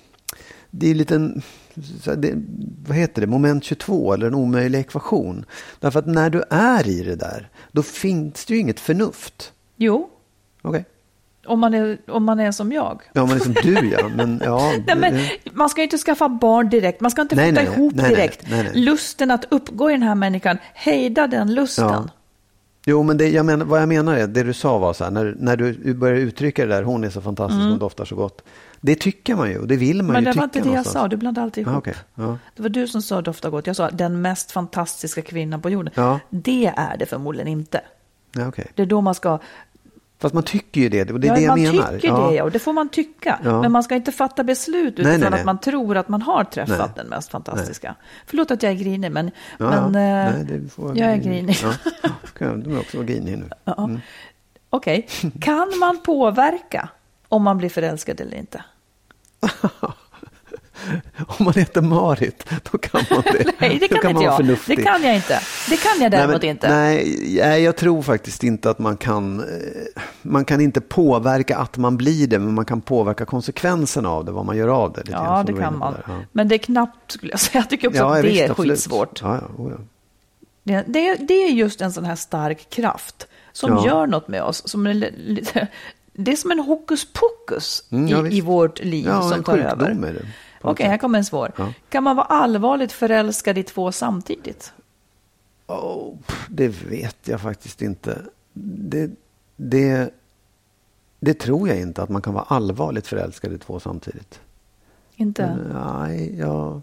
det 0.69 0.91
är 0.91 0.95
lite 0.95 1.31
det, 2.17 2.33
vad 2.87 2.97
heter 2.97 3.21
det, 3.21 3.27
moment 3.27 3.63
22 3.63 4.13
eller 4.13 4.27
en 4.27 4.35
omöjlig 4.35 4.79
ekvation. 4.79 5.45
Därför 5.79 5.99
att 5.99 6.07
när 6.07 6.29
du 6.29 6.43
är 6.49 6.87
i 6.87 7.03
det 7.03 7.15
där, 7.15 7.49
då 7.71 7.83
finns 7.83 8.45
det 8.45 8.53
ju 8.53 8.59
inget 8.59 8.79
förnuft. 8.79 9.53
Jo. 9.75 10.09
Okej. 10.61 10.69
Okay. 10.69 10.83
Om 11.45 11.59
man, 11.59 11.73
är, 11.73 11.97
om 12.07 12.23
man 12.23 12.39
är 12.39 12.51
som 12.51 12.71
jag. 12.71 13.01
Ja, 13.13 13.21
om 13.21 13.29
man 13.29 13.37
är 13.37 13.41
som 13.41 13.53
du 13.53 13.89
ja. 13.89 14.09
Men, 14.15 14.41
ja 14.45 14.73
nej, 14.87 14.95
men, 14.95 15.19
man 15.51 15.69
ska 15.69 15.83
inte 15.83 15.97
skaffa 15.97 16.29
barn 16.29 16.69
direkt, 16.69 17.01
man 17.01 17.11
ska 17.11 17.21
inte 17.21 17.35
flytta 17.35 17.51
nej, 17.51 17.65
ihop 17.65 17.93
nej, 17.95 18.09
direkt. 18.09 18.45
Lusten 18.73 19.31
att 19.31 19.45
uppgå 19.49 19.89
i 19.89 19.93
den 19.93 20.03
här 20.03 20.15
människan, 20.15 20.57
hejda 20.73 21.27
den 21.27 21.53
lusten. 21.53 21.87
Ja. 21.87 22.09
Jo, 22.89 23.03
men 23.03 23.17
det, 23.17 23.29
jag 23.29 23.45
men, 23.45 23.67
vad 23.67 23.81
jag 23.81 23.89
menar 23.89 24.15
är, 24.15 24.27
det 24.27 24.43
du 24.43 24.53
sa 24.53 24.77
var 24.77 24.93
så 24.93 25.03
här, 25.03 25.11
när, 25.11 25.35
när 25.39 25.57
du 25.57 25.93
börjar 25.93 26.15
uttrycka 26.15 26.65
det 26.65 26.75
där, 26.75 26.83
hon 26.83 27.03
är 27.03 27.09
så 27.09 27.21
fantastisk, 27.21 27.59
mm. 27.59 27.69
hon 27.69 27.79
doftar 27.79 28.05
så 28.05 28.15
gott. 28.15 28.41
Det 28.81 28.95
tycker 28.95 29.35
man 29.35 29.49
ju 29.49 29.59
och 29.59 29.67
det 29.67 29.77
vill 29.77 30.03
man 30.03 30.13
Men 30.13 30.15
ju 30.15 30.31
tycka. 30.31 30.41
Men 30.41 30.49
det 30.49 30.59
var 30.59 30.61
inte 30.61 30.69
det 30.69 30.75
jag 30.75 30.85
sa, 30.85 31.07
du 31.07 31.17
blandade 31.17 31.43
alltid 31.45 31.61
ihop. 31.61 31.75
Ah, 31.75 31.77
okay. 31.77 31.93
ja. 32.15 32.37
Det 32.55 32.61
var 32.61 32.69
du 32.69 32.87
som 32.87 33.01
sa 33.01 33.21
dofta 33.21 33.49
gott. 33.49 33.67
Jag 33.67 33.75
sa 33.75 33.89
den 33.89 34.21
mest 34.21 34.51
fantastiska 34.51 35.21
kvinnan 35.21 35.61
på 35.61 35.69
jorden. 35.69 35.93
Ja. 35.95 36.19
Det 36.29 36.73
är 36.77 36.97
det 36.97 37.05
förmodligen 37.05 37.47
inte. 37.47 37.81
Ja, 38.35 38.47
okay. 38.47 38.65
Det 38.75 38.81
är 38.81 38.85
då 38.85 39.01
man 39.01 39.15
ska 39.15 39.39
Fast 40.21 40.33
man 40.33 40.43
tycker 40.43 40.81
ju 40.81 40.89
det, 40.89 41.11
och 41.11 41.19
det 41.19 41.27
är 41.27 41.29
ja, 41.29 41.35
det 41.35 41.41
jag 41.41 41.49
man 41.49 41.61
menar. 41.61 41.91
Man 41.91 41.93
tycker 41.93 42.07
ja. 42.07 42.31
det, 42.31 42.41
och 42.41 42.51
det 42.51 42.59
får 42.59 42.73
man 42.73 42.89
tycka. 42.89 43.39
Ja. 43.43 43.61
Men 43.61 43.71
man 43.71 43.83
ska 43.83 43.95
inte 43.95 44.11
fatta 44.11 44.43
beslut 44.43 44.93
utifrån 44.93 45.11
nej, 45.11 45.19
nej, 45.19 45.29
nej. 45.29 45.39
att 45.39 45.45
man 45.45 45.59
tror 45.59 45.97
att 45.97 46.09
man 46.09 46.21
har 46.21 46.43
träffat 46.43 46.95
den 46.95 47.07
mest 47.07 47.31
fantastiska. 47.31 47.87
Nej. 47.87 48.07
Förlåt 48.25 48.51
att 48.51 48.63
jag 48.63 48.71
är 48.71 48.75
grinig, 48.75 49.11
men, 49.11 49.31
men 49.57 49.91
nej, 49.91 50.45
jag 50.77 51.11
är 51.11 51.17
grinig. 51.17 51.57
Ja. 52.39 52.45
Du 52.45 52.75
är 52.75 52.79
också 52.79 52.97
vara 52.97 53.07
grinig 53.07 53.37
nu. 53.37 53.73
Mm. 53.77 53.99
Okej, 54.69 55.07
okay. 55.07 55.31
kan 55.41 55.79
man 55.79 55.99
påverka 56.03 56.89
om 57.27 57.43
man 57.43 57.57
blir 57.57 57.69
förälskad 57.69 58.21
eller 58.21 58.37
inte? 58.37 58.63
Om 61.27 61.45
man 61.45 61.53
heter 61.53 61.81
Marit, 61.81 62.45
då 62.71 62.77
kan 62.77 63.01
man 63.09 63.21
det. 63.21 63.51
nej, 63.59 63.77
det 63.79 63.87
kan, 63.87 64.01
kan 64.01 64.11
inte 64.11 64.23
jag. 64.23 64.57
Det 64.67 64.75
kan 64.75 65.03
jag 65.03 65.15
inte. 65.15 65.39
Det 65.69 65.77
kan 65.77 66.01
jag 66.01 66.11
däremot 66.11 66.41
nej, 66.41 66.49
men, 66.49 66.49
inte. 66.49 66.69
Nej, 67.39 67.63
jag 67.63 67.75
tror 67.75 68.01
faktiskt 68.01 68.43
inte 68.43 68.69
att 68.69 68.79
man 68.79 68.97
kan. 68.97 69.39
Eh, 69.39 69.45
man 70.21 70.45
kan 70.45 70.61
inte 70.61 70.81
påverka 70.81 71.57
att 71.57 71.77
man 71.77 71.97
blir 71.97 72.27
det, 72.27 72.39
men 72.39 72.53
man 72.53 72.65
kan 72.65 72.81
påverka 72.81 73.25
konsekvenserna 73.25 74.09
av 74.09 74.25
det, 74.25 74.31
vad 74.31 74.45
man 74.45 74.57
gör 74.57 74.67
av 74.67 74.93
det. 74.93 75.03
Ja, 75.11 75.43
det 75.47 75.53
kan 75.53 75.77
man. 75.77 75.95
Ja. 76.07 76.13
Men 76.31 76.47
det 76.47 76.55
är 76.55 76.59
knappt, 76.59 77.11
skulle 77.11 77.31
jag 77.31 77.39
säga. 77.39 77.61
Jag 77.61 77.69
tycker 77.69 77.87
också 77.87 78.01
ja, 78.01 78.15
att 78.15 78.21
det 78.21 78.29
visst, 78.29 78.41
är 78.41 78.49
absolut. 78.51 78.71
skitsvårt. 78.71 79.21
Ja, 79.21 79.35
ja, 79.35 79.63
oh, 79.63 79.71
ja. 79.71 79.77
Det, 80.63 80.83
det, 80.87 81.15
det, 81.15 81.33
är 81.33 81.49
just 81.49 81.81
en 81.81 81.91
sån 81.91 82.05
här 82.05 82.15
stark 82.15 82.69
kraft 82.69 83.27
som 83.51 83.85
gör 83.85 84.07
något 84.07 84.27
med 84.27 84.43
oss. 84.43 84.67
Som 84.69 84.87
är 84.87 84.93
lite, 84.93 85.67
det 86.13 86.31
är 86.31 86.35
som 86.35 86.51
en 86.51 86.59
hokus 86.59 87.07
pokus 87.13 87.83
mm, 87.89 88.07
ja, 88.07 88.27
i, 88.27 88.37
i, 88.37 88.41
vårt 88.41 88.83
liv 88.83 89.05
ja, 89.05 89.29
som 89.29 89.43
tar 89.43 89.57
över. 89.57 90.25
Okej, 90.61 90.71
okay, 90.71 90.87
här 90.87 90.97
kommer 90.97 91.17
en 91.17 91.25
svår. 91.25 91.51
Ja. 91.57 91.73
Kan 91.89 92.03
man 92.03 92.15
vara 92.15 92.25
allvarligt 92.25 92.91
förälskad 92.91 93.57
i 93.57 93.63
två 93.63 93.91
samtidigt? 93.91 94.73
Oh, 95.67 96.17
det 96.49 96.67
vet 96.67 97.17
jag 97.23 97.41
faktiskt 97.41 97.81
inte. 97.81 98.21
Det, 98.53 99.09
det, 99.55 100.13
det 101.19 101.33
tror 101.33 101.67
jag 101.67 101.79
inte, 101.79 102.03
att 102.03 102.09
man 102.09 102.21
kan 102.21 102.33
vara 102.33 102.45
allvarligt 102.47 103.07
förälskad 103.07 103.53
i 103.53 103.57
två 103.57 103.79
samtidigt. 103.79 104.39
Inte? 105.15 105.41
Men, 105.41 105.83
nej, 105.83 106.39
jag... 106.39 106.81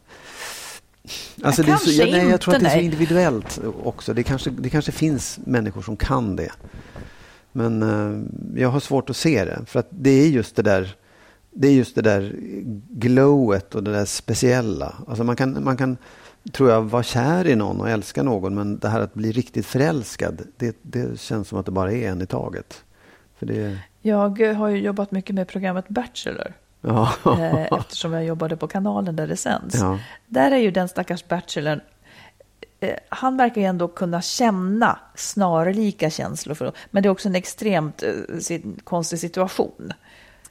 Alltså 1.43 1.63
det 1.63 1.73
är 1.73 1.77
så, 1.77 1.91
jag, 1.91 2.11
nej, 2.11 2.29
jag 2.29 2.41
tror 2.41 2.55
att 2.55 2.61
det 2.61 2.67
är 2.67 2.75
så 2.75 2.81
individuellt 2.81 3.61
också. 3.85 4.15
Det 4.15 4.23
kanske, 4.23 4.51
det 4.51 4.71
kanske 4.71 4.93
finns 4.93 5.39
människor 5.45 5.83
som 5.83 5.97
kan 5.97 6.37
det. 6.37 6.53
Men 7.53 7.83
uh, 7.83 8.25
jag 8.61 8.69
har 8.69 8.81
svårt 8.81 9.11
att 9.11 9.17
se 9.17 9.45
det. 9.45 9.65
För 9.67 9.81
att 9.81 9.87
det 9.91 10.11
är 10.11 10.29
just 10.29 10.57
det 10.57 10.63
där 10.63 10.97
det 11.57 11.69
är 11.69 11.73
just 11.73 11.95
det 11.95 12.03
där 12.03 12.33
glowet 12.91 13.75
och 13.75 13.83
det 13.83 13.93
där 13.93 14.05
speciella. 14.05 14.95
Alltså 15.09 15.25
man 15.25 15.37
kan, 15.37 15.65
man 15.65 15.77
kan, 15.77 15.97
tror 16.53 16.71
jag, 16.71 16.83
vara 16.83 17.03
kär 17.03 17.47
i 17.47 17.57
någon 17.57 17.81
och 17.81 17.91
älska 17.91 18.23
någon. 18.23 18.55
Men 18.55 18.79
det 18.79 18.89
här 18.89 19.01
att 19.01 19.15
bli 19.15 19.33
riktigt 19.33 19.67
förälskad, 19.67 20.43
det, 20.57 20.77
det 20.83 21.21
känns 21.21 21.49
som 21.49 21.59
att 21.59 21.67
det 21.67 21.73
bara 21.73 21.93
är 21.93 22.09
en 22.09 22.23
i 22.23 22.27
taget. 22.27 22.85
För 23.39 23.47
det... 23.47 23.79
Jag 24.03 24.41
har 24.55 24.69
ju 24.69 24.79
jobbat 24.79 25.11
mycket 25.11 25.35
med 25.35 25.49
programmet 25.49 25.89
Bachelor. 25.89 26.53
Ja. 26.81 27.13
Eh, 27.25 27.73
eftersom 27.73 28.13
jag 28.13 28.25
jobbade 28.25 28.57
på 28.57 28.69
kanalen 28.69 29.17
där 29.17 29.27
det 29.27 29.37
sänds. 29.37 29.75
Ja. 29.75 29.99
Där 30.27 30.51
är 30.51 30.59
ju 30.59 30.71
den 30.71 30.89
stackars 30.89 31.29
bachelorn 31.29 31.81
Eh, 32.81 32.97
han 33.09 33.37
verkar 33.37 33.61
ju 33.61 33.67
ändå 33.67 33.89
kunna 33.89 34.23
känna 34.23 34.99
snarlika 35.15 36.11
känslor. 36.11 36.55
För, 36.55 36.73
men 36.91 37.03
det 37.03 37.09
är 37.09 37.11
också 37.11 37.29
en 37.29 37.35
extremt 37.35 38.03
eh, 38.03 38.59
konstig 38.85 39.19
situation. 39.19 39.93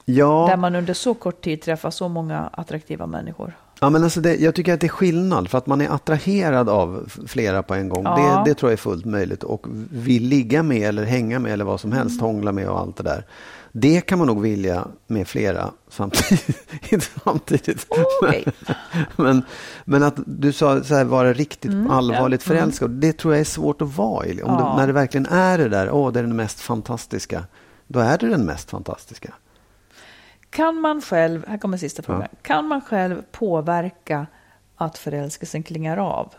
Ja. 0.06 0.46
Där 0.50 0.58
man 0.58 0.76
under 0.76 0.94
så 0.94 1.14
kort 1.14 1.42
tid 1.42 1.62
träffar 1.62 1.92
så 1.92 2.08
många 2.08 2.50
attraktiva 2.54 3.08
människor. 3.08 3.54
Ja, 3.80 3.90
men 3.90 4.04
alltså 4.04 4.22
det, 4.22 4.36
jag 4.36 4.56
tycker 4.56 4.74
att 4.74 4.80
det 4.80 4.88
är 4.88 4.90
skillnad 4.90 5.50
för 5.50 5.58
att 5.58 5.68
man 5.68 5.82
är 5.82 5.90
attraherad 5.90 6.70
av 6.70 7.10
flera 7.28 7.64
på 7.64 7.74
en 7.74 7.90
gång. 7.90 8.04
Ja. 8.04 8.44
Det, 8.46 8.50
det, 8.50 8.56
tror 8.56 8.72
jag 8.72 8.74
är 8.74 8.82
fullt 8.82 9.06
möjligt 9.06 9.44
och 9.44 9.68
vill 9.92 10.24
ligga 10.24 10.64
med 10.64 10.90
eller 10.90 11.04
hänga 11.04 11.40
med 11.40 11.54
eller 11.54 11.66
vad 11.66 11.80
som 11.80 11.92
helst, 11.92 12.22
mm. 12.22 12.26
hångla 12.26 12.52
med 12.52 12.70
och 12.70 12.80
allt 12.80 12.98
det 12.98 13.04
där. 13.04 13.26
Det 13.72 14.02
kan 14.02 14.18
man 14.18 14.28
nog 14.28 14.42
vilja 14.42 14.88
med 15.08 15.28
flera 15.28 15.72
samtidigt. 15.90 17.12
samtidigt. 17.24 17.88
Okay. 18.22 18.46
men, 19.16 19.44
men 19.86 20.04
att 20.04 20.16
du 20.26 20.54
sa 20.54 20.84
så 20.84 20.96
här, 20.96 21.04
vara 21.04 21.34
riktigt 21.34 21.72
mm, 21.72 21.92
allvarligt 21.92 22.48
ja. 22.48 22.54
Mm. 22.54 22.62
förälskad, 22.62 22.92
det 22.92 23.14
tror 23.14 23.34
jag 23.34 23.42
är 23.42 23.46
svårt 23.46 23.82
att 23.82 23.98
vara 23.98 24.26
i. 24.26 24.44
Om 24.44 24.54
ja. 24.54 24.72
du, 24.72 24.82
när 24.82 24.88
det 24.88 24.94
verkligen 24.94 25.26
är 25.26 25.58
det 25.58 25.70
där, 25.70 25.92
åh, 25.92 26.12
det 26.12 26.20
är 26.20 26.24
den 26.24 26.36
mest 26.36 26.60
fantastiska, 26.60 27.44
då 27.88 28.00
är 28.00 28.18
det 28.18 28.30
den 28.30 28.46
mest 28.46 28.70
fantastiska. 28.70 29.34
Kan 30.56 30.82
man 30.82 31.02
själv, 31.02 31.48
här 31.48 31.58
kommer 31.58 31.78
sista 31.78 32.04
frågan, 32.04 32.22
ja. 32.22 32.38
kan 32.42 32.68
man 32.68 32.82
själv 32.82 33.22
påverka 33.32 34.28
att 34.76 34.98
förälskelsen 34.98 35.64
klingar 35.64 35.98
av? 35.98 36.34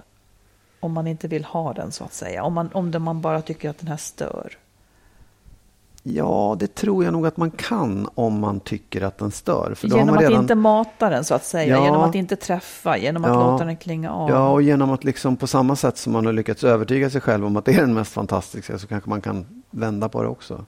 Om 0.80 0.93
man 0.93 1.07
inte 1.07 1.28
vill 1.28 1.45
ha 1.45 1.72
den 1.72 1.93
så 1.93 2.05
att 2.05 2.14
säga. 2.14 2.43
Om 2.43 2.55
man, 2.55 2.70
om 2.72 2.91
det 2.91 2.99
man 2.99 3.20
bara 3.20 3.43
tycker 3.43 3.70
att 3.70 3.78
den 3.78 3.88
här 3.88 3.97
stör. 3.97 4.53
Ja, 6.03 6.57
det 6.59 6.74
tror 6.74 7.05
jag 7.05 7.12
nog 7.12 7.26
att 7.26 7.36
man 7.36 7.51
kan 7.51 8.09
om 8.14 8.41
man 8.41 8.61
tycker 8.61 9.03
att 9.03 9.18
den 9.18 9.30
stör. 9.30 9.74
För 9.74 9.88
genom 9.88 10.07
man 10.07 10.18
redan... 10.18 10.34
att 10.34 10.41
inte 10.41 10.55
mata 10.55 11.11
den 11.11 11.24
så 11.24 11.34
att 11.34 11.45
säga. 11.45 11.76
Ja. 11.76 11.84
Genom 11.84 12.03
att 12.03 12.14
inte 12.14 12.36
träffa. 12.36 12.97
Genom 12.99 13.24
att 13.24 13.30
Ja. 13.30 13.51
låta 13.51 13.64
den 13.64 13.76
klinga 13.76 14.12
av. 14.12 14.30
Ja, 14.30 14.49
och 14.49 14.62
genom 14.62 14.91
att 14.91 15.05
liksom 15.05 15.36
på 15.36 15.47
samma 15.47 15.76
sätt 15.76 15.99
som 15.99 16.12
man 16.12 16.26
har 16.26 16.32
lyckats 16.32 16.64
övertyga 16.64 17.11
sig 17.11 17.20
själv 17.20 17.47
om 17.47 17.57
att 17.57 17.64
det 17.64 17.72
är 17.72 17.80
den 17.80 17.95
mest 17.95 18.12
fantastiska 18.12 18.78
så 18.78 18.86
kanske 18.86 19.11
man 19.11 19.20
kan 19.20 19.62
vända 19.70 20.09
på 20.09 20.22
det 20.22 20.28
också. 20.28 20.64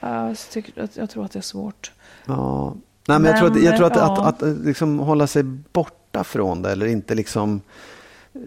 Jag, 0.00 0.36
tycker, 0.50 0.82
att- 0.82 0.96
jag 0.96 1.10
tror 1.10 1.24
att 1.24 1.32
det 1.32 1.38
är 1.38 1.42
svårt. 1.42 1.92
Ja. 2.26 2.74
Nej, 3.08 3.18
men 3.18 3.30
jag 3.30 3.38
tror 3.38 3.48
att, 3.48 3.54
Men, 3.54 3.64
jag 3.64 3.76
tror 3.76 3.86
att, 3.86 3.96
ja. 3.96 4.26
att, 4.26 4.42
att, 4.42 4.58
liksom 4.64 4.98
hålla 4.98 5.26
sig 5.26 5.42
borta 5.42 6.24
från 6.24 6.62
det 6.62 6.72
eller 6.72 6.86
inte 6.86 7.14
liksom 7.14 7.60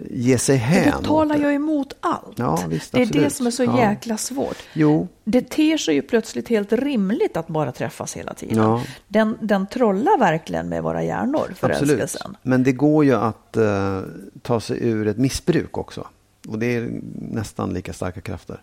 ge 0.10 0.38
sig 0.38 0.56
hän. 0.58 1.01
Det 1.01 1.08
talar 1.08 1.36
ju 1.38 1.51
emot 1.54 1.93
allt. 1.99 2.39
Ja, 2.39 2.60
visst, 2.68 2.91
det 2.91 2.97
är 2.97 2.99
det 2.99 3.06
absolut. 3.08 3.34
som 3.34 3.47
är 3.47 3.51
så 3.51 3.64
Ja. 3.64 3.78
jäkla 3.80 4.18
svårt. 4.18 4.58
Jo, 4.74 5.08
Det 5.24 5.41
ter 5.49 5.78
sig 5.78 5.95
ju 5.95 6.01
plötsligt 6.01 6.49
helt 6.49 6.74
rimligt 6.74 7.38
att 7.38 7.47
bara 7.47 7.72
träffas 7.72 8.18
hela 8.18 8.34
tiden. 8.34 8.58
Ja. 8.58 8.82
Den, 9.08 9.38
den 9.41 9.68
trollar 9.68 10.20
verkligen 10.20 10.70
med 10.70 10.84
våra 10.84 11.04
hjärnor, 11.04 11.54
förälskelsen. 11.56 12.38
Men 12.41 12.64
det 12.64 12.72
går 12.72 13.06
ju 13.06 13.14
att 13.14 13.58
eh, 13.58 13.99
ta 14.41 14.60
sig 14.60 14.78
ur 14.88 15.08
ett 15.08 15.18
missbruk 15.18 15.78
också. 15.78 16.08
Och 16.47 16.60
det 16.60 16.76
är 16.76 16.89
nästan 17.32 17.74
lika 17.74 17.93
starka 17.93 18.22
krafter. 18.22 18.62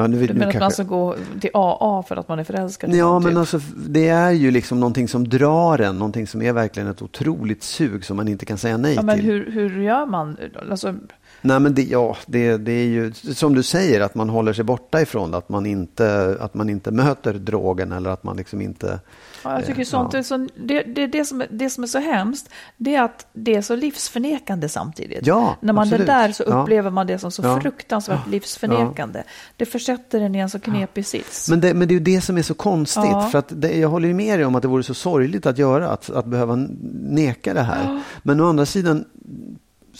Ja, 0.00 0.06
nu, 0.06 0.26
Du 0.26 0.34
nu 0.34 0.40
att 0.40 0.46
man 0.46 0.52
kanske- 0.52 0.70
ska 0.70 0.82
gå 0.82 1.16
till 1.40 1.50
AA 1.54 2.02
för 2.08 2.16
att 2.16 2.28
man 2.28 2.38
är 2.38 2.44
förälskad? 2.44 2.94
Ja, 2.94 3.18
men 3.18 3.30
typ? 3.30 3.38
alltså 3.38 3.60
det 3.88 4.08
är 4.08 4.30
ju 4.30 4.50
liksom 4.50 4.80
någonting 4.80 5.08
som 5.08 5.28
drar 5.28 5.78
en, 5.78 5.96
någonting 5.98 6.26
som 6.26 6.42
är 6.42 6.52
verkligen 6.52 6.88
ett 6.88 7.02
otroligt 7.02 7.62
sug 7.62 8.04
som 8.04 8.16
man 8.16 8.28
inte 8.28 8.46
kan 8.46 8.58
säga 8.58 8.76
nej 8.76 8.94
ja, 8.94 9.02
men 9.02 9.16
till. 9.16 9.26
hur, 9.26 9.50
hur 9.50 9.82
gör 9.82 10.06
man? 10.06 10.36
Alltså, 10.70 10.94
Nej, 11.42 11.60
men 11.60 11.74
det, 11.74 11.82
ja, 11.82 12.16
det, 12.26 12.56
det 12.56 12.72
är 12.72 12.86
ju 12.86 13.12
som 13.12 13.54
du 13.54 13.62
säger 13.62 14.00
att 14.00 14.14
man 14.14 14.28
håller 14.28 14.52
sig 14.52 14.64
borta 14.64 15.00
ifrån 15.02 15.34
att 15.34 15.48
man 15.48 15.66
inte, 15.66 16.36
att 16.40 16.54
man 16.54 16.68
inte 16.70 16.90
möter 16.90 17.34
drogen 17.34 17.92
eller 17.92 18.10
att 18.10 18.24
man 18.24 18.36
liksom 18.36 18.60
inte... 18.60 19.00
ja, 19.44 19.52
jag 19.54 19.66
tycker 19.66 19.80
Eh, 19.80 19.84
sånt 19.84 20.12
ja. 20.12 20.18
är 20.18 20.22
så, 20.22 20.46
det, 20.56 20.82
det, 20.82 21.06
det, 21.06 21.24
som 21.24 21.42
det 21.50 21.70
som 21.70 21.84
är 21.84 21.88
så 21.88 21.98
hemskt, 21.98 22.48
det 22.76 22.94
är 22.94 23.02
att 23.02 23.26
det 23.32 23.54
är 23.54 23.62
så 23.62 23.76
livsförnekande 23.76 24.68
samtidigt. 24.68 25.26
Ja, 25.26 25.56
När 25.60 25.72
man 25.72 25.82
absolut. 25.82 26.08
är 26.08 26.12
där 26.12 26.32
så 26.32 26.44
Ja. 26.46 26.62
upplever 26.62 26.90
man 26.90 27.06
det 27.06 27.18
som 27.18 27.30
så 27.32 27.42
Ja. 27.42 27.60
fruktansvärt 27.60 28.26
livsförnekande. 28.30 29.22
Det 29.56 29.66
försätter 29.66 30.20
en 30.20 30.34
i 30.34 30.38
en 30.38 30.50
så 30.50 30.58
knepig 30.60 31.06
sits. 31.06 31.48
Men 31.48 31.60
det, 31.60 31.74
men 31.74 31.88
det 31.88 31.92
är 31.92 31.98
ju 31.98 32.04
det 32.04 32.20
som 32.20 32.38
är 32.38 32.42
så 32.42 32.54
konstigt. 32.54 33.04
Ja. 33.04 33.28
För 33.32 33.38
att 33.38 33.52
det, 33.56 33.76
jag 33.78 33.88
håller 33.88 34.08
ju 34.08 34.14
med 34.14 34.38
dig 34.38 34.46
om 34.46 34.54
att 34.54 34.62
det 34.62 34.68
vore 34.68 34.82
så 34.82 34.94
sorgligt 34.94 35.46
att 35.46 35.58
göra, 35.58 35.88
att, 35.90 36.10
att 36.10 36.26
behöva 36.26 36.56
neka 36.92 37.54
det 37.54 37.62
här. 37.62 38.00
Men 38.22 38.40
å 38.40 38.48
andra 38.48 38.66
sidan, 38.66 39.04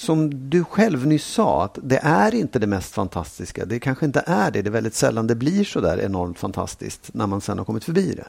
som 0.00 0.50
du 0.50 0.64
själv 0.64 1.06
nyss 1.06 1.24
sa, 1.24 1.64
att 1.64 1.78
det 1.82 2.00
är 2.02 2.34
inte 2.34 2.58
det 2.58 2.66
mest 2.66 2.94
fantastiska. 2.94 3.64
Det 3.64 3.80
kanske 3.80 4.06
inte 4.06 4.24
är 4.26 4.50
det. 4.50 4.62
Det 4.62 4.68
är 4.68 4.72
väldigt 4.72 4.94
sällan 4.94 5.26
det 5.26 5.34
blir 5.34 5.64
så 5.64 5.80
där 5.80 5.98
enormt 6.00 6.38
fantastiskt 6.38 7.14
när 7.14 7.26
man 7.26 7.40
sen 7.40 7.58
har 7.58 7.64
kommit 7.64 7.84
förbi 7.84 8.14
det. 8.14 8.28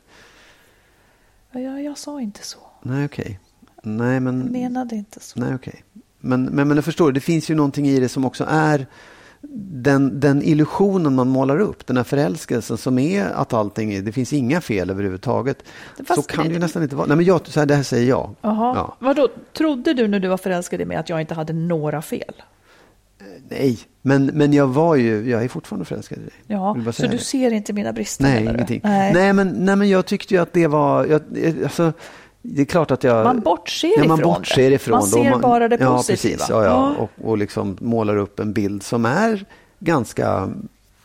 Ja, 1.52 1.60
jag, 1.60 1.84
jag 1.84 1.98
sa 1.98 2.22
inte 2.22 2.44
så. 2.44 2.58
Nej, 2.82 3.06
okej. 3.06 3.40
Nej, 3.84 4.20
men... 4.20 4.42
Jag 4.42 4.52
menade 4.52 4.96
inte 4.96 5.20
så. 5.20 5.40
Nej, 5.40 5.56
okej. 5.56 5.84
Men, 6.20 6.44
men, 6.44 6.68
men 6.68 6.78
jag 6.78 6.86
förstår, 6.86 7.12
det 7.12 7.20
finns 7.20 7.50
ju 7.50 7.56
någonting 7.56 7.88
i 7.88 8.00
det 8.00 8.10
som 8.10 8.26
också 8.26 8.46
är 8.50 8.88
den, 9.82 10.20
den 10.20 10.44
illusionen 10.44 11.16
man 11.16 11.28
målar 11.28 11.60
upp, 11.60 11.88
den 11.88 11.98
här 11.98 12.04
förälskelsen 12.04 12.78
som 12.78 13.00
är 13.00 13.26
att 13.26 13.54
allting 13.54 13.94
är, 13.94 14.02
det 14.02 14.12
finns 14.12 14.34
inga 14.34 14.62
fel 14.62 14.90
överhuvudtaget. 14.90 15.64
Fast 16.08 16.24
så 16.24 16.36
kan 16.36 16.48
det 16.48 16.54
ju 16.54 16.60
nästan 16.60 16.84
inte 16.84 16.96
vara. 16.96 17.08
Nej, 17.08 17.18
men 17.18 17.26
jag, 17.26 17.48
så 17.48 17.60
här, 17.60 17.68
det 17.68 17.76
här 17.76 17.84
säger 17.84 18.10
jag. 18.10 18.36
Jaha. 18.42 18.76
Ja. 18.76 18.96
Vadå, 19.00 19.30
trodde 19.54 19.94
du 19.94 20.08
när 20.08 20.20
du 20.20 20.28
var 20.28 20.38
förälskad 20.38 20.82
i 20.82 20.86
mig 20.86 20.98
att 20.98 21.10
jag 21.10 21.22
inte 21.22 21.34
hade 21.34 21.54
några 21.54 22.02
fel? 22.02 22.34
Nej, 23.50 23.80
men, 24.02 24.26
men 24.26 24.54
jag 24.54 24.68
var 24.68 24.96
ju, 24.96 25.30
jag 25.30 25.44
är 25.44 25.48
fortfarande 25.48 25.86
förälskad 25.86 26.18
i 26.18 26.22
dig. 26.22 26.32
Ja, 26.48 26.78
så 26.92 27.04
du 27.04 27.08
det. 27.10 27.18
ser 27.18 27.54
inte 27.54 27.74
mina 27.74 27.94
brister? 27.94 28.24
Nej, 28.24 28.44
du? 28.44 28.50
ingenting. 28.50 28.82
Nej. 28.84 29.14
Nej. 29.14 29.34
men, 29.34 29.66
nej, 29.66 29.76
men 29.76 29.90
jag 29.90 30.06
tyckte 30.06 30.34
ju 30.34 30.42
att 30.42 30.54
det 30.54 30.68
var, 30.68 31.06
jag, 31.06 31.22
alltså, 31.64 31.94
det 32.42 32.62
är 32.62 32.66
klart 32.66 32.92
att 32.92 33.04
jag... 33.04 33.24
Man 33.24 33.40
bortser 33.40 33.88
ja, 33.98 34.04
man 34.08 34.20
ifrån 34.20 34.34
bortser 34.34 34.70
det. 34.70 34.76
ifrån 34.76 34.92
Man 34.92 35.04
ser 35.04 35.40
bara 35.40 35.68
det 35.68 35.78
ja, 35.80 35.98
positiva. 35.98 36.38
Precis, 36.38 36.50
ja, 36.50 36.64
ja. 36.66 36.96
Ja. 36.98 37.04
Och, 37.04 37.30
och 37.30 37.38
liksom 37.38 37.78
målar 37.82 38.16
upp 38.18 38.40
en 38.40 38.54
bild 38.54 38.84
som 38.84 39.06
är 39.06 39.46
ganska 39.80 40.50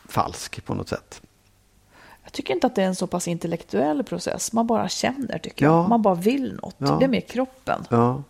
falsk 0.07 0.65
på 0.65 0.73
något 0.73 0.89
sätt. 0.89 1.21
Jag 2.23 2.31
tycker 2.33 2.53
inte 2.53 2.67
att 2.67 2.75
det 2.75 2.83
är 2.83 2.87
en 2.87 2.95
så 2.95 3.07
pass 3.07 3.27
intellektuell 3.27 4.03
process. 4.03 4.53
Man 4.53 4.67
bara 4.67 4.89
känner, 4.89 5.39
tycker 5.39 5.65
Ja. 5.65 5.71
jag. 5.81 5.89
Man 5.89 6.01
bara 6.01 6.15
vill 6.15 6.59
något. 6.61 6.75
Ja. 6.77 6.97
Det 6.99 7.05
är 7.05 7.09
mer 7.09 7.21
kroppen. 7.21 7.85
Ja. 7.89 8.23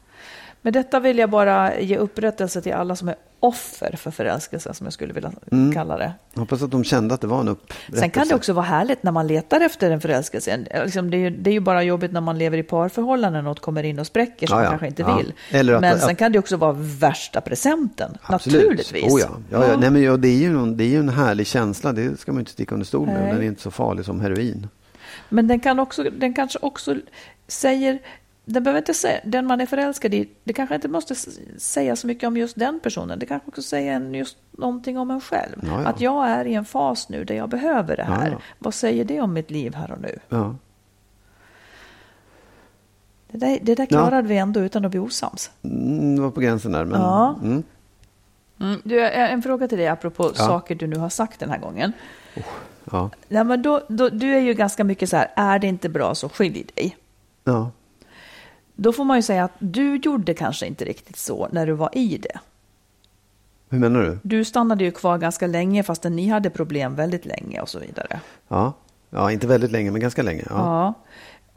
Med 0.68 0.74
detta 0.74 0.99
vill 0.99 1.18
jag 1.18 1.30
bara 1.30 1.80
ge 1.80 1.97
upprättelse 1.97 2.61
till 2.61 2.74
alla 2.74 2.95
som 2.95 3.07
är 3.07 3.15
offer 3.39 3.95
för 3.97 4.11
förälskelse, 4.11 4.74
som 4.74 4.86
jag 4.86 4.93
skulle 4.93 5.13
vilja 5.13 5.32
Mm. 5.51 5.74
kalla 5.74 5.97
det. 5.97 6.13
Jag 6.34 6.39
hoppas 6.39 6.61
att 6.61 6.72
de 6.72 6.84
kände 6.84 7.13
att 7.13 7.22
det 7.22 7.28
var 7.28 7.39
en 7.39 7.47
upprättelse. 7.47 7.99
Sen 8.01 8.09
kan 8.09 8.28
det 8.28 8.36
också 8.36 8.53
vara 8.53 8.65
härligt 8.65 9.03
när 9.03 9.11
man 9.11 9.28
letar 9.28 9.61
efter 9.61 9.91
en 9.91 10.01
förälskelse. 10.01 10.57
Liksom 10.84 11.11
det, 11.11 11.18
är 11.18 11.20
ju, 11.20 11.30
det 11.30 11.49
är 11.49 11.51
ju 11.51 11.59
bara 11.59 11.84
jobbigt 11.84 12.11
när 12.11 12.22
man 12.22 12.38
lever 12.38 12.57
i 12.57 12.63
parförhållanden 12.63 13.39
och 13.39 13.43
något 13.51 13.59
kommer 13.59 13.84
in 13.84 13.99
och 13.99 14.07
spräcker 14.07 14.47
som 14.47 14.53
Ja, 14.57 14.57
man 14.57 14.63
ja. 14.63 14.70
kanske 14.70 14.88
inte 14.88 15.01
Ja. 15.01 15.18
vill. 15.18 15.30
Att- 15.76 15.82
Men 15.82 15.93
att- 15.93 16.01
sen 16.01 16.15
kan 16.15 16.32
det 16.32 16.39
också 16.39 16.57
vara 16.57 16.76
värsta 16.80 17.41
presenten, 17.41 18.18
Absolut. 18.22 18.61
naturligtvis. 18.61 19.13
Oh, 19.13 19.20
ja. 19.22 19.30
Ja, 19.51 19.68
ja. 19.68 19.78
Nej, 19.78 19.89
men, 19.91 20.01
ja, 20.01 20.18
det, 20.18 20.28
är 20.28 20.38
ju, 20.38 20.65
det 20.74 20.84
är 20.84 20.88
ju 20.89 20.99
en 20.99 21.09
härlig 21.09 21.47
känsla, 21.47 21.93
det 21.93 22.20
ska 22.20 22.32
man 22.32 22.39
inte 22.39 22.51
sticka 22.51 22.76
under 22.76 22.86
stol 22.86 23.07
med. 23.07 23.28
Den 23.36 23.38
är 23.38 23.41
inte 23.47 23.61
så 23.61 23.72
farlig 23.72 24.05
som 24.05 24.22
heroin. 24.22 24.68
Men 25.30 25.47
den, 25.47 25.59
kan 25.59 25.80
också, 25.80 26.03
den 26.03 26.34
kanske 26.34 26.59
också 26.61 26.95
säger, 27.47 27.99
den 28.50 28.64
behöver 28.64 28.80
inte 28.80 28.93
säga, 28.93 29.20
den 29.26 29.45
man 29.45 29.62
är 29.62 29.66
förälskad 29.66 30.14
i, 30.14 30.30
det 30.43 30.54
kanske 30.54 30.76
inte 30.76 30.88
måste 30.88 31.16
säga 31.58 31.95
så 31.95 32.08
mycket 32.08 32.28
om 32.28 32.38
just 32.38 32.60
den 32.60 32.80
personen. 32.80 33.20
Det 33.20 33.26
kanske 33.26 33.48
också 33.50 33.62
säger 33.62 33.93
en 33.93 34.14
just 34.14 34.38
någonting 34.52 34.98
om 34.98 35.12
en 35.12 35.22
själv. 35.22 35.56
Ja, 35.64 35.82
ja. 35.82 35.88
Att 35.88 36.02
jag 36.02 36.30
är 36.30 36.45
i 36.45 36.54
en 36.54 36.66
fas 36.66 37.10
nu 37.10 37.24
där 37.24 37.36
jag 37.36 37.50
behöver 37.50 37.98
det 37.98 38.04
här. 38.04 38.32
Ja. 38.32 38.38
Vad 38.60 38.74
säger 38.74 39.06
det 39.06 39.22
om 39.22 39.34
mitt 39.34 39.52
liv 39.52 39.74
här 39.76 39.91
och 39.91 40.02
nu? 40.02 40.20
Det 43.32 43.38
där, 43.38 43.60
det 43.62 43.76
där 43.76 43.86
klarade 43.86 44.28
vi 44.28 44.38
ändå 44.38 44.60
utan 44.60 44.86
att 44.86 44.91
bli 44.91 45.00
osams. 45.00 45.52
Mm, 45.64 46.16
det 46.16 46.22
var 46.22 46.32
på 46.32 46.39
gränsen 46.39 46.72
där. 46.72 46.86
Men, 46.86 47.02
Ja. 47.02 47.36
mm. 47.43 47.64
Mm. 48.60 48.82
Du, 48.84 49.08
en 49.10 49.41
fråga 49.41 49.68
till 49.68 49.78
dig 49.78 49.88
apropå 49.88 50.34
saker 50.34 50.76
du 50.76 50.88
nu 50.88 50.95
har 50.95 51.10
sagt 51.10 51.39
den 51.39 51.50
här 51.50 51.60
gången. 51.60 51.93
ja. 52.91 53.10
Ja, 53.28 53.43
men 53.43 53.62
då, 53.62 53.82
då, 53.89 54.10
du 54.10 54.36
är 54.36 54.39
ju 54.39 54.54
ganska 54.54 54.84
mycket 54.84 55.10
så 55.10 55.18
här, 55.18 55.32
är 55.36 55.60
det 55.60 55.68
inte 55.68 55.89
bra 55.89 56.16
så 56.16 56.30
skilj 56.30 56.66
dig. 56.76 56.98
ja. 57.43 57.72
Då 58.80 58.93
får 58.93 59.03
man 59.03 59.17
ju 59.17 59.21
säga 59.21 59.43
att 59.43 59.51
du 59.59 59.95
gjorde 59.95 60.34
kanske 60.34 60.65
inte 60.65 60.86
riktigt 60.86 61.17
så 61.17 61.47
när 61.51 61.67
du 61.67 61.73
var 61.73 61.89
i 61.93 62.17
det. 62.17 62.39
Hur 63.69 63.80
menar 63.80 64.01
du? 64.01 64.19
Du 64.23 64.45
stannade 64.45 64.84
ju 64.84 64.91
kvar 64.91 65.17
ganska 65.17 65.47
länge 65.47 65.84
fastän 65.84 66.15
ni 66.15 66.28
hade 66.28 66.49
problem 66.49 66.95
väldigt 66.95 67.25
länge 67.25 67.61
och 67.61 67.69
så 67.69 67.80
vidare. 67.80 68.19
Ja. 68.47 68.73
ja, 69.09 69.32
inte 69.32 69.47
väldigt 69.47 69.71
länge, 69.71 69.91
men 69.91 70.01
ganska 70.01 70.21
länge. 70.23 70.43
Ja. 70.49 70.95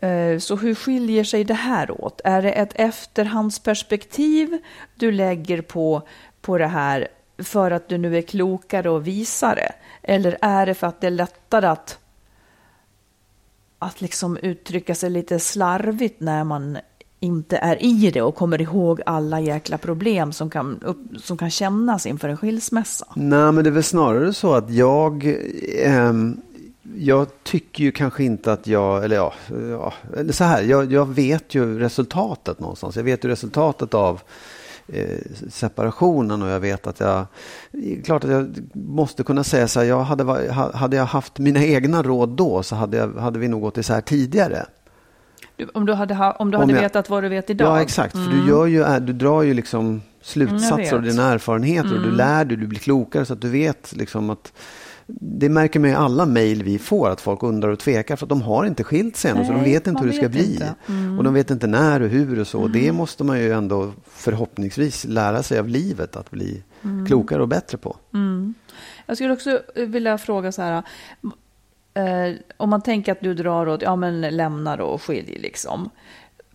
Ja. 0.00 0.08
Eh, 0.08 0.38
Så 0.38 0.56
hur 0.56 0.74
skiljer 0.74 1.24
sig 1.24 1.44
det 1.44 1.54
här 1.54 2.04
åt? 2.04 2.20
Är 2.24 2.42
det 2.42 2.52
ett 2.52 2.72
efterhandsperspektiv 2.74 4.58
du 4.94 5.12
lägger 5.12 5.62
på, 5.62 6.02
på 6.40 6.58
det 6.58 6.66
här 6.66 7.08
för 7.38 7.70
att 7.70 7.88
du 7.88 7.98
nu 7.98 8.18
är 8.18 8.22
klokare 8.22 8.90
och 8.90 9.06
visare? 9.06 9.72
Eller 10.02 10.38
är 10.40 10.66
det 10.66 10.74
för 10.74 10.86
att 10.86 11.00
det 11.00 11.06
är 11.06 11.10
lättare 11.10 11.66
att, 11.66 11.98
att 13.78 14.00
liksom 14.00 14.36
uttrycka 14.36 14.94
sig 14.94 15.10
lite 15.10 15.38
slarvigt 15.40 16.20
när 16.20 16.44
man 16.44 16.78
inte 17.20 17.56
är 17.56 17.82
i 17.82 18.10
det 18.10 18.22
och 18.22 18.34
kommer 18.34 18.60
ihåg 18.60 19.00
alla 19.06 19.40
jäkla 19.40 19.78
problem 19.78 20.32
som 20.32 20.50
kan, 20.50 20.78
upp, 20.82 20.98
som 21.22 21.36
kan 21.36 21.50
kännas 21.50 22.06
inför 22.06 22.28
en 22.28 22.36
skilsmässa? 22.36 23.06
Nej, 23.14 23.52
men 23.52 23.64
det 23.64 23.70
är 23.70 23.72
väl 23.72 23.82
snarare 23.82 24.32
så 24.32 24.54
att 24.54 24.70
jag... 24.70 25.26
eh, 25.84 26.12
jag 26.96 27.26
tycker 27.42 27.84
ju 27.84 27.92
kanske 27.92 28.24
inte 28.24 28.52
att 28.52 28.66
jag, 28.66 29.04
eller 29.04 29.16
ja, 29.16 29.34
ja 29.70 29.92
eller 30.16 30.32
så 30.32 30.44
här, 30.44 30.62
jag, 30.62 30.92
jag 30.92 31.08
vet 31.08 31.54
ju 31.54 31.78
resultatet 31.78 32.60
någonstans. 32.60 32.96
Jag 32.96 33.02
vet 33.02 33.24
ju 33.24 33.28
resultatet 33.28 33.94
av 33.94 34.20
eh, 34.88 35.18
separationen 35.50 36.42
och 36.42 36.48
jag 36.48 36.60
vet 36.60 36.86
att 36.86 37.00
jag, 37.00 37.26
klart 38.04 38.24
att 38.24 38.30
jag 38.30 38.56
måste 38.72 39.22
kunna 39.22 39.44
säga 39.44 39.68
så 39.68 39.80
här, 39.80 39.86
jag 39.86 40.02
hade, 40.02 40.52
hade 40.52 40.96
jag 40.96 41.04
haft 41.04 41.38
mina 41.38 41.64
egna 41.64 42.02
råd 42.02 42.28
då 42.28 42.62
så 42.62 42.76
hade, 42.76 42.96
jag, 42.96 43.14
hade 43.14 43.38
vi 43.38 43.48
nog 43.48 43.60
gått 43.60 43.78
isär 43.78 44.00
tidigare. 44.00 44.66
Om 45.74 45.86
du 45.86 45.92
hade, 45.92 46.14
ha- 46.14 46.32
om 46.32 46.50
du 46.50 46.56
Om 46.56 46.60
hade 46.60 46.72
jag- 46.72 46.80
vetat 46.82 47.10
vad 47.10 47.22
du 47.22 47.28
vet 47.28 47.50
idag? 47.50 47.76
Ja, 47.78 47.82
exakt. 47.82 48.12
För 48.12 48.30
du, 48.30 48.48
gör 48.48 48.66
ju, 48.66 49.00
du 49.00 49.12
drar 49.12 49.42
ju 49.42 49.54
liksom 49.54 49.86
Mm, 49.86 50.00
slutsatser 50.22 50.84
jag 50.84 50.94
av 50.94 51.02
dina 51.02 51.32
erfarenheter 51.32 51.96
och 51.96 52.02
du 52.02 52.10
lär 52.10 52.44
dig, 52.44 52.56
du 52.56 52.66
blir 52.66 52.78
klokare 52.78 53.24
så 53.24 53.32
att 53.32 53.40
du 53.40 53.48
vet 53.48 53.92
liksom 53.96 54.30
att 54.30 54.52
det 55.06 55.48
märker 55.48 55.80
man 55.80 55.90
i 55.90 55.94
alla 55.94 56.26
mejl 56.26 56.62
vi 56.62 56.78
får 56.78 57.10
att 57.10 57.20
folk 57.20 57.42
undrar 57.42 57.68
och 57.68 57.78
tvekar 57.78 58.16
för 58.16 58.24
att 58.26 58.28
de 58.28 58.42
har 58.42 58.64
inte 58.66 58.84
skilt 58.84 59.16
sig 59.16 59.30
ännu 59.30 59.44
så 59.44 59.52
de 59.52 59.62
vet 59.64 59.86
inte 59.86 60.00
hur 60.02 60.10
det 60.10 60.16
ska 60.16 60.28
bli. 60.28 60.60
Mm. 60.88 61.18
Och 61.18 61.24
de 61.24 61.34
vet 61.34 61.50
inte 61.50 61.66
när 61.66 62.02
och 62.02 62.08
hur 62.08 62.40
och 62.40 62.46
så. 62.46 62.66
Det 62.68 62.92
måste 62.92 63.24
man 63.24 63.38
ju 63.40 63.52
ändå 63.52 63.92
förhoppningsvis 64.10 65.04
lära 65.04 65.42
sig 65.42 65.58
av 65.58 65.68
livet 65.68 66.16
att 66.16 66.30
bli 66.30 66.62
Mm. 66.84 67.06
klokare 67.06 67.42
och 67.42 67.48
bättre 67.48 67.78
på. 67.78 67.96
Jag 69.06 69.16
skulle 69.16 69.32
också 69.32 69.50
eh, 69.74 69.86
vilja 69.86 70.18
fråga 70.18 70.52
så 70.52 70.62
här 70.62 70.82
eh, 71.94 72.34
om 72.56 72.70
man 72.70 72.82
tänker 72.82 73.12
att 73.12 73.20
du 73.20 73.34
drar 73.34 73.68
åt, 73.68 73.82
ja 73.82 73.96
men 73.96 74.20
lämna 74.20 74.76
då 74.76 74.84
och 74.84 75.02
skilj 75.02 75.38
liksom. 75.38 75.90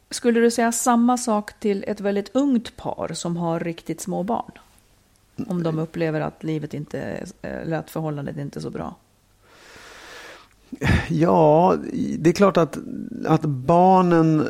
Skulle 0.09 0.39
du 0.39 0.51
säga 0.51 0.71
samma 0.71 1.17
sak 1.17 1.59
till 1.59 1.85
ett 1.87 1.99
väldigt 1.99 2.35
ungt 2.35 2.77
par 2.77 3.13
som 3.13 3.37
har 3.37 3.59
riktigt 3.59 4.01
små 4.01 4.23
barn? 4.23 4.51
Om 5.47 5.63
de 5.63 5.79
upplever 5.79 6.21
att 6.21 6.43
livet 6.43 6.73
inte, 6.73 6.99
eh, 7.41 7.61
eller 7.61 7.77
att 7.77 7.89
förhållandet 7.89 8.37
inte 8.37 8.59
är 8.59 8.61
så 8.61 8.69
bra? 8.69 8.95
Ja, 11.09 11.75
det 12.19 12.29
är 12.29 12.33
klart 12.33 12.57
att, 12.57 12.77
att 13.25 13.41
barnen, 13.41 14.47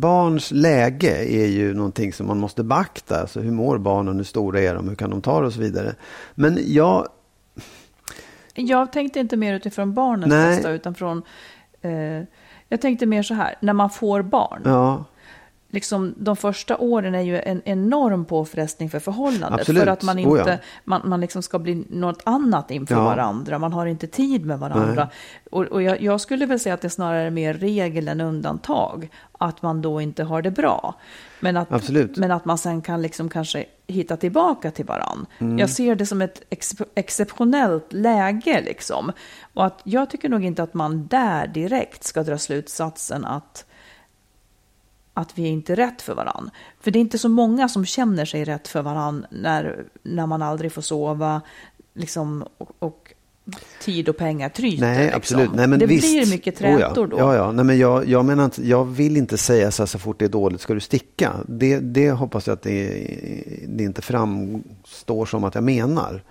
barns 0.00 0.50
läge 0.50 1.24
är 1.34 1.46
ju 1.46 1.74
någonting 1.74 2.12
som 2.12 2.26
man 2.26 2.38
måste 2.38 2.64
beakta. 2.64 3.20
Alltså 3.20 3.40
hur 3.40 3.52
mår 3.52 3.78
barnen, 3.78 4.16
hur 4.16 4.24
stora 4.24 4.60
är 4.60 4.74
de, 4.74 4.88
hur 4.88 4.96
kan 4.96 5.10
de 5.10 5.22
ta 5.22 5.40
det 5.40 5.46
och 5.46 5.52
så 5.52 5.60
vidare. 5.60 5.94
Men 6.34 6.58
jag... 6.66 7.08
Jag 8.56 8.92
tänkte 8.92 9.20
inte 9.20 9.36
mer 9.36 9.54
utifrån 9.54 9.94
barnens 9.94 10.30
bästa 10.30 10.70
utan 10.70 10.94
från... 10.94 11.22
Eh, 11.82 12.22
jag 12.68 12.80
tänkte 12.80 13.06
mer 13.06 13.22
så 13.22 13.34
här, 13.34 13.54
när 13.60 13.72
man 13.72 13.90
får 13.90 14.22
barn. 14.22 14.62
Ja 14.64 15.04
liksom, 15.70 16.14
de 16.16 16.36
första 16.36 16.76
åren 16.76 17.14
är 17.14 17.20
ju 17.20 17.40
en 17.40 17.62
enorm 17.64 18.24
påfrestning 18.24 18.90
för 18.90 18.98
förhållandet. 18.98 19.60
Absolut. 19.60 19.82
För 19.82 19.90
att 19.90 20.02
man 20.02 20.18
inte 20.18 20.42
oh 20.42 20.48
ja. 20.48 20.56
man, 20.84 21.02
man 21.04 21.20
liksom 21.20 21.42
ska 21.42 21.58
bli 21.58 21.84
något 21.90 22.22
annat 22.24 22.70
inför 22.70 22.94
ja. 22.94 23.04
varandra. 23.04 23.58
Man 23.58 23.72
har 23.72 23.86
inte 23.86 24.06
tid 24.06 24.46
med 24.46 24.58
varandra. 24.58 25.04
Nej. 25.04 25.06
Och, 25.50 25.64
och 25.64 25.82
jag, 25.82 26.00
jag, 26.00 26.20
skulle 26.20 26.46
väl 26.46 26.60
säga 26.60 26.74
att 26.74 26.80
det 26.80 26.90
snarare 26.90 27.22
är 27.22 27.30
mer 27.30 27.54
regel 27.54 28.08
än 28.08 28.20
undantag. 28.20 29.08
Att 29.38 29.62
man 29.62 29.82
då 29.82 30.00
inte 30.00 30.24
har 30.24 30.42
det 30.42 30.50
bra. 30.50 30.94
Men 31.40 31.56
att, 31.56 31.72
Absolut. 31.72 32.16
men 32.16 32.30
att 32.30 32.44
man 32.44 32.58
sen 32.58 32.82
kan 32.82 33.02
liksom 33.02 33.28
kanske 33.28 33.64
hitta 33.86 34.16
tillbaka 34.16 34.70
till 34.70 34.84
varandra. 34.84 35.26
Mm. 35.38 35.58
Jag 35.58 35.70
ser 35.70 35.94
det 35.94 36.06
som 36.06 36.22
ett 36.22 36.42
ex 36.50 36.74
exceptionellt 36.94 37.92
läge 37.92 38.60
liksom. 38.60 39.12
Och 39.54 39.66
att 39.66 39.80
jag 39.84 40.10
tycker 40.10 40.28
nog 40.28 40.44
inte 40.44 40.62
att 40.62 40.74
man 40.74 41.06
där 41.06 41.46
direkt 41.46 42.04
ska 42.04 42.22
dra 42.22 42.38
slutsatsen 42.38 43.24
att 43.24 43.64
att 45.16 45.38
vi 45.38 45.42
är 45.42 45.48
inte 45.48 45.72
är 45.72 45.76
rätt 45.76 46.02
för 46.02 46.14
varann. 46.14 46.50
För 46.80 46.90
det 46.90 46.98
är 46.98 47.00
inte 47.00 47.18
så 47.18 47.28
många 47.28 47.68
som 47.68 47.84
känner 47.84 48.24
sig 48.24 48.44
rätt 48.44 48.68
för 48.68 48.82
varann 48.82 49.26
när, 49.30 49.84
när 50.02 50.26
man 50.26 50.42
aldrig 50.42 50.72
får 50.72 50.82
sova 50.82 51.40
liksom, 51.94 52.44
och, 52.58 52.70
och 52.78 53.12
tid 53.80 54.08
och 54.08 54.16
pengar 54.16 54.48
tryter. 54.48 54.80
Nej, 54.80 54.98
liksom. 54.98 55.16
absolut. 55.16 55.50
Nej, 55.54 55.66
men 55.66 55.78
det 55.78 55.86
visst. 55.86 56.08
blir 56.08 56.30
mycket 56.30 56.56
trätor 56.56 57.04
oh 57.04 57.08
då. 57.08 57.18
Ja, 57.18 57.36
ja. 57.36 57.52
Nej, 57.52 57.64
men 57.64 57.78
jag, 57.78 58.08
jag, 58.08 58.24
menar 58.24 58.44
inte, 58.44 58.68
jag 58.68 58.84
vill 58.84 59.16
inte 59.16 59.38
säga 59.38 59.70
så 59.70 59.82
här, 59.82 59.86
så 59.86 59.98
fort 59.98 60.18
det 60.18 60.24
är 60.24 60.28
dåligt 60.28 60.60
ska 60.60 60.74
du 60.74 60.80
sticka. 60.80 61.32
Det, 61.48 61.78
det 61.78 62.10
hoppas 62.10 62.46
jag 62.46 62.54
att 62.54 62.62
det, 62.62 62.88
det 63.68 63.84
inte 63.84 64.02
framstår 64.02 65.26
som 65.26 65.44
att 65.44 65.54
jag 65.54 65.64
menar. 65.64 66.22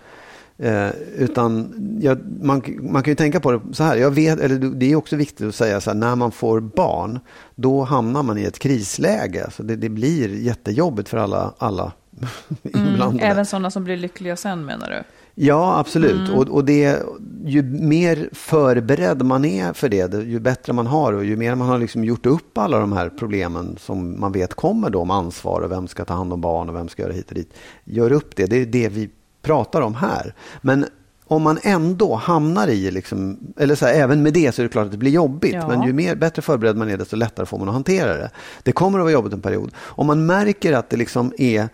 Eh, 0.57 0.89
utan 1.17 1.73
jag, 2.01 2.19
man, 2.41 2.61
man 2.81 3.03
kan 3.03 3.11
ju 3.11 3.15
tänka 3.15 3.39
på 3.39 3.51
det 3.51 3.61
så 3.71 3.83
här. 3.83 3.95
Jag 3.95 4.11
vet, 4.11 4.39
eller 4.39 4.57
det 4.57 4.91
är 4.91 4.95
också 4.95 5.15
viktigt 5.15 5.47
att 5.47 5.55
säga 5.55 5.81
så 5.81 5.89
här, 5.89 5.97
när 5.97 6.15
man 6.15 6.31
får 6.31 6.59
barn, 6.59 7.19
då 7.55 7.83
hamnar 7.83 8.23
man 8.23 8.37
i 8.37 8.43
ett 8.43 8.59
krisläge. 8.59 9.43
Alltså 9.43 9.63
det, 9.63 9.75
det 9.75 9.89
blir 9.89 10.29
jättejobbigt 10.29 11.09
för 11.09 11.17
alla, 11.17 11.53
alla 11.57 11.91
mm, 12.73 13.19
Även 13.19 13.45
sådana 13.45 13.71
som 13.71 13.83
blir 13.83 13.97
lyckliga 13.97 14.35
sen 14.35 14.65
menar 14.65 14.89
du? 14.89 15.03
Ja, 15.37 15.79
absolut. 15.79 16.29
Mm. 16.29 16.39
Och, 16.39 16.47
och 16.47 16.65
det, 16.65 17.03
ju 17.45 17.63
mer 17.63 18.29
förberedd 18.31 19.25
man 19.25 19.45
är 19.45 19.73
för 19.73 19.89
det, 19.89 20.13
ju 20.13 20.39
bättre 20.39 20.73
man 20.73 20.87
har 20.87 21.13
och 21.13 21.25
ju 21.25 21.37
mer 21.37 21.55
man 21.55 21.67
har 21.67 21.77
liksom 21.77 22.03
gjort 22.03 22.25
upp 22.25 22.57
alla 22.57 22.79
de 22.79 22.93
här 22.93 23.09
problemen 23.09 23.77
som 23.79 24.19
man 24.19 24.31
vet 24.31 24.53
kommer 24.53 24.89
då 24.89 25.01
om 25.01 25.11
ansvar 25.11 25.61
och 25.61 25.71
vem 25.71 25.87
ska 25.87 26.05
ta 26.05 26.13
hand 26.13 26.33
om 26.33 26.41
barn 26.41 26.69
och 26.69 26.75
vem 26.75 26.89
ska 26.89 27.01
göra 27.01 27.13
hit 27.13 27.29
och 27.29 27.35
dit. 27.35 27.53
Gör 27.83 28.11
upp 28.11 28.35
det. 28.35 28.45
Det 28.45 28.57
är 28.57 28.65
det 28.65 28.89
vi 28.89 29.09
pratar 29.45 29.81
om 29.81 29.95
här. 29.95 30.33
Men 30.61 30.85
om 31.27 31.41
man 31.41 31.59
ändå 31.63 32.15
hamnar 32.15 32.67
i, 32.67 32.91
liksom, 32.91 33.37
eller 33.57 33.75
så 33.75 33.85
här, 33.85 33.93
även 33.93 34.23
med 34.23 34.33
det 34.33 34.55
så 34.55 34.61
är 34.61 34.63
det 34.63 34.69
klart 34.69 34.85
att 34.85 34.91
det 34.91 34.97
blir 34.97 35.11
jobbigt. 35.11 35.53
Ja. 35.53 35.67
Men 35.67 35.81
ju 35.81 35.93
mer, 35.93 36.15
bättre 36.15 36.41
förberedd 36.41 36.77
man 36.77 36.89
är 36.89 36.97
desto 36.97 37.15
lättare 37.15 37.45
får 37.45 37.57
man 37.57 37.67
att 37.67 37.73
hantera 37.73 38.17
det. 38.17 38.29
Det 38.63 38.71
kommer 38.71 38.99
att 38.99 39.03
vara 39.03 39.13
jobbigt 39.13 39.33
en 39.33 39.41
period. 39.41 39.71
Om 39.77 40.07
man 40.07 40.25
märker 40.25 40.73
att 40.73 40.89
det 40.89 40.97
liksom 40.97 41.33
är 41.37 41.69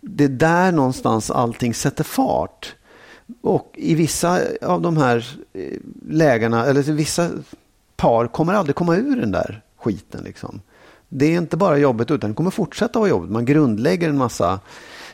det 0.00 0.24
är 0.24 0.28
där 0.28 0.72
någonstans 0.72 1.30
allting 1.30 1.74
sätter 1.74 2.04
fart. 2.04 2.74
Och 3.42 3.74
i 3.74 3.94
vissa 3.94 4.40
av 4.62 4.82
de 4.82 4.96
här 4.96 5.38
eh, 5.52 5.78
lägena, 6.08 6.66
eller 6.66 6.82
vissa 6.82 7.30
par 7.96 8.26
kommer 8.26 8.54
aldrig 8.54 8.76
komma 8.76 8.96
ur 8.96 9.16
den 9.16 9.32
där 9.32 9.62
skiten. 9.76 10.24
Liksom. 10.24 10.60
Det 11.08 11.26
är 11.26 11.38
inte 11.38 11.56
bara 11.56 11.78
jobbigt 11.78 12.10
utan 12.10 12.30
det 12.30 12.36
kommer 12.36 12.50
fortsätta 12.50 12.98
vara 12.98 13.08
jobbigt. 13.08 13.30
Man 13.30 13.44
grundlägger 13.44 14.08
en 14.08 14.18
massa 14.18 14.60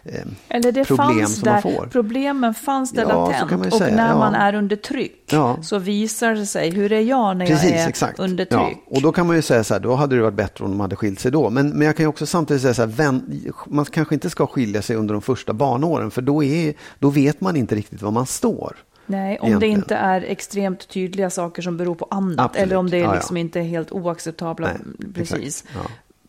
eh, 0.09 0.21
Eller 0.49 0.73
det 0.73 0.85
problem 0.85 1.27
som 1.27 1.43
där, 1.45 1.53
man 1.53 1.63
får. 1.63 1.89
Problemen 1.93 2.55
fanns 2.55 2.93
där 2.93 3.03
Ja, 3.03 3.31
latent. 3.31 3.73
och 3.75 3.81
när 3.81 4.09
ja. 4.09 4.19
man 4.19 4.35
är 4.35 4.55
under 4.55 4.77
tryck 4.77 5.23
Ja. 5.31 5.57
så 5.63 5.79
visar 5.79 6.35
det 6.35 6.47
sig, 6.47 6.71
hur 6.71 6.93
är 6.93 7.01
jag 7.01 7.37
när 7.37 7.47
Precis, 7.47 7.71
jag 7.71 7.81
är 7.81 7.89
exakt. 7.89 8.19
under 8.19 8.45
tryck? 8.45 8.79
och 8.87 9.03
då 9.03 9.13
kan 9.13 9.27
man 9.27 9.37
ju 9.37 9.43
säga 9.43 9.65
så 9.65 9.75
här, 9.75 9.81
då 9.81 9.95
hade 9.95 10.17
det 10.17 10.23
varit 10.23 10.35
bättre 10.35 10.65
om 10.65 10.71
de 10.71 10.81
hade 10.81 10.97
skilt 10.97 11.21
sig 11.21 11.31
då. 11.33 11.51
Men, 11.51 11.69
men 11.71 11.87
jag 11.87 11.97
kan 11.97 12.05
ju 12.05 12.09
också 12.09 12.27
samtidigt 12.27 12.63
säga 12.63 12.75
så 12.75 12.83
här, 12.83 12.89
vän, 12.89 13.43
man 13.67 13.85
kanske 13.85 14.15
inte 14.15 14.31
ska 14.31 14.47
skilja 14.47 14.83
sig 14.83 14.97
under 14.97 15.13
de 15.15 15.23
första 15.23 15.53
barnåren, 15.53 16.11
för 16.11 16.23
då, 16.23 16.45
är, 16.45 16.75
då 16.99 17.11
vet 17.11 17.41
man 17.41 17.57
inte 17.57 17.75
riktigt 17.75 18.03
var 18.03 18.11
man 18.11 18.27
står. 18.27 18.77
Nej, 19.09 19.39
om 19.39 19.47
Egentligen. 19.49 19.75
det 19.75 19.81
inte 19.81 19.97
är 19.97 20.21
extremt 20.23 20.89
tydliga 20.89 21.31
saker 21.31 21.63
som 21.63 21.77
beror 21.77 21.95
på 21.95 22.07
annat. 22.11 22.47
Absolut. 22.47 22.67
Eller 22.67 22.77
om 22.77 22.91
det 22.91 22.99
Ja, 22.99 23.05
ja. 23.05 23.15
liksom 23.15 23.37
inte 23.37 23.61
är 23.61 23.65
helt 23.65 23.93
oacceptabla. 23.93 24.69
Nej, 24.99 25.13
Precis. 25.15 25.65
Ja. 25.75 25.81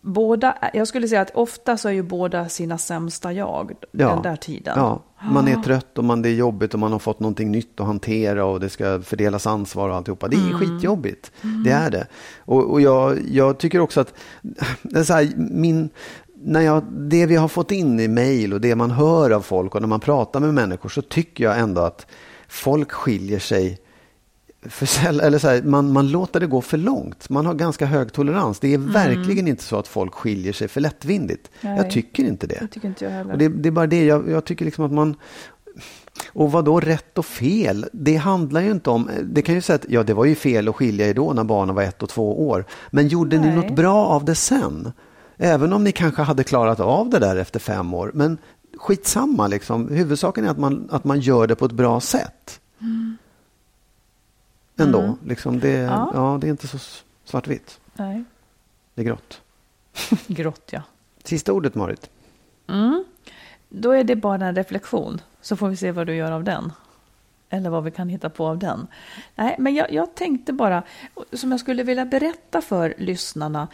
Båda, 0.02 0.58
jag 0.74 0.88
skulle 0.88 1.08
säga 1.08 1.22
att 1.22 1.36
ofta 1.36 1.78
så 1.78 1.88
är 1.88 1.91
ju 1.93 2.04
båda 2.04 2.50
sina 2.50 2.78
sämsta 2.78 3.34
jag 3.34 3.72
Ja. 3.91 4.10
den 4.10 4.22
där 4.22 4.36
tiden. 4.36 4.74
Ja, 4.78 5.04
man 5.32 5.48
är 5.48 5.56
trött 5.56 5.98
och 5.98 6.04
man, 6.04 6.22
det 6.22 6.30
är 6.30 6.34
jobbigt 6.34 6.74
och 6.74 6.80
man 6.80 6.91
har 6.91 7.00
fått 7.00 7.20
någonting 7.20 7.52
nytt 7.52 7.80
att 7.80 7.86
hantera 7.88 8.45
och 8.45 8.60
det 8.60 8.70
ska 8.70 9.02
fördelas 9.02 9.48
ansvar 9.48 9.89
och 9.89 9.95
alltihopa. 9.95 10.28
Det 10.28 10.36
är 10.36 10.41
Mm. 10.41 10.60
skitjobbigt. 10.60 11.32
Det 11.66 11.72
är 11.72 11.89
det. 11.91 12.08
Och, 12.39 12.72
och 12.72 12.82
jag, 12.82 13.18
jag 13.30 13.58
tycker 13.58 13.80
också 13.80 14.02
att 14.02 14.14
så 15.06 15.14
här, 15.14 15.34
min, 15.38 15.89
när 16.43 16.62
jag, 16.62 16.84
det 16.91 17.26
vi 17.26 17.36
har 17.36 17.48
fått 17.48 17.72
in 17.72 18.00
i 18.00 18.08
mejl 18.08 18.54
och 18.54 18.62
det 18.62 18.76
man 18.76 18.91
hör 18.91 19.32
av 19.32 19.41
folk 19.41 19.76
och 19.76 19.82
när 19.82 19.88
man 19.88 20.00
pratar 20.00 20.39
med 20.39 20.54
människor 20.54 20.89
så 20.89 21.02
tycker 21.02 21.43
jag 21.43 21.60
ändå 21.60 21.82
att 21.82 22.08
folk 22.48 22.91
skiljer 22.91 23.39
sig 23.39 23.80
för 24.70 25.22
eller 25.22 25.39
så 25.39 25.47
här, 25.47 25.61
man, 25.61 25.91
man 25.91 26.07
låter 26.07 26.39
det 26.39 26.47
gå 26.47 26.61
för 26.61 26.78
långt. 26.78 27.30
Man 27.30 27.45
har 27.45 27.53
ganska 27.53 27.86
hög 27.86 28.13
tolerans. 28.13 28.59
Det 28.59 28.74
är 28.74 28.78
verkligen 28.78 29.47
inte 29.47 29.63
så 29.63 29.80
att 29.80 29.88
folk 29.88 30.13
skiljer 30.13 30.53
sig 30.53 30.68
för 30.68 30.82
lättvindigt. 30.82 31.51
Nej. 31.61 31.78
Jag 31.78 31.91
tycker 31.91 32.24
inte 32.24 32.47
det. 32.47 32.68
Tycker 32.72 32.88
inte 32.88 33.05
jag. 33.05 33.30
Och 33.30 33.38
det, 33.38 33.47
det 33.47 33.70
är 33.70 33.72
bara 33.72 33.88
det, 33.88 34.05
jag, 34.05 34.30
jag 34.30 34.45
tycker 34.45 34.65
liksom 34.65 34.86
att 34.86 34.91
man... 34.91 35.15
Och 36.34 36.51
vad 36.51 36.65
då 36.65 36.80
rätt 36.80 37.18
och 37.18 37.26
fel? 37.26 37.86
Det 37.93 38.15
handlar 38.15 38.61
ju 38.61 38.72
inte 38.72 38.89
om... 38.89 39.09
Det 39.24 39.41
kan 39.41 39.55
ju 39.55 39.61
säga 39.61 39.76
att 39.76 39.86
ja, 39.89 40.03
det 40.03 40.13
var 40.13 40.26
ju 40.26 40.36
fel 40.36 40.68
att 40.68 40.76
skilja 40.76 41.07
er 41.07 41.13
då 41.13 41.34
när 41.34 41.43
barnen 41.43 41.76
var 41.76 41.84
ett 41.84 42.03
och 42.03 42.09
två 42.09 42.47
år. 42.47 42.65
Men 42.89 43.07
gjorde 43.07 43.38
ni 43.38 43.47
Nej. 43.47 43.55
något 43.55 43.76
bra 43.76 44.05
av 44.05 44.26
det 44.26 44.36
sen? 44.36 44.91
Även 45.38 45.74
om 45.74 45.84
ni 45.84 45.91
kanske 45.91 46.22
hade 46.22 46.43
klarat 46.43 46.80
av 46.80 47.09
det 47.09 47.20
där 47.20 47.36
efter 47.36 47.59
fem 47.59 47.93
år. 47.93 48.11
Men 48.13 48.38
skitsamma 48.78 49.47
liksom. 49.47 49.89
Huvudsaken 49.89 50.45
är 50.45 50.49
att 50.49 50.57
man, 50.57 50.88
att 50.91 51.03
man 51.03 51.20
gör 51.20 51.47
det 51.47 51.55
på 51.55 51.65
ett 51.65 51.72
bra 51.72 51.99
sätt. 51.99 52.59
Ändå. 54.78 55.18
Liksom 55.26 55.60
det, 55.60 55.72
Ja. 55.72 56.12
ja. 56.14 56.38
det 56.42 56.48
är 56.48 56.52
inte 56.52 56.68
så 56.68 56.78
svartvitt. 57.24 57.80
Nej. 57.94 58.24
Det 58.94 59.02
är 59.02 59.06
grått. 59.06 59.42
Grått, 60.28 60.70
ja. 60.72 60.82
Sista 61.24 61.54
ordet 61.54 61.76
Marit. 61.76 62.10
Mm. 62.68 63.06
Då 63.70 63.92
är 63.92 64.04
det 64.04 64.16
bara 64.16 64.46
en 64.46 64.56
reflektion, 64.56 65.22
så 65.42 65.56
får 65.56 65.70
vi 65.70 65.76
se 65.76 65.92
vad 65.92 66.08
du 66.08 66.16
gör 66.16 66.32
av 66.32 66.44
den. 66.44 66.72
Eller 67.50 67.70
vad 67.70 67.84
vi 67.84 67.92
kan 67.92 68.10
hitta 68.10 68.30
på 68.30 68.48
av 68.48 68.58
den. 68.58 68.88
Nej, 69.36 69.56
men 69.60 69.76
jag, 69.76 69.92
jag 69.92 70.16
tänkte 70.16 70.54
bara, 70.54 70.84
som 71.34 71.52
jag 71.52 71.60
skulle 71.60 71.84
vilja 71.84 72.06
berätta 72.06 72.62
för 72.62 72.94
lyssnarna, 72.98 73.68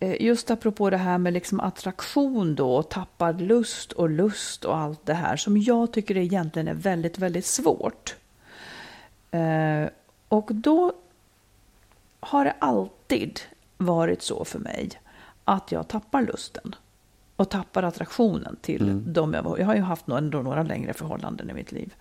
eh, 0.00 0.22
just 0.22 0.50
apropå 0.50 0.90
det 0.90 0.96
här 0.96 1.18
med 1.18 1.32
liksom 1.32 1.60
attraktion 1.60 2.54
då, 2.54 2.76
och 2.76 2.88
tappad 2.88 3.40
lust 3.40 3.92
och 3.92 4.10
lust 4.10 4.64
och 4.64 4.76
allt 4.76 5.06
det 5.06 5.14
här, 5.14 5.36
som 5.36 5.56
jag 5.56 5.92
tycker 5.92 6.16
egentligen 6.16 6.68
är 6.68 6.74
väldigt, 6.74 7.18
väldigt 7.18 7.46
svårt. 7.46 8.16
Och 10.32 10.54
då 10.54 10.92
har 12.20 12.44
det 12.44 12.54
alltid 12.58 13.40
varit 13.76 14.22
så 14.22 14.44
för 14.44 14.58
mig 14.58 14.90
att 15.44 15.72
jag 15.72 15.88
tappar 15.88 16.22
lusten 16.22 16.74
och 17.36 17.48
tappar 17.48 17.82
attraktionen 17.82 18.56
till 18.60 19.12
dem 19.12 19.34
jag 19.34 19.42
var. 19.42 19.58
Jag 19.58 19.66
har 19.66 19.74
ju 19.74 19.80
haft 19.80 20.06
några, 20.06 20.20
några 20.20 20.62
längre 20.62 20.92
förhållanden 20.92 21.50
i 21.50 21.52
mitt 21.52 21.72
liv, 21.72 21.94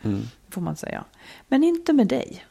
får 0.50 0.62
man 0.62 0.76
säga. 0.76 1.04
Men 1.48 1.64
inte 1.64 1.94
med 1.94 2.08
dig, 2.08 2.46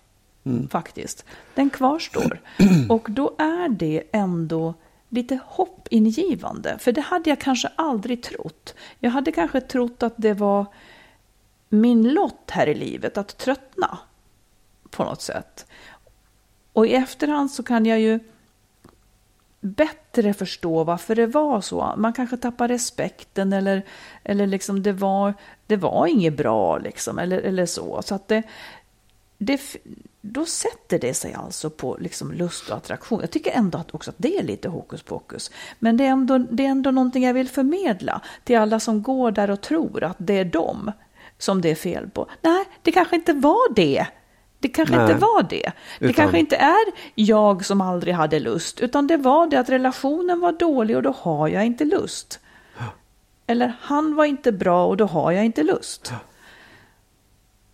faktiskt. 0.70 1.24
Den 1.54 1.70
kvarstår. 1.70 2.40
Och 2.88 3.06
då 3.10 3.34
är 3.38 3.68
det 3.68 4.02
ändå 4.12 4.74
lite 5.08 5.38
hoppingivande, 5.46 6.78
för 6.78 6.92
det 6.92 7.00
hade 7.00 7.30
jag 7.30 7.40
kanske 7.40 7.68
aldrig 7.76 8.22
trott. 8.22 8.74
Jag 8.98 9.10
hade 9.10 9.32
kanske 9.32 9.60
trott 9.60 10.02
att 10.02 10.14
det 10.16 10.34
var 10.34 10.66
min 11.68 12.08
lott 12.08 12.50
här 12.50 12.66
i 12.66 12.74
livet 12.74 13.18
att 13.18 13.38
tröttna 13.38 13.98
på 14.90 15.04
något 15.04 15.22
sätt. 15.22 15.66
Och 16.72 16.86
i 16.86 16.94
efterhand 16.94 17.50
så 17.50 17.62
kan 17.62 17.86
jag 17.86 18.00
ju 18.00 18.20
bättre 19.60 20.34
förstå 20.34 20.84
varför 20.84 21.14
det 21.14 21.26
var 21.26 21.60
så. 21.60 21.94
Man 21.96 22.12
kanske 22.12 22.36
tappar 22.36 22.68
respekten 22.68 23.52
eller, 23.52 23.82
eller 24.24 24.46
liksom 24.46 24.82
det 24.82 24.92
var, 24.92 25.34
det 25.66 25.76
var 25.76 26.06
inget 26.06 26.36
bra 26.36 26.78
liksom, 26.78 27.18
eller, 27.18 27.38
eller 27.38 27.66
så. 27.66 28.02
Så 28.02 28.14
att 28.14 28.28
det, 28.28 28.42
det, 29.38 29.60
då 30.20 30.46
sätter 30.46 30.98
det 30.98 31.14
sig 31.14 31.34
alltså 31.34 31.70
på 31.70 31.96
liksom 32.00 32.32
lust 32.32 32.70
och 32.70 32.76
attraktion. 32.76 33.20
Jag 33.20 33.30
tycker 33.30 33.50
ändå 33.50 33.78
att 33.78 33.94
också 33.94 34.10
att 34.10 34.18
det 34.18 34.38
är 34.38 34.42
lite 34.42 34.68
hokus 34.68 35.02
pokus. 35.02 35.50
Men 35.78 35.96
det 35.96 36.04
är, 36.04 36.10
ändå, 36.10 36.38
det 36.38 36.64
är 36.64 36.68
ändå 36.68 36.90
någonting 36.90 37.24
jag 37.24 37.34
vill 37.34 37.48
förmedla 37.48 38.20
till 38.44 38.58
alla 38.58 38.80
som 38.80 39.02
går 39.02 39.30
där 39.30 39.50
och 39.50 39.60
tror 39.60 40.04
att 40.04 40.16
det 40.18 40.38
är 40.38 40.44
dem 40.44 40.92
som 41.38 41.60
det 41.60 41.70
är 41.70 41.74
fel 41.74 42.10
på. 42.10 42.26
Nej, 42.40 42.64
det 42.82 42.92
kanske 42.92 43.16
inte 43.16 43.32
var 43.32 43.74
det. 43.74 44.06
Det 44.60 44.68
kanske 44.68 44.96
Nej. 44.96 45.04
inte 45.04 45.14
var 45.20 45.42
det. 45.42 45.72
Det 45.98 46.04
Utan- 46.04 46.14
kanske 46.14 46.38
inte 46.38 46.56
är 46.56 46.84
jag 47.14 47.64
som 47.64 47.80
aldrig 47.80 48.14
hade 48.14 48.40
lust, 48.40 48.80
utan 48.80 49.06
det 49.06 49.16
var 49.16 49.46
det 49.46 49.60
att 49.60 49.68
relationen 49.68 50.40
var 50.40 50.52
dålig 50.52 50.96
och 50.96 51.02
då 51.02 51.14
har 51.18 51.48
jag 51.48 51.66
inte 51.66 51.84
lust. 51.84 52.40
Eller 53.46 53.72
han 53.80 54.14
var 54.14 54.24
inte 54.24 54.52
bra 54.52 54.86
och 54.86 54.96
då 54.96 55.04
har 55.06 55.32
jag 55.32 55.44
inte 55.44 55.62
lust. 55.62 56.12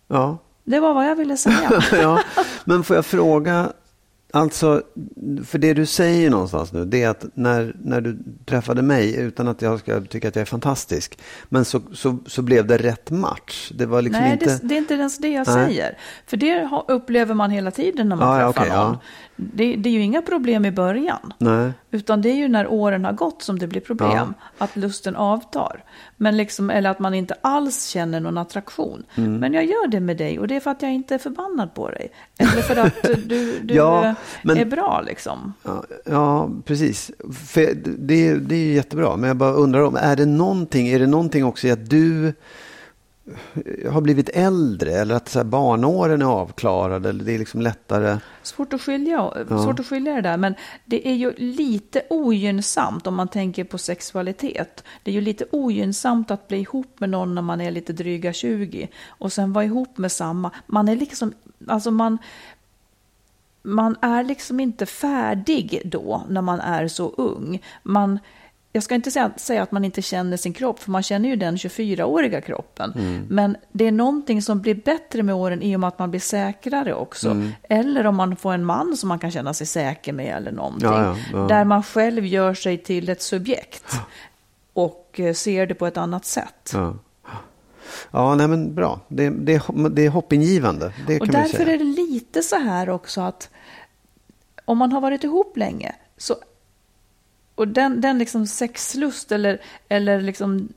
Ja. 0.07 0.37
Det 0.63 0.79
var 0.79 0.93
vad 0.93 1.05
jag 1.07 1.15
ville 1.15 1.37
säga. 1.37 1.81
ja. 1.91 2.19
Men 2.65 2.83
får 2.83 2.95
jag 2.95 3.05
fråga, 3.05 3.71
alltså, 4.31 4.81
för 5.45 5.57
det 5.57 5.73
du 5.73 5.85
säger 5.85 6.29
någonstans 6.29 6.73
nu, 6.73 6.85
det 6.85 7.03
är 7.03 7.09
att 7.09 7.25
när, 7.33 7.75
när 7.83 8.01
du 8.01 8.17
träffade 8.45 8.81
mig, 8.81 9.15
utan 9.15 9.47
att 9.47 9.61
jag 9.61 9.79
ska 9.79 10.01
tycka 10.01 10.27
att 10.27 10.35
jag 10.35 10.41
är 10.41 10.45
fantastisk, 10.45 11.19
men 11.49 11.65
så, 11.65 11.81
så, 11.93 12.17
så 12.25 12.41
blev 12.41 12.67
det 12.67 12.77
rätt 12.77 13.11
match. 13.11 13.71
Det 13.75 13.85
var 13.85 14.01
liksom 14.01 14.23
Nej, 14.23 14.33
inte... 14.33 14.45
det, 14.45 14.59
det 14.67 14.75
är 14.75 14.77
inte 14.77 14.93
ens 14.93 15.17
det 15.17 15.29
jag 15.29 15.47
Nej. 15.47 15.65
säger. 15.67 15.97
För 16.25 16.37
det 16.37 16.69
upplever 16.87 17.33
man 17.33 17.51
hela 17.51 17.71
tiden 17.71 18.09
när 18.09 18.15
man 18.15 18.39
ja, 18.39 18.47
träffar 18.47 18.61
okej, 18.61 18.77
någon. 18.77 18.91
ja. 18.93 18.99
Det, 19.35 19.75
det 19.75 19.89
är 19.89 19.93
ju 19.93 20.01
inga 20.01 20.21
problem 20.21 20.65
i 20.65 20.71
början. 20.71 21.33
Nej. 21.37 21.71
Utan 21.91 22.21
det 22.21 22.29
är 22.29 22.35
ju 22.35 22.47
när 22.47 22.67
åren 22.67 23.05
har 23.05 23.13
gått 23.13 23.41
som 23.41 23.59
det 23.59 23.67
blir 23.67 23.81
problem. 23.81 24.33
Att 24.57 24.75
lusten 24.75 25.15
avtar. 25.15 25.83
Men 26.17 26.37
liksom, 26.37 26.69
eller 26.69 26.89
att 26.89 26.99
man 26.99 27.13
inte 27.13 27.35
alls 27.41 27.85
känner 27.87 28.19
någon 28.19 28.37
attraktion. 28.37 29.03
Mm. 29.15 29.37
Men 29.37 29.53
jag 29.53 29.65
gör 29.65 29.87
det 29.87 29.99
med 29.99 30.17
dig 30.17 30.39
och 30.39 30.47
det 30.47 30.55
är 30.55 30.59
för 30.59 30.71
att 30.71 30.81
jag 30.81 30.93
inte 30.93 31.15
är 31.15 31.19
förbannad 31.19 31.73
på 31.73 31.89
dig. 31.89 32.11
Eller 32.37 32.61
för 32.61 32.75
att 32.75 33.03
du, 33.29 33.59
du 33.61 33.73
Ja, 33.75 34.15
men- 34.41 34.57
är 34.57 34.65
bra 34.65 35.03
liksom. 35.05 35.53
Ja, 35.63 35.83
ja, 36.05 36.49
precis. 36.65 37.11
För 37.47 37.73
det, 37.97 38.33
det 38.39 38.55
är 38.55 38.59
ju 38.59 38.73
jättebra. 38.73 39.15
Men 39.15 39.27
jag 39.27 39.37
bara 39.37 39.53
undrar 39.53 39.81
om, 39.81 39.95
är 39.95 40.15
det 40.15 40.25
någonting, 40.25 40.87
är 40.87 40.99
det 40.99 41.07
någonting 41.07 41.45
också 41.45 41.67
i 41.67 41.71
att 41.71 41.89
du 41.89 42.33
har 43.91 44.01
blivit 44.01 44.29
äldre 44.29 44.91
eller 44.91 45.15
att 45.15 45.29
så 45.29 45.39
här, 45.39 45.43
barnåren 45.43 46.21
är 46.21 46.25
avklarade 46.25 47.09
eller 47.09 47.23
det 47.23 47.33
är 47.33 47.39
liksom 47.39 47.61
lättare? 47.61 48.17
Svårt 48.43 48.73
att, 48.73 48.81
skilja, 48.81 49.33
svårt 49.47 49.79
att 49.79 49.87
skilja 49.87 50.15
det 50.15 50.21
där, 50.21 50.37
men 50.37 50.55
det 50.85 51.07
är 51.07 51.13
ju 51.13 51.33
lite 51.37 52.01
ogynnsamt 52.09 53.07
om 53.07 53.15
man 53.15 53.27
tänker 53.27 53.63
på 53.63 53.77
sexualitet. 53.77 54.83
Det 55.03 55.11
är 55.11 55.15
ju 55.15 55.21
lite 55.21 55.45
ogynnsamt 55.51 56.31
att 56.31 56.47
bli 56.47 56.57
ihop 56.57 56.99
med 56.99 57.09
någon 57.09 57.35
när 57.35 57.41
man 57.41 57.61
är 57.61 57.71
lite 57.71 57.93
dryga 57.93 58.33
20 58.33 58.89
och 59.07 59.33
sen 59.33 59.53
vara 59.53 59.65
ihop 59.65 59.97
med 59.97 60.11
samma. 60.11 60.51
Man 60.67 60.87
är 60.87 60.95
liksom, 60.95 61.33
alltså 61.67 61.91
man, 61.91 62.17
man 63.63 63.95
är 64.01 64.23
liksom 64.23 64.59
inte 64.59 64.85
färdig 64.85 65.81
då 65.85 66.23
när 66.29 66.41
man 66.41 66.59
är 66.59 66.87
så 66.87 67.09
ung. 67.09 67.61
Man, 67.83 68.19
jag 68.77 68.83
ska 68.83 68.95
inte 68.95 69.11
säga, 69.11 69.31
säga 69.35 69.63
att 69.63 69.71
man 69.71 69.85
inte 69.85 70.01
känner 70.01 70.37
sin 70.37 70.53
kropp, 70.53 70.79
för 70.79 70.91
man 70.91 71.03
känner 71.03 71.29
ju 71.29 71.35
den 71.35 71.55
24-åriga 71.55 72.41
kroppen. 72.41 72.93
Men 73.29 73.57
det 73.71 73.87
är 73.87 73.91
någonting 73.91 74.41
som 74.41 74.61
blir 74.61 74.75
bättre 74.75 75.23
med 75.23 75.35
åren 75.35 75.61
i 75.61 75.75
och 75.75 75.79
med 75.79 75.87
att 75.87 75.99
man 75.99 76.09
blir 76.09 76.19
säkrare 76.19 76.93
också. 76.93 77.41
Eller 77.63 78.05
om 78.05 78.15
man 78.15 78.35
får 78.35 78.53
en 78.53 78.65
man 78.65 78.97
som 78.97 79.09
man 79.09 79.19
kan 79.19 79.31
känna 79.31 79.53
sig 79.53 79.67
säker 79.67 80.13
med 80.13 80.37
eller 80.37 80.51
någonting. 80.51 80.89
Ja, 80.89 81.03
ja, 81.03 81.15
ja. 81.33 81.47
Där 81.47 81.65
man 81.65 81.83
själv 81.83 82.25
gör 82.25 82.53
sig 82.53 82.77
till 82.77 83.09
ett 83.09 83.21
subjekt 83.21 83.95
och 84.73 85.19
eh, 85.19 85.33
ser 85.33 85.67
det 85.67 85.75
på 85.75 85.87
ett 85.87 85.97
annat 85.97 86.25
sätt. 86.25 86.71
Ja, 86.73 86.95
ja 88.11 88.35
nej 88.35 88.47
men 88.47 88.75
bra. 88.75 88.99
Det, 89.07 89.29
det, 89.29 89.61
det 89.91 90.05
är 90.05 90.09
hoppingivande. 90.09 90.93
Det 91.07 91.19
Och 91.19 91.27
därför 91.27 91.65
är 91.65 91.77
det 91.77 91.83
lite 91.83 92.43
så 92.43 92.55
här 92.55 92.89
också 92.89 93.21
att 93.21 93.49
om 94.65 94.77
man 94.77 94.91
har 94.91 95.01
varit 95.01 95.23
ihop 95.23 95.57
länge 95.57 95.95
så 96.17 96.35
och 97.57 97.67
den, 97.67 98.01
den 98.01 98.17
liksom 98.17 98.47
sexlust 98.47 99.31
eller, 99.31 99.61
eller 99.89 100.21
liksom 100.21 100.69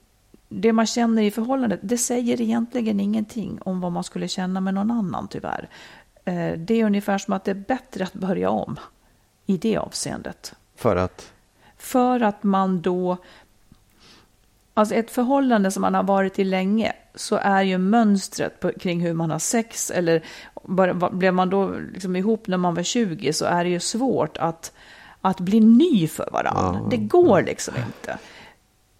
det 0.49 0.72
man 0.72 0.87
känner 0.87 1.22
i 1.22 1.31
förhållandet, 1.31 1.81
det 1.83 1.99
säger 1.99 2.41
egentligen 2.41 3.01
ingenting 3.01 3.59
om 3.62 3.81
vad 3.81 3.93
man 3.93 4.05
skulle 4.05 4.28
känna 4.28 4.61
med 4.61 4.74
någon 4.74 4.91
annan 4.91 5.28
tyvärr. 5.28 5.68
Eh, 6.24 6.53
Det 6.59 6.74
är 6.81 6.85
ungefär 6.85 7.18
som 7.18 7.35
att 7.35 7.45
det 7.45 7.51
är 7.51 7.64
bättre 7.68 8.05
att 8.05 8.12
börja 8.12 8.51
om 8.51 8.76
i 9.47 9.57
det 9.57 9.76
avseendet. 9.76 10.55
För 10.76 10.97
att? 10.97 11.33
För 11.76 12.20
att 12.20 12.43
man 12.43 12.81
då... 12.81 13.16
Alltså 14.74 14.95
ett 14.95 15.11
förhållande 15.11 15.70
som 15.70 15.81
man 15.81 15.95
har 15.95 16.03
varit 16.03 16.39
i 16.39 16.45
länge 16.45 16.93
så 17.14 17.37
är 17.37 17.62
ju 17.62 17.78
mönstret 17.78 18.61
på, 18.61 18.72
kring 18.72 19.01
hur 19.01 19.14
man 19.14 19.31
har 19.31 19.39
sex 19.39 19.91
eller 19.91 20.22
blev 21.12 21.35
man 21.35 21.51
då 21.51 21.74
liksom 21.93 22.16
ihop 22.16 22.47
när 22.47 22.57
man 22.57 22.74
var 22.74 22.83
20 22.83 23.33
så 23.33 23.45
är 23.45 23.64
det 23.64 23.70
ju 23.70 23.81
svårt 23.81 24.37
att, 24.37 24.72
att 25.21 25.41
bli 25.41 25.61
ny 25.61 26.09
för 26.09 26.29
varandra. 26.33 26.81
Det 26.91 26.97
går 26.97 27.43
liksom 27.43 27.75
inte. 27.77 28.18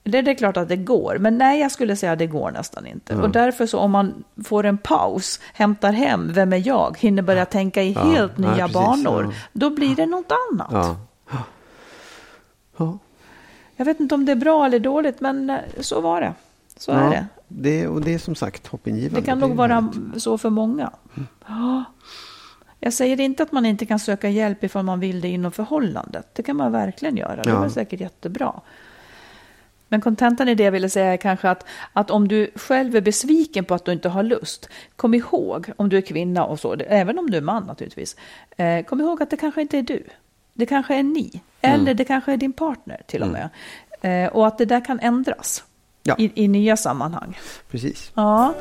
Det, 0.03 0.23
det 0.23 0.31
är 0.31 0.35
klart 0.35 0.57
att 0.57 0.69
det 0.69 0.77
går, 0.77 1.19
men 1.19 1.39
nej, 1.39 1.61
jag 1.61 1.73
skulle 1.73 1.97
säga 1.97 2.13
att 2.13 2.19
det 2.19 2.27
går 2.27 2.51
nästan 2.51 2.87
inte. 2.87 3.15
Och 3.15 3.31
därför 3.31 3.67
så 3.67 3.79
om 3.79 3.91
man 3.91 4.25
får 4.45 4.67
en 4.67 4.79
paus, 4.79 5.41
hämtar 5.53 5.93
hem, 5.93 6.33
vem 6.33 6.53
är 6.53 6.67
jag, 6.67 6.99
hinner 6.99 7.23
börja 7.23 7.45
tänka 7.45 7.83
i 7.83 7.93
helt 7.93 8.39
nya 8.39 8.57
precis, 8.57 8.75
banor, 8.75 9.25
ja. 9.25 9.33
då 9.53 9.71
blir 9.71 9.97
det 9.97 10.07
något 10.07 10.33
annat. 10.51 10.69
Ja. 10.73 10.97
Ja. 12.77 12.99
Jag 13.77 13.85
vet 13.85 14.01
inte 14.01 14.15
om 14.15 14.25
det 14.25 14.33
är 14.33 14.37
bra 14.37 14.67
eller 14.67 14.79
dåligt, 14.79 15.21
men 15.21 15.51
eh, 15.51 15.59
så 15.81 16.01
var 16.01 16.21
det. 16.21 16.35
Så 16.77 16.93
är 16.93 17.05
ja. 17.05 17.11
det. 17.11 17.27
det. 17.49 17.89
Och 17.89 18.01
det 18.01 18.15
är 18.15 18.19
som 18.19 18.35
sagt 18.35 18.67
hoppingivande. 18.67 19.21
Det 19.21 19.27
kan 19.27 19.39
nog 19.39 19.55
vara 19.55 19.93
så 20.17 20.39
för 20.39 20.51
många. 20.51 20.91
Ja. 21.47 21.85
Jag 22.81 22.93
säger 22.93 23.21
inte 23.21 23.43
att 23.43 23.53
man 23.53 23.67
inte 23.67 23.87
kan 23.87 23.99
söka 23.99 24.29
hjälp 24.29 24.65
ifall 24.65 24.85
man 24.85 25.01
vill 25.01 25.21
det 25.21 25.29
inom 25.29 25.53
förhållandet. 25.53 26.27
Det 26.33 26.43
kan 26.43 26.57
man 26.57 26.73
verkligen 26.73 27.17
göra. 27.17 27.43
Det 27.43 27.51
Ja. 27.51 27.57
är 27.57 27.61
väl 27.61 27.71
säkert 27.71 28.01
jättebra. 28.01 28.61
Men 29.89 30.01
kontentan 30.01 30.49
i 30.49 30.55
det 30.55 30.63
jag 30.63 30.73
ville 30.73 30.91
säga 30.91 31.13
är 31.13 31.17
kanske 31.17 31.51
att, 31.51 31.65
att 31.93 32.11
om 32.11 32.29
du 32.29 32.51
själv 32.55 32.97
är 32.97 33.01
besviken 33.01 33.65
på 33.65 33.75
att 33.75 33.85
du 33.85 33.93
inte 33.93 34.09
har 34.09 34.23
lust, 34.23 34.69
kom 34.97 35.15
ihåg, 35.15 35.71
om 35.77 35.89
du 35.89 35.97
är 35.97 36.01
kvinna 36.01 36.45
och 36.45 36.61
så, 36.61 36.75
även 36.75 37.19
om 37.19 37.31
du 37.31 37.37
är 37.37 37.41
man 37.43 37.63
naturligtvis, 37.63 38.17
eh, 38.57 38.85
kom 38.85 39.01
ihåg 39.01 39.23
att 39.23 39.31
det 39.31 39.37
kanske 39.37 39.61
inte 39.63 39.79
är 39.79 39.83
du. 39.83 40.05
Det 40.55 40.67
kanske 40.67 40.95
är 40.95 41.03
ni, 41.03 41.43
Mm. 41.63 41.81
eller 41.81 41.95
det 41.95 42.05
kanske 42.05 42.33
är 42.33 42.37
din 42.37 42.53
partner 42.53 43.01
till 43.07 43.23
och 43.23 43.29
med. 43.29 43.49
Eh, 44.01 44.33
och 44.33 44.47
att 44.47 44.59
det 44.59 44.65
där 44.65 44.85
kan 44.85 45.01
ändras 45.01 45.65
Ja. 46.03 46.15
i, 46.19 46.33
i 46.45 46.49
nya 46.49 46.77
sammanhang. 46.77 47.39
Precis. 47.71 48.13
Ja. 48.15 48.55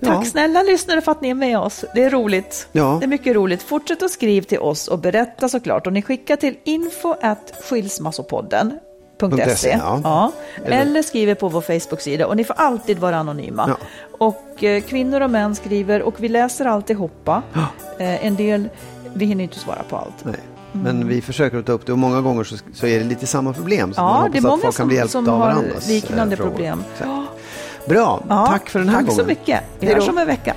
Tack 0.00 0.24
Ja. 0.26 0.30
snälla 0.30 0.62
lyssnare 0.62 1.00
för 1.00 1.12
att 1.12 1.20
ni 1.20 1.30
är 1.30 1.34
med 1.34 1.58
oss. 1.58 1.84
Det 1.94 2.02
är 2.02 2.10
roligt. 2.10 2.68
Ja. 2.72 2.96
Det 3.00 3.06
är 3.06 3.08
mycket 3.08 3.34
roligt. 3.36 3.62
Fortsätt 3.62 4.02
att 4.02 4.10
skriva 4.10 4.44
till 4.44 4.58
oss 4.58 4.88
och 4.88 4.98
berätta 4.98 5.48
såklart. 5.48 5.86
Och 5.86 5.92
ni 5.92 6.02
skickar 6.02 6.36
till 6.36 6.56
info 6.64 7.14
skilsmassopodden.se. 7.62 9.68
ja. 9.78 10.00
Ja. 10.04 10.32
Eller- 10.64 11.02
skriver 11.02 11.34
på 11.34 11.48
vår 11.48 11.60
Facebook-sida. 11.60 12.26
Och 12.26 12.36
ni 12.36 12.44
får 12.44 12.54
alltid 12.54 12.98
vara 12.98 13.16
anonyma. 13.16 13.64
Ja. 13.68 13.76
Och 14.18 14.64
eh, 14.64 14.82
kvinnor 14.82 15.20
och 15.20 15.30
män 15.30 15.54
skriver 15.54 16.02
och 16.02 16.14
vi 16.22 16.28
läser 16.28 16.64
alltihopa. 16.64 17.42
Eh, 17.98 18.26
en 18.26 18.36
del, 18.36 18.68
vi 19.14 19.24
hinner 19.26 19.44
inte 19.44 19.58
svara 19.58 19.82
på 19.88 19.96
allt. 19.96 20.24
Nej. 20.24 20.34
Men 20.72 21.08
vi 21.08 21.22
försöker 21.22 21.58
att 21.58 21.66
ta 21.66 21.72
upp 21.72 21.86
det 21.86 21.92
och 21.92 21.98
många 21.98 22.20
gånger 22.20 22.44
så, 22.44 22.56
så 22.74 22.86
är 22.86 22.98
det 22.98 23.04
lite 23.04 23.26
samma 23.26 23.52
problem. 23.52 23.94
Så 23.94 24.00
man 24.02 24.10
Ja, 24.10 24.16
hoppas 24.16 24.32
det 24.32 24.38
är 24.38 24.38
att 24.38 24.42
många 24.44 24.62
folk 24.62 24.76
kan 24.76 24.88
bli 24.88 24.96
som, 24.96 24.98
hjälpta 24.98 25.12
som 25.12 25.28
av 25.28 25.38
har 25.40 25.46
varandras, 25.46 25.88
eh, 25.88 25.94
liknande 25.94 26.36
frågor. 26.36 26.50
problem. 26.50 26.84
Så. 26.98 27.24
Bra, 27.88 28.22
Ja, 28.28 28.46
tack 28.46 28.70
för 28.70 28.78
den 28.78 28.88
här 28.88 28.96
tack 28.96 29.06
gången. 29.06 29.20
så 29.20 29.26
mycket. 29.26 29.60
Vi 29.80 29.86
hörs 29.94 30.08
om 30.08 30.18
en 30.18 30.26
vecka. 30.26 30.54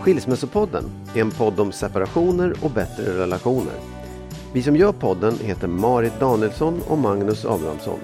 Skilsmässopodden 0.00 0.84
är 1.14 1.20
en 1.20 1.30
podd 1.30 1.60
om 1.60 1.72
separationer 1.72 2.54
och 2.62 2.70
bättre 2.70 3.18
relationer. 3.18 3.72
Vi 4.52 4.62
som 4.62 4.76
gör 4.76 4.92
podden 4.92 5.38
heter 5.42 5.68
Marit 5.68 6.20
Danielsson 6.20 6.80
och 6.88 6.98
Magnus 6.98 7.44
Abrahamsson. 7.44 7.98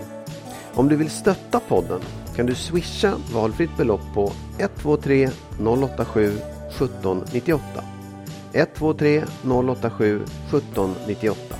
Om 0.74 0.88
du 0.88 0.96
vill 0.96 1.10
stötta 1.10 1.60
podden 1.60 2.00
kan 2.36 2.46
du 2.46 2.54
swisha 2.54 3.12
valfritt 3.34 3.76
belopp 3.76 4.14
på 4.14 4.32
123 4.58 5.28
087 5.58 6.38
1798. 6.68 7.62
123 8.52 9.24
087 9.42 10.22
1798. 10.48 11.59